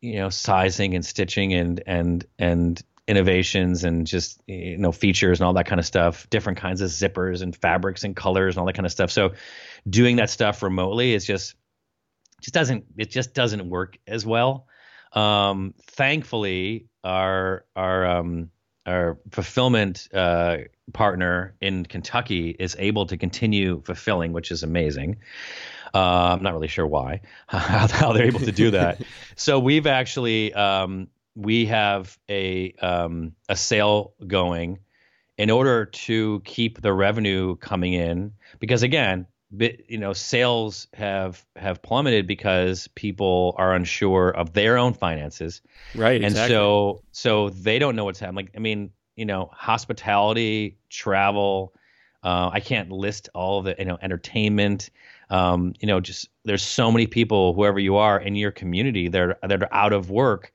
you 0.00 0.16
know, 0.16 0.30
sizing 0.30 0.94
and 0.94 1.06
stitching 1.06 1.54
and 1.54 1.80
and 1.86 2.26
and 2.40 2.82
innovations 3.08 3.84
and 3.84 4.06
just 4.06 4.40
you 4.46 4.76
know 4.76 4.92
features 4.92 5.40
and 5.40 5.46
all 5.46 5.54
that 5.54 5.66
kind 5.66 5.80
of 5.80 5.86
stuff 5.86 6.28
different 6.28 6.58
kinds 6.58 6.82
of 6.82 6.90
zippers 6.90 7.40
and 7.42 7.56
fabrics 7.56 8.04
and 8.04 8.14
colors 8.14 8.54
and 8.54 8.60
all 8.60 8.66
that 8.66 8.74
kind 8.74 8.86
of 8.86 8.92
stuff 8.92 9.10
so 9.10 9.32
doing 9.88 10.16
that 10.16 10.28
stuff 10.28 10.62
remotely 10.62 11.14
is 11.14 11.24
just 11.24 11.54
just 12.42 12.52
doesn't 12.52 12.84
it 12.98 13.10
just 13.10 13.32
doesn't 13.32 13.68
work 13.68 13.96
as 14.06 14.26
well 14.26 14.66
um, 15.14 15.74
thankfully 15.86 16.86
our 17.02 17.64
our 17.74 18.06
um, 18.06 18.50
our 18.86 19.18
fulfillment 19.30 20.08
uh, 20.14 20.58
partner 20.92 21.54
in 21.60 21.84
Kentucky 21.84 22.56
is 22.58 22.74
able 22.78 23.06
to 23.06 23.16
continue 23.16 23.82
fulfilling, 23.84 24.32
which 24.32 24.50
is 24.50 24.62
amazing. 24.62 25.16
Uh, 25.94 26.34
I'm 26.34 26.42
not 26.42 26.54
really 26.54 26.68
sure 26.68 26.86
why 26.86 27.20
how, 27.46 27.58
how 27.90 28.12
they're 28.12 28.26
able 28.26 28.40
to 28.40 28.52
do 28.52 28.70
that. 28.72 29.02
so 29.36 29.58
we've 29.58 29.86
actually 29.86 30.52
um, 30.54 31.08
we 31.38 31.66
have 31.66 32.18
a 32.28 32.72
um, 32.82 33.32
a 33.48 33.54
sale 33.54 34.12
going 34.26 34.80
in 35.36 35.50
order 35.50 35.86
to 35.86 36.42
keep 36.44 36.82
the 36.82 36.92
revenue 36.92 37.54
coming 37.56 37.92
in. 37.92 38.32
Because 38.58 38.82
again 38.82 39.26
you 39.56 39.96
know 39.96 40.12
sales 40.12 40.88
have 40.92 41.42
have 41.56 41.80
plummeted 41.80 42.26
because 42.26 42.86
people 42.88 43.54
are 43.56 43.74
unsure 43.74 44.30
of 44.30 44.52
their 44.52 44.76
own 44.76 44.92
finances. 44.92 45.62
Right 45.94 46.16
and 46.16 46.32
exactly. 46.32 46.54
so 46.54 47.02
so 47.12 47.48
they 47.50 47.78
don't 47.78 47.96
know 47.96 48.04
what's 48.04 48.18
happening. 48.18 48.46
Like 48.46 48.52
i 48.56 48.58
mean 48.58 48.90
you 49.16 49.24
know 49.24 49.48
hospitality 49.52 50.76
travel 50.90 51.72
uh, 52.22 52.50
i 52.52 52.60
can't 52.60 52.90
list 52.92 53.30
all 53.34 53.60
of 53.60 53.64
the 53.64 53.76
you 53.78 53.86
know 53.86 53.98
entertainment. 54.02 54.90
Um, 55.30 55.74
you 55.80 55.86
know 55.86 56.00
just 56.00 56.28
there's 56.44 56.62
so 56.62 56.90
many 56.90 57.06
people 57.06 57.54
whoever 57.54 57.78
you 57.78 57.96
are 57.96 58.20
in 58.20 58.34
your 58.34 58.50
community 58.50 59.08
that 59.08 59.20
are, 59.20 59.38
that 59.42 59.62
are 59.62 59.68
out 59.72 59.92
of 59.94 60.10
work 60.10 60.52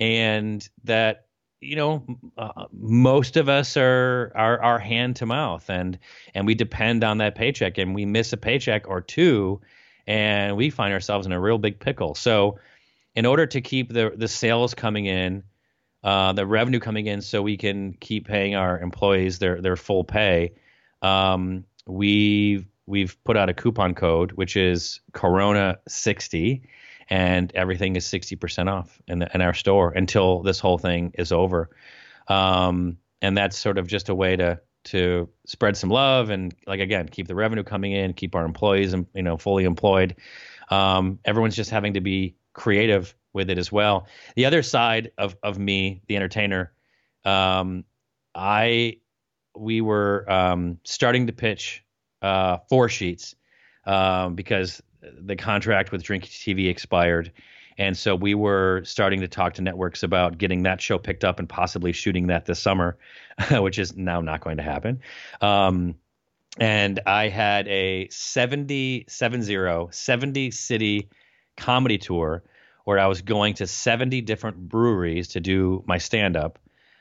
and 0.00 0.68
that 0.84 1.26
you 1.60 1.76
know 1.76 2.04
uh, 2.36 2.66
most 2.72 3.36
of 3.36 3.48
us 3.48 3.76
are, 3.76 4.32
are 4.34 4.62
are 4.62 4.78
hand 4.78 5.16
to 5.16 5.26
mouth 5.26 5.68
and 5.68 5.98
and 6.34 6.46
we 6.46 6.54
depend 6.54 7.02
on 7.02 7.18
that 7.18 7.34
paycheck 7.34 7.78
and 7.78 7.94
we 7.94 8.04
miss 8.04 8.32
a 8.32 8.36
paycheck 8.36 8.88
or 8.88 9.00
two 9.00 9.60
and 10.08 10.56
we 10.56 10.70
find 10.70 10.92
ourselves 10.94 11.26
in 11.26 11.32
a 11.32 11.40
real 11.40 11.58
big 11.58 11.78
pickle. 11.78 12.14
So 12.14 12.58
in 13.14 13.26
order 13.26 13.46
to 13.46 13.60
keep 13.60 13.92
the 13.92 14.12
the 14.16 14.28
sales 14.28 14.74
coming 14.74 15.06
in 15.06 15.42
uh, 16.04 16.32
the 16.32 16.46
revenue 16.46 16.78
coming 16.78 17.06
in 17.06 17.20
so 17.20 17.42
we 17.42 17.56
can 17.56 17.92
keep 17.94 18.26
paying 18.26 18.54
our 18.54 18.80
employees 18.80 19.38
their 19.38 19.60
their 19.60 19.76
full 19.76 20.04
pay 20.04 20.52
um, 21.02 21.64
we 21.86 22.66
we've 22.86 23.16
put 23.24 23.36
out 23.36 23.48
a 23.48 23.54
coupon 23.54 23.94
code 23.94 24.32
which 24.32 24.56
is 24.56 25.00
corona 25.12 25.78
60 25.88 26.62
and 27.08 27.50
everything 27.54 27.96
is 27.96 28.04
60% 28.04 28.70
off 28.70 29.00
in, 29.08 29.20
the, 29.20 29.30
in 29.34 29.40
our 29.40 29.54
store 29.54 29.90
until 29.92 30.42
this 30.42 30.60
whole 30.60 30.78
thing 30.78 31.12
is 31.18 31.32
over. 31.32 31.70
Um, 32.28 32.98
and 33.22 33.36
that's 33.36 33.58
sort 33.58 33.78
of 33.78 33.86
just 33.86 34.08
a 34.08 34.14
way 34.14 34.36
to 34.36 34.60
to 34.84 35.28
spread 35.44 35.76
some 35.76 35.90
love 35.90 36.30
and 36.30 36.54
like 36.66 36.80
again 36.80 37.08
keep 37.08 37.26
the 37.26 37.34
revenue 37.34 37.62
coming 37.62 37.92
in, 37.92 38.12
keep 38.14 38.34
our 38.34 38.44
employees 38.44 38.94
you 39.14 39.22
know 39.22 39.36
fully 39.36 39.64
employed. 39.64 40.16
Um, 40.70 41.18
everyone's 41.24 41.56
just 41.56 41.70
having 41.70 41.94
to 41.94 42.00
be 42.00 42.36
creative 42.52 43.14
with 43.32 43.50
it 43.50 43.58
as 43.58 43.72
well. 43.72 44.06
The 44.36 44.46
other 44.46 44.62
side 44.62 45.10
of 45.18 45.36
of 45.42 45.58
me, 45.58 46.02
the 46.06 46.16
entertainer, 46.16 46.72
um, 47.24 47.84
I 48.34 48.98
we 49.56 49.80
were 49.80 50.30
um, 50.30 50.78
starting 50.84 51.26
to 51.26 51.32
pitch 51.32 51.84
uh, 52.22 52.58
four 52.68 52.88
sheets 52.88 53.34
um, 53.84 54.34
because 54.34 54.82
the 55.00 55.36
contract 55.36 55.92
with 55.92 56.02
Drink 56.02 56.24
TV 56.24 56.68
expired. 56.68 57.32
And 57.78 57.96
so 57.96 58.16
we 58.16 58.34
were 58.34 58.82
starting 58.84 59.20
to 59.20 59.28
talk 59.28 59.54
to 59.54 59.62
networks 59.62 60.02
about 60.02 60.36
getting 60.36 60.64
that 60.64 60.80
show 60.80 60.98
picked 60.98 61.24
up 61.24 61.38
and 61.38 61.48
possibly 61.48 61.92
shooting 61.92 62.26
that 62.26 62.44
this 62.44 62.58
summer, 62.58 62.96
which 63.52 63.78
is 63.78 63.96
now 63.96 64.20
not 64.20 64.40
going 64.40 64.56
to 64.56 64.64
happen. 64.64 65.00
Um, 65.40 65.94
and 66.58 66.98
I 67.06 67.28
had 67.28 67.68
a 67.68 68.08
70, 68.08 69.04
70, 69.06 69.88
70 69.92 70.50
city 70.50 71.08
comedy 71.56 71.98
tour 71.98 72.42
where 72.84 72.98
I 72.98 73.06
was 73.06 73.22
going 73.22 73.54
to 73.54 73.66
70 73.66 74.22
different 74.22 74.68
breweries 74.68 75.28
to 75.28 75.40
do 75.40 75.84
my 75.86 75.98
stand 75.98 76.36
up. 76.36 76.58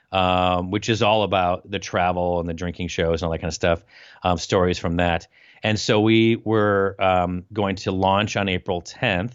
Um, 0.09 0.71
which 0.71 0.87
is 0.87 1.01
all 1.01 1.23
about 1.23 1.69
the 1.69 1.79
travel 1.79 2.39
and 2.39 2.47
the 2.47 2.53
drinking 2.53 2.87
shows 2.87 3.21
and 3.21 3.23
all 3.23 3.31
that 3.33 3.39
kind 3.39 3.49
of 3.49 3.53
stuff, 3.53 3.83
um, 4.23 4.37
stories 4.37 4.79
from 4.79 4.95
that. 4.95 5.27
And 5.63 5.79
so 5.79 5.99
we 6.01 6.37
were 6.37 6.95
um, 6.99 7.45
going 7.53 7.75
to 7.77 7.91
launch 7.91 8.35
on 8.37 8.49
April 8.49 8.81
10th. 8.81 9.33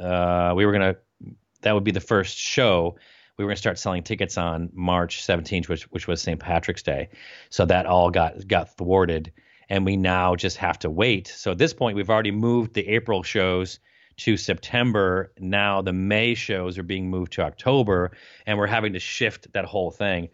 Uh, 0.00 0.52
we 0.56 0.66
were 0.66 0.72
going 0.72 0.94
to, 0.94 1.36
that 1.62 1.72
would 1.72 1.84
be 1.84 1.92
the 1.92 2.00
first 2.00 2.36
show. 2.36 2.96
We 3.38 3.44
were 3.44 3.48
going 3.48 3.56
to 3.56 3.60
start 3.60 3.78
selling 3.78 4.02
tickets 4.02 4.36
on 4.38 4.70
March 4.72 5.26
17th, 5.26 5.68
which, 5.68 5.84
which 5.84 6.06
was 6.06 6.22
St. 6.22 6.38
Patrick's 6.38 6.82
Day. 6.82 7.08
So 7.50 7.64
that 7.66 7.86
all 7.86 8.10
got, 8.10 8.46
got 8.46 8.76
thwarted. 8.76 9.32
And 9.68 9.84
we 9.84 9.96
now 9.96 10.36
just 10.36 10.56
have 10.58 10.78
to 10.80 10.90
wait. 10.90 11.28
So 11.28 11.52
at 11.52 11.58
this 11.58 11.72
point, 11.72 11.96
we've 11.96 12.10
already 12.10 12.30
moved 12.30 12.74
the 12.74 12.86
April 12.88 13.22
shows 13.22 13.80
to 14.18 14.36
September. 14.36 15.32
Now 15.38 15.82
the 15.82 15.92
May 15.92 16.34
shows 16.34 16.78
are 16.78 16.82
being 16.82 17.10
moved 17.10 17.32
to 17.32 17.42
October, 17.42 18.12
and 18.46 18.58
we're 18.58 18.66
having 18.66 18.92
to 18.92 19.00
shift 19.00 19.52
that 19.52 19.64
whole 19.64 19.90
thing. 19.90 20.28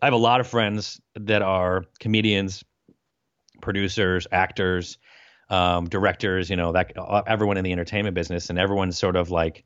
I 0.00 0.06
have 0.06 0.14
a 0.14 0.18
lot 0.18 0.40
of 0.40 0.46
friends 0.46 1.00
that 1.14 1.42
are 1.42 1.84
comedians 1.98 2.64
producers, 3.60 4.26
actors, 4.30 4.98
um, 5.48 5.88
directors, 5.88 6.48
you 6.48 6.56
know, 6.56 6.72
that 6.72 6.92
everyone 7.26 7.56
in 7.56 7.64
the 7.64 7.72
entertainment 7.72 8.14
business, 8.14 8.50
and 8.50 8.58
everyone's 8.58 8.98
sort 8.98 9.16
of 9.16 9.30
like 9.30 9.64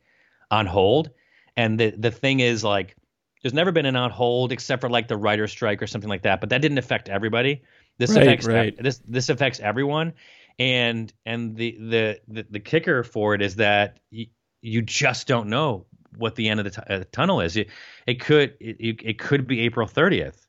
on 0.51 0.67
hold. 0.67 1.11
And 1.57 1.79
the 1.79 1.91
the 1.91 2.11
thing 2.11 2.41
is, 2.41 2.65
like, 2.65 2.97
there's 3.43 3.55
never 3.55 3.73
been 3.73 3.87
an 3.87 3.97
on 3.97 4.11
hold 4.11 4.53
except 4.53 4.81
for 4.81 4.89
like 4.89 5.09
the 5.09 5.17
writer's 5.17 5.53
strike 5.53 5.83
or 5.83 5.87
something 5.87 6.11
like 6.11 6.23
that. 6.23 6.41
But 6.41 6.51
that 6.51 6.63
didn't 6.63 6.79
affect 6.79 7.09
everybody. 7.09 7.63
This 7.99 8.11
right, 8.11 8.23
affects 8.23 8.47
right. 8.47 8.83
this 8.83 9.01
this 9.07 9.29
affects 9.29 9.61
everyone. 9.61 10.15
And 10.59 11.13
and 11.27 11.57
the 11.57 11.77
the 11.79 12.21
the, 12.29 12.47
the 12.51 12.61
kicker 12.61 13.03
for 13.03 13.35
it 13.35 13.43
is 13.43 13.57
that 13.57 13.99
y- 14.11 14.29
you 14.63 14.83
just 14.83 15.27
don't 15.27 15.49
know 15.49 15.87
what 16.17 16.37
the 16.37 16.49
end 16.49 16.61
of 16.61 16.65
the, 16.65 16.71
t- 16.71 16.95
uh, 16.95 17.05
tunnel 17.13 17.41
is. 17.41 17.57
It, 17.57 17.69
it 18.07 18.21
could 18.21 18.55
it, 18.61 19.01
it 19.03 19.19
could 19.19 19.47
be 19.47 19.61
April 19.61 19.87
30th. 19.87 20.44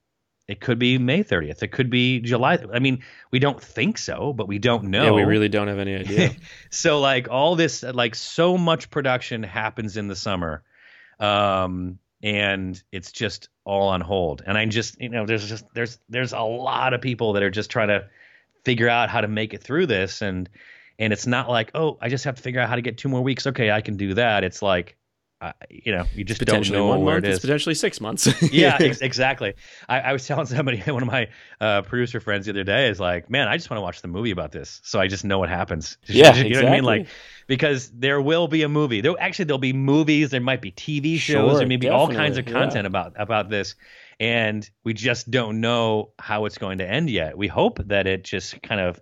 It 0.48 0.62
could 0.62 0.78
be 0.78 0.98
May 1.00 1.24
30th. 1.24 1.64
It 1.64 1.72
could 1.72 1.90
be 1.90 2.20
July. 2.20 2.60
I 2.72 2.78
mean, 2.78 3.04
we 3.32 3.40
don't 3.40 3.62
think 3.62 3.98
so, 3.98 4.32
but 4.32 4.48
we 4.48 4.60
don't 4.60 4.86
know. 4.86 5.06
Yeah, 5.06 5.12
we 5.12 5.24
really 5.24 5.50
don't 5.50 5.68
have 5.68 5.80
any 5.80 5.96
idea. 6.00 6.32
so 6.70 7.00
like 7.00 7.30
all 7.30 7.56
this, 7.56 7.82
like 7.82 8.14
so 8.14 8.58
much 8.58 8.92
production 8.92 9.42
happens 9.42 9.98
in 9.98 10.08
the 10.08 10.16
summer, 10.16 10.64
um, 11.20 11.98
and 12.22 12.82
it's 12.92 13.12
just 13.12 13.50
all 13.64 13.90
on 13.90 14.02
hold. 14.02 14.44
And 14.46 14.56
I 14.58 14.66
just, 14.68 15.02
you 15.02 15.10
know, 15.10 15.26
there's 15.26 15.48
just 15.48 15.66
there's 15.74 15.98
there's 16.10 16.34
a 16.34 16.42
lot 16.42 16.94
of 16.94 17.02
people 17.02 17.34
that 17.34 17.44
are 17.44 17.50
just 17.50 17.72
trying 17.72 17.88
to 17.88 18.08
figure 18.64 18.90
out 18.90 19.10
how 19.10 19.22
to 19.22 19.28
make 19.28 19.56
it 19.56 19.64
through 19.64 19.88
this, 19.88 20.22
and 20.22 20.48
and 21.00 21.12
it's 21.12 21.26
not 21.26 21.50
like 21.50 21.72
oh, 21.74 21.98
I 22.02 22.10
just 22.10 22.26
have 22.26 22.36
to 22.36 22.42
figure 22.42 22.62
out 22.62 22.70
how 22.70 22.76
to 22.76 22.82
get 22.82 23.00
two 23.00 23.10
more 23.10 23.22
weeks. 23.22 23.48
Okay, 23.48 23.72
I 23.72 23.82
can 23.82 23.98
do 23.98 24.14
that. 24.14 24.44
It's 24.44 24.62
like 24.62 24.96
uh, 25.42 25.52
you 25.70 25.92
know, 25.92 26.06
you 26.16 26.24
just 26.24 26.44
don't 26.46 26.70
know 26.72 26.88
one 26.88 27.04
where 27.04 27.16
month, 27.16 27.26
it 27.26 27.30
is. 27.30 27.36
It's 27.38 27.46
potentially 27.46 27.76
six 27.76 28.00
months. 28.00 28.28
yeah, 28.54 28.78
ex- 28.82 29.02
exactly. 29.02 29.54
I, 29.90 30.00
I, 30.00 30.14
was 30.14 30.26
telling 30.26 30.46
somebody, 30.46 30.80
one 30.88 31.04
of 31.04 31.08
my 31.08 31.28
uh, 31.60 31.82
producer 31.82 32.20
friends 32.22 32.46
the 32.46 32.54
other 32.54 32.64
day, 32.64 32.88
is 32.88 33.00
like, 33.00 33.30
man, 33.30 33.48
I 33.48 33.58
just 33.58 33.70
want 33.70 33.78
to 33.78 33.82
watch 33.82 34.02
the 34.02 34.08
movie 34.08 34.32
about 34.32 34.52
this, 34.54 34.80
so 34.84 35.00
I 35.00 35.08
just 35.08 35.26
know 35.26 35.38
what 35.38 35.50
happens. 35.50 35.98
Yeah, 36.06 36.28
you 36.36 36.46
exactly. 36.46 36.50
know 36.50 36.62
what 36.62 36.68
I 36.68 36.76
mean? 36.76 36.84
Like, 36.84 37.08
because 37.48 37.90
there 37.92 38.22
will 38.22 38.48
be 38.48 38.64
a 38.64 38.70
movie. 38.70 39.02
There 39.02 39.14
actually 39.20 39.46
there'll 39.46 39.60
be 39.60 39.74
movies. 39.74 40.32
There 40.32 40.40
might 40.40 40.62
be 40.62 40.72
TV 40.72 41.18
shows. 41.18 41.52
Sure, 41.52 41.58
there 41.58 41.68
may 41.68 41.78
be 41.78 41.90
all 41.90 42.08
kinds 42.08 42.38
of 42.38 42.48
yeah. 42.48 42.54
content 42.54 42.88
about 42.88 43.14
about 43.18 43.50
this, 43.50 43.76
and 44.20 44.68
we 44.86 44.94
just 44.94 45.30
don't 45.30 45.60
know 45.60 46.12
how 46.18 46.46
it's 46.46 46.58
going 46.58 46.78
to 46.78 46.90
end 46.90 47.10
yet. 47.10 47.38
We 47.38 47.48
hope 47.48 47.80
that 47.88 48.08
it 48.08 48.24
just 48.24 48.62
kind 48.62 48.80
of 48.80 49.02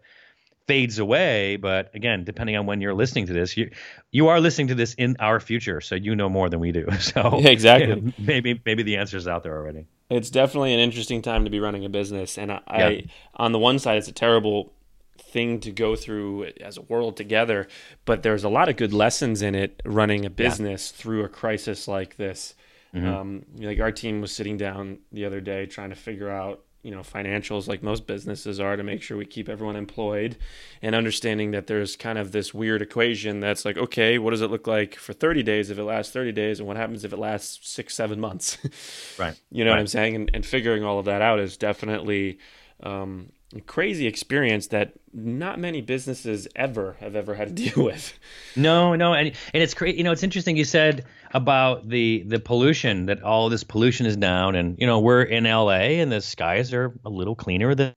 fades 0.68 1.00
away. 1.00 1.58
But 1.58 1.94
again, 1.94 2.24
depending 2.24 2.56
on 2.56 2.66
when 2.66 2.82
you're 2.82 2.94
listening 2.94 3.28
to 3.28 3.34
this, 3.34 3.58
you 3.58 3.72
you 4.12 4.28
are 4.28 4.40
listening 4.40 4.68
to 4.68 4.76
this 4.76 4.94
in 4.96 5.16
our 5.20 5.40
future, 5.40 5.82
so 5.82 5.96
you 5.96 6.16
know 6.16 6.30
more 6.30 6.50
than 6.50 6.60
we 6.60 6.72
do. 6.72 6.88
So 7.00 7.40
Yeah, 7.42 7.50
exactly. 7.50 7.90
you 7.90 7.96
know, 8.02 8.14
maybe 8.20 8.62
maybe 8.66 8.84
the 8.84 8.98
answer's 8.98 9.28
out 9.28 9.44
there 9.44 9.58
already. 9.58 9.86
It's 10.10 10.30
definitely 10.30 10.74
an 10.74 10.80
interesting 10.80 11.22
time 11.22 11.44
to 11.46 11.50
be 11.50 11.60
running 11.60 11.86
a 11.86 11.90
business, 11.90 12.38
and 12.38 12.52
I, 12.52 12.62
Yeah. 12.68 12.88
I 12.88 13.06
on 13.36 13.52
the 13.52 13.60
one 13.60 13.80
side, 13.80 13.98
it's 13.98 14.08
a 14.08 14.14
terrible 14.14 14.74
thing 15.18 15.60
to 15.62 15.72
go 15.72 15.96
through 15.96 16.46
as 16.62 16.78
a 16.78 16.82
world 16.82 17.18
together, 17.18 17.68
but 18.06 18.22
there's 18.24 18.44
a 18.44 18.50
lot 18.50 18.70
of 18.70 18.78
good 18.78 18.94
lessons 18.94 19.42
in 19.42 19.56
it 19.56 19.82
running 19.86 20.26
a 20.26 20.30
business 20.30 20.92
through 20.92 21.24
a 21.24 21.30
crisis 21.30 21.88
like 21.88 22.18
this. 22.18 22.54
Mm-hmm. 22.94 23.08
Um, 23.08 23.46
like 23.58 23.80
our 23.80 23.92
team 23.92 24.22
was 24.22 24.32
sitting 24.32 24.58
down 24.58 25.00
the 25.12 25.26
other 25.26 25.42
day 25.42 25.66
trying 25.66 25.90
to 25.90 25.96
figure 25.96 26.30
out 26.30 26.62
you 26.84 26.92
know 26.92 27.00
financials 27.00 27.68
like 27.68 27.82
most 27.82 28.06
businesses 28.06 28.60
are 28.60 28.76
to 28.76 28.84
make 28.84 29.02
sure 29.02 29.18
we 29.18 29.26
keep 29.26 29.50
everyone 29.50 29.76
employed 29.76 30.36
and 30.82 30.94
understanding 30.94 31.52
that 31.52 31.66
there's 31.68 31.96
kind 31.96 32.18
of 32.18 32.32
this 32.34 32.54
weird 32.54 32.82
equation 32.82 33.40
that's 33.40 33.64
like 33.66 33.78
okay 33.78 34.20
what 34.20 34.32
does 34.32 34.42
it 34.42 34.52
look 34.52 34.68
like 34.68 34.96
for 34.96 35.14
30 35.14 35.44
days 35.44 35.70
if 35.70 35.78
it 35.80 35.84
lasts 35.84 36.12
30 36.12 36.34
days 36.34 36.60
and 36.60 36.68
what 36.68 36.78
happens 36.78 37.04
if 37.06 37.14
it 37.14 37.18
lasts 37.20 37.68
six 37.68 37.96
seven 37.96 38.20
months 38.20 38.58
Right. 39.18 39.40
you 39.50 39.64
know 39.64 39.72
what 39.72 39.80
i'm 39.80 39.88
saying 39.88 40.16
and, 40.16 40.32
and 40.34 40.46
figuring 40.46 40.84
all 40.84 41.00
of 41.00 41.06
that 41.06 41.22
out 41.22 41.40
is 41.40 41.56
definitely 41.58 42.38
um, 42.82 43.32
a 43.56 43.62
crazy 43.62 44.08
experience 44.08 44.68
that 44.68 44.94
not 45.14 45.60
many 45.60 45.80
businesses 45.80 46.48
ever 46.56 46.98
have 47.00 47.16
ever 47.16 47.36
had 47.36 47.56
to 47.56 47.64
deal 47.70 47.86
with 47.86 48.18
No, 48.58 48.96
no, 48.96 49.14
and 49.14 49.32
and 49.54 49.64
it's 49.64 49.74
great. 49.74 49.96
You 49.96 50.04
know, 50.04 50.12
it's 50.12 50.24
interesting. 50.24 50.58
You 50.58 50.66
said 50.66 51.06
about 51.34 51.90
the 51.90 52.24
the 52.28 52.40
pollution 52.40 53.08
that 53.08 53.24
all 53.24 53.50
this 53.50 53.64
pollution 53.64 54.06
is 54.06 54.16
down, 54.16 54.56
and 54.56 54.78
you 54.80 54.86
know 54.86 55.00
we're 55.00 55.24
in 55.24 55.46
L.A. 55.46 56.00
and 56.00 56.12
the 56.12 56.22
skies 56.22 56.74
are 56.74 56.94
a 57.04 57.10
little 57.10 57.36
cleaner 57.36 57.76
than 57.76 57.94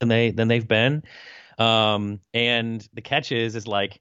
than 0.00 0.08
they 0.08 0.30
than 0.30 0.48
they've 0.48 0.66
been. 0.66 1.02
Um, 1.58 2.20
and 2.32 2.86
the 2.94 3.02
catch 3.02 3.32
is 3.32 3.56
is 3.56 3.66
like 3.66 4.00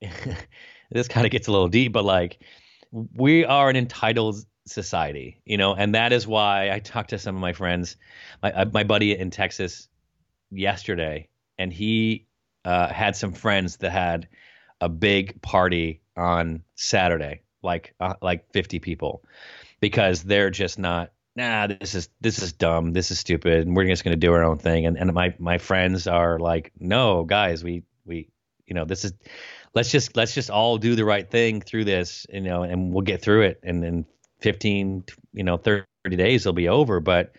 this 0.90 1.08
kind 1.08 1.26
of 1.26 1.30
gets 1.30 1.48
a 1.48 1.52
little 1.52 1.68
deep, 1.68 1.92
but 1.92 2.04
like 2.04 2.40
we 2.90 3.44
are 3.44 3.68
an 3.68 3.76
entitled 3.76 4.44
society, 4.66 5.40
you 5.44 5.56
know, 5.56 5.74
and 5.74 5.94
that 5.94 6.12
is 6.12 6.26
why 6.26 6.70
I 6.70 6.78
talked 6.78 7.10
to 7.10 7.18
some 7.18 7.34
of 7.34 7.40
my 7.40 7.52
friends, 7.52 7.96
my 8.42 8.52
uh, 8.52 8.64
my 8.72 8.84
buddy 8.84 9.16
in 9.16 9.30
Texas 9.30 9.88
yesterday, 10.50 11.28
and 11.58 11.72
he 11.72 12.26
uh, 12.64 12.88
had 12.88 13.16
some 13.16 13.32
friends 13.32 13.78
that 13.78 13.90
had 13.90 14.28
a 14.80 14.88
big 14.88 15.40
party 15.42 16.00
on 16.16 16.62
Saturday, 16.76 17.42
like 17.62 17.94
uh, 18.00 18.14
like 18.22 18.52
50 18.52 18.78
people, 18.78 19.22
because 19.80 20.22
they're 20.22 20.50
just 20.50 20.78
not. 20.78 21.12
Nah, 21.36 21.68
this 21.68 21.94
is 21.94 22.08
this 22.20 22.40
is 22.42 22.52
dumb. 22.52 22.92
This 22.92 23.10
is 23.10 23.18
stupid, 23.20 23.66
and 23.66 23.76
we're 23.76 23.86
just 23.86 24.02
going 24.02 24.12
to 24.12 24.26
do 24.26 24.32
our 24.32 24.42
own 24.42 24.58
thing. 24.58 24.86
And 24.86 24.98
and 24.98 25.12
my 25.12 25.34
my 25.38 25.58
friends 25.58 26.06
are 26.06 26.38
like, 26.38 26.72
no, 26.78 27.24
guys, 27.24 27.62
we 27.62 27.84
we 28.04 28.28
you 28.66 28.74
know 28.74 28.84
this 28.84 29.04
is 29.04 29.12
let's 29.74 29.90
just 29.90 30.16
let's 30.16 30.34
just 30.34 30.50
all 30.50 30.78
do 30.78 30.94
the 30.96 31.04
right 31.04 31.30
thing 31.30 31.60
through 31.60 31.84
this, 31.84 32.26
you 32.32 32.40
know, 32.40 32.62
and 32.62 32.92
we'll 32.92 33.02
get 33.02 33.22
through 33.22 33.42
it. 33.42 33.60
And 33.62 33.82
then 33.82 34.06
15, 34.40 35.04
you 35.32 35.44
know, 35.44 35.56
30 35.56 35.84
days, 36.10 36.42
it'll 36.42 36.52
be 36.52 36.68
over. 36.68 37.00
But 37.00 37.32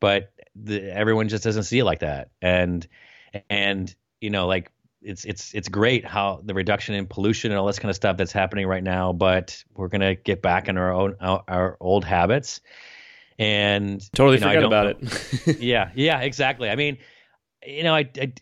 but 0.00 0.32
the, 0.54 0.82
everyone 0.90 1.28
just 1.28 1.44
doesn't 1.44 1.64
see 1.64 1.78
it 1.78 1.84
like 1.84 2.00
that. 2.00 2.30
And 2.40 2.86
and 3.50 3.94
you 4.20 4.30
know, 4.30 4.46
like 4.46 4.70
it's 5.06 5.24
it's 5.24 5.54
it's 5.54 5.68
great 5.68 6.04
how 6.04 6.40
the 6.44 6.52
reduction 6.52 6.94
in 6.94 7.06
pollution 7.06 7.52
and 7.52 7.58
all 7.58 7.66
this 7.66 7.78
kind 7.78 7.90
of 7.90 7.96
stuff 7.96 8.16
that's 8.16 8.32
happening 8.32 8.66
right 8.66 8.82
now. 8.82 9.12
But 9.12 9.64
we're 9.74 9.88
gonna 9.88 10.16
get 10.16 10.42
back 10.42 10.68
in 10.68 10.76
our 10.76 10.92
own 10.92 11.16
our, 11.20 11.44
our 11.48 11.76
old 11.80 12.04
habits. 12.04 12.60
And 13.38 14.00
totally 14.12 14.38
you 14.38 14.40
know, 14.40 14.48
forget 14.48 14.64
about 14.64 14.86
it. 14.86 15.60
yeah, 15.60 15.90
yeah, 15.94 16.20
exactly. 16.20 16.70
I 16.70 16.76
mean, 16.76 16.98
you 17.64 17.82
know, 17.82 17.94
I, 17.94 18.08
I 18.18 18.32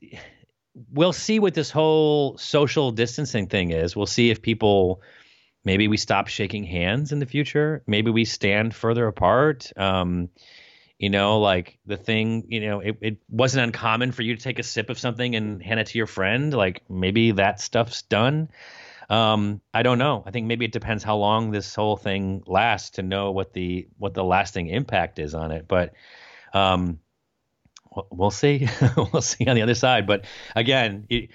we'll 0.93 1.12
see 1.12 1.39
what 1.39 1.55
this 1.55 1.71
whole 1.71 2.39
social 2.39 2.93
distancing 2.93 3.49
thing 3.49 3.71
is. 3.71 3.95
We'll 3.95 4.07
see 4.07 4.31
if 4.31 4.41
people 4.41 5.03
maybe 5.65 5.89
we 5.89 5.97
stop 5.97 6.29
shaking 6.29 6.65
hands 6.65 7.12
in 7.12 7.19
the 7.19 7.27
future. 7.27 7.83
Maybe 7.87 8.11
we 8.11 8.25
stand 8.25 8.75
further 8.75 9.07
apart. 9.07 9.73
Um, 9.77 10.31
you 11.05 11.11
know, 11.11 11.39
like 11.39 11.79
the 11.85 11.99
thing, 11.99 12.47
you 12.49 12.61
know, 12.63 12.81
it, 12.81 12.97
it 13.03 13.17
wasn't 13.29 13.63
uncommon 13.63 14.11
for 14.11 14.23
you 14.23 14.35
to 14.35 14.43
take 14.43 14.59
a 14.59 14.63
sip 14.63 14.89
of 14.89 14.99
something 14.99 15.37
and 15.37 15.63
hand 15.63 15.79
it 15.79 15.89
to 15.89 15.99
your 15.99 16.07
friend. 16.07 16.55
Like 16.55 16.81
maybe 16.89 17.33
that 17.33 17.61
stuff's 17.61 18.01
done. 18.01 18.49
Um, 19.11 19.61
I 19.75 19.83
don't 19.83 19.99
know. 19.99 20.25
I 20.27 20.31
think 20.31 20.47
maybe 20.47 20.65
it 20.65 20.73
depends 20.73 21.05
how 21.05 21.19
long 21.19 21.51
this 21.51 21.75
whole 21.75 21.99
thing 21.99 22.43
lasts 22.47 22.93
to 22.93 23.03
know 23.03 23.33
what 23.33 23.53
the 23.53 23.87
what 23.99 24.15
the 24.15 24.25
lasting 24.25 24.69
impact 24.69 25.19
is 25.19 25.35
on 25.35 25.51
it. 25.53 25.69
But 25.69 25.93
um, 26.55 27.01
we'll 28.11 28.31
see. 28.31 28.67
we'll 28.97 29.21
see 29.21 29.47
on 29.47 29.57
the 29.57 29.63
other 29.63 29.75
side. 29.75 30.07
But 30.07 30.25
again, 30.57 31.05
it, 31.11 31.29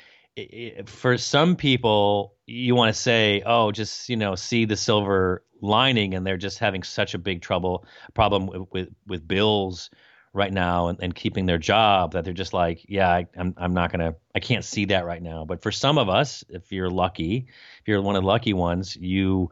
for 0.86 1.18
some 1.18 1.56
people, 1.56 2.36
you 2.46 2.76
want 2.76 2.94
to 2.94 3.00
say, 3.00 3.42
"Oh, 3.46 3.72
just 3.72 4.10
you 4.10 4.16
know, 4.16 4.36
see 4.36 4.66
the 4.66 4.76
silver 4.76 5.44
lining," 5.62 6.14
and 6.14 6.26
they're 6.26 6.38
just 6.38 6.60
having 6.60 6.84
such 6.84 7.14
a 7.14 7.18
big 7.18 7.42
trouble 7.42 7.86
problem 8.14 8.48
with 8.48 8.68
with, 8.72 8.90
with 9.08 9.28
bills 9.28 9.90
right 10.34 10.54
now 10.54 10.88
and, 10.88 11.00
and 11.02 11.16
keeping 11.16 11.46
their 11.48 11.58
job 11.58 12.14
that 12.14 12.24
they're 12.24 12.34
just 12.34 12.54
like, 12.54 12.86
"Yeah, 12.88 13.10
I, 13.10 13.28
I'm 13.38 13.54
I'm 13.58 13.74
not 13.74 13.92
gonna, 13.92 14.16
I 14.36 14.40
can't 14.40 14.66
see 14.66 14.86
that 14.86 15.06
right 15.06 15.22
now." 15.22 15.46
But 15.46 15.62
for 15.62 15.72
some 15.72 15.98
of 15.98 16.10
us, 16.10 16.44
if 16.50 16.72
you're 16.72 16.90
lucky, 16.90 17.48
if 17.82 17.88
you're 17.88 18.02
one 18.02 18.16
of 18.16 18.24
the 18.24 18.28
lucky 18.28 18.54
ones, 18.54 18.96
you 18.96 19.50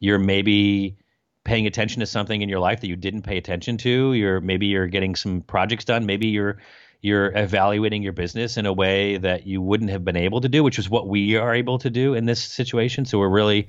you're 0.00 0.18
maybe 0.18 0.96
paying 1.44 1.66
attention 1.66 2.00
to 2.00 2.06
something 2.06 2.42
in 2.42 2.48
your 2.48 2.60
life 2.60 2.80
that 2.80 2.88
you 2.88 2.96
didn't 2.96 3.22
pay 3.22 3.38
attention 3.38 3.78
to. 3.78 4.12
You're 4.12 4.40
maybe 4.40 4.66
you're 4.66 4.86
getting 4.86 5.16
some 5.16 5.40
projects 5.42 5.84
done. 5.84 6.06
Maybe 6.06 6.28
you're 6.28 6.58
you're 7.00 7.36
evaluating 7.36 8.02
your 8.02 8.12
business 8.12 8.56
in 8.56 8.66
a 8.66 8.72
way 8.72 9.18
that 9.18 9.46
you 9.46 9.62
wouldn't 9.62 9.90
have 9.90 10.04
been 10.04 10.16
able 10.16 10.40
to 10.40 10.48
do, 10.48 10.62
which 10.62 10.78
is 10.78 10.90
what 10.90 11.08
we 11.08 11.36
are 11.36 11.54
able 11.54 11.78
to 11.78 11.90
do 11.90 12.14
in 12.14 12.26
this 12.26 12.42
situation. 12.42 13.04
So 13.04 13.18
we're 13.18 13.28
really 13.28 13.68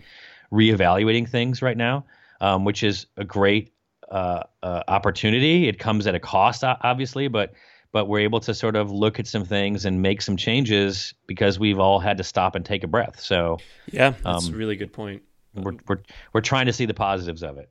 reevaluating 0.51 1.29
things 1.29 1.61
right 1.61 1.77
now, 1.77 2.05
um, 2.41 2.65
which 2.65 2.83
is 2.83 3.05
a 3.17 3.23
great 3.23 3.71
uh, 4.11 4.43
uh, 4.63 4.83
opportunity. 4.87 5.67
It 5.67 5.77
comes 5.77 6.07
at 6.07 6.15
a 6.15 6.19
cost, 6.19 6.63
obviously, 6.63 7.27
but 7.27 7.53
but 7.91 8.07
we're 8.07 8.19
able 8.19 8.39
to 8.39 8.53
sort 8.53 8.75
of 8.75 8.91
look 8.91 9.19
at 9.19 9.25
some 9.25 9.43
things 9.43 9.83
and 9.83 9.99
make 10.01 10.21
some 10.21 10.37
changes 10.37 11.15
because 11.25 11.57
we've 11.57 11.79
all 11.79 11.99
had 11.99 12.17
to 12.17 12.23
stop 12.23 12.53
and 12.53 12.63
take 12.63 12.83
a 12.83 12.87
breath. 12.87 13.19
So 13.19 13.57
yeah, 13.91 14.13
that's 14.23 14.47
um, 14.47 14.53
a 14.53 14.57
really 14.57 14.75
good 14.75 14.93
point 14.93 15.23
we're 15.53 15.77
we're 15.87 16.01
we're 16.33 16.41
trying 16.41 16.67
to 16.67 16.73
see 16.73 16.85
the 16.85 16.93
positives 16.93 17.43
of 17.43 17.57
it. 17.57 17.69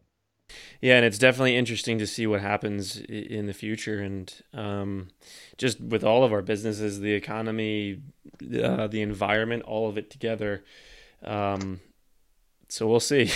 Yeah, 0.80 0.96
and 0.96 1.04
it's 1.04 1.18
definitely 1.18 1.56
interesting 1.56 1.98
to 1.98 2.06
see 2.06 2.26
what 2.26 2.40
happens 2.40 2.98
in 3.00 3.46
the 3.46 3.52
future, 3.52 4.00
and 4.00 4.32
um, 4.54 5.08
just 5.56 5.80
with 5.80 6.04
all 6.04 6.24
of 6.24 6.32
our 6.32 6.42
businesses, 6.42 7.00
the 7.00 7.12
economy, 7.12 8.00
uh, 8.62 8.86
the 8.86 9.02
environment, 9.02 9.64
all 9.64 9.88
of 9.88 9.98
it 9.98 10.10
together. 10.10 10.64
Um, 11.24 11.80
so 12.68 12.86
we'll 12.86 13.00
see. 13.00 13.30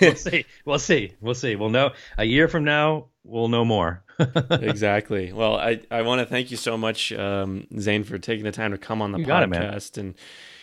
we'll 0.00 0.14
see. 0.16 0.44
We'll 0.64 0.78
see. 0.78 1.12
We'll 1.20 1.34
see. 1.34 1.56
We'll 1.56 1.70
know 1.70 1.92
a 2.18 2.24
year 2.24 2.48
from 2.48 2.64
now. 2.64 3.06
We'll 3.24 3.48
know 3.48 3.64
more. 3.64 4.02
exactly. 4.50 5.32
Well, 5.32 5.56
I, 5.56 5.80
I 5.90 6.02
want 6.02 6.20
to 6.20 6.26
thank 6.26 6.50
you 6.50 6.56
so 6.56 6.76
much, 6.76 7.12
um, 7.12 7.66
Zane, 7.78 8.04
for 8.04 8.18
taking 8.18 8.44
the 8.44 8.52
time 8.52 8.72
to 8.72 8.78
come 8.78 9.00
on 9.00 9.12
the 9.12 9.20
you 9.20 9.26
podcast 9.26 9.98
and 9.98 10.14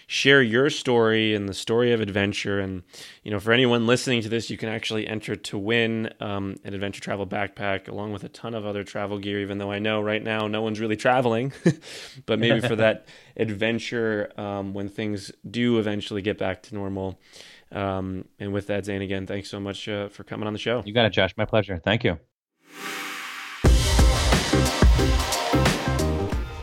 share 0.10 0.42
your 0.42 0.72
story 0.72 1.36
and 1.36 1.48
the 1.48 1.54
story 1.54 1.92
of 1.92 2.02
adventure. 2.02 2.60
And, 2.60 2.82
you 3.22 3.30
know, 3.30 3.40
for 3.40 3.52
anyone 3.52 3.86
listening 3.86 4.24
to 4.24 4.30
this, 4.30 4.50
you 4.50 4.58
can 4.58 4.68
actually 4.68 5.06
enter 5.06 5.36
to 5.36 5.58
win 5.58 6.12
um, 6.20 6.56
an 6.64 6.74
adventure 6.74 7.00
travel 7.00 7.28
backpack 7.28 7.88
along 7.88 8.12
with 8.12 8.24
a 8.24 8.30
ton 8.30 8.56
of 8.56 8.66
other 8.66 8.84
travel 8.84 9.20
gear, 9.20 9.40
even 9.40 9.60
though 9.60 9.72
I 9.72 9.78
know 9.78 10.02
right 10.02 10.24
now 10.24 10.48
no 10.48 10.64
one's 10.64 10.80
really 10.80 10.96
traveling. 10.96 11.54
but 12.26 12.40
maybe 12.40 12.60
for 12.60 12.76
that 12.78 13.06
adventure 13.38 14.32
um, 14.36 14.74
when 14.74 14.90
things 14.90 15.32
do 15.48 15.78
eventually 15.78 16.24
get 16.24 16.40
back 16.40 16.64
to 16.64 16.74
normal. 16.74 17.20
Um, 17.72 18.26
and 18.40 18.52
with 18.52 18.66
that, 18.66 18.86
Zane, 18.86 19.04
again, 19.04 19.28
thanks 19.28 19.48
so 19.48 19.60
much 19.60 19.88
uh, 19.88 20.10
for 20.10 20.24
coming 20.24 20.48
on 20.48 20.54
the 20.54 20.60
show. 20.60 20.82
You 20.88 20.94
got 20.94 21.06
it, 21.06 21.12
Josh. 21.12 21.36
My 21.38 21.46
pleasure. 21.46 21.78
Thank 21.78 22.04
you. 22.04 22.18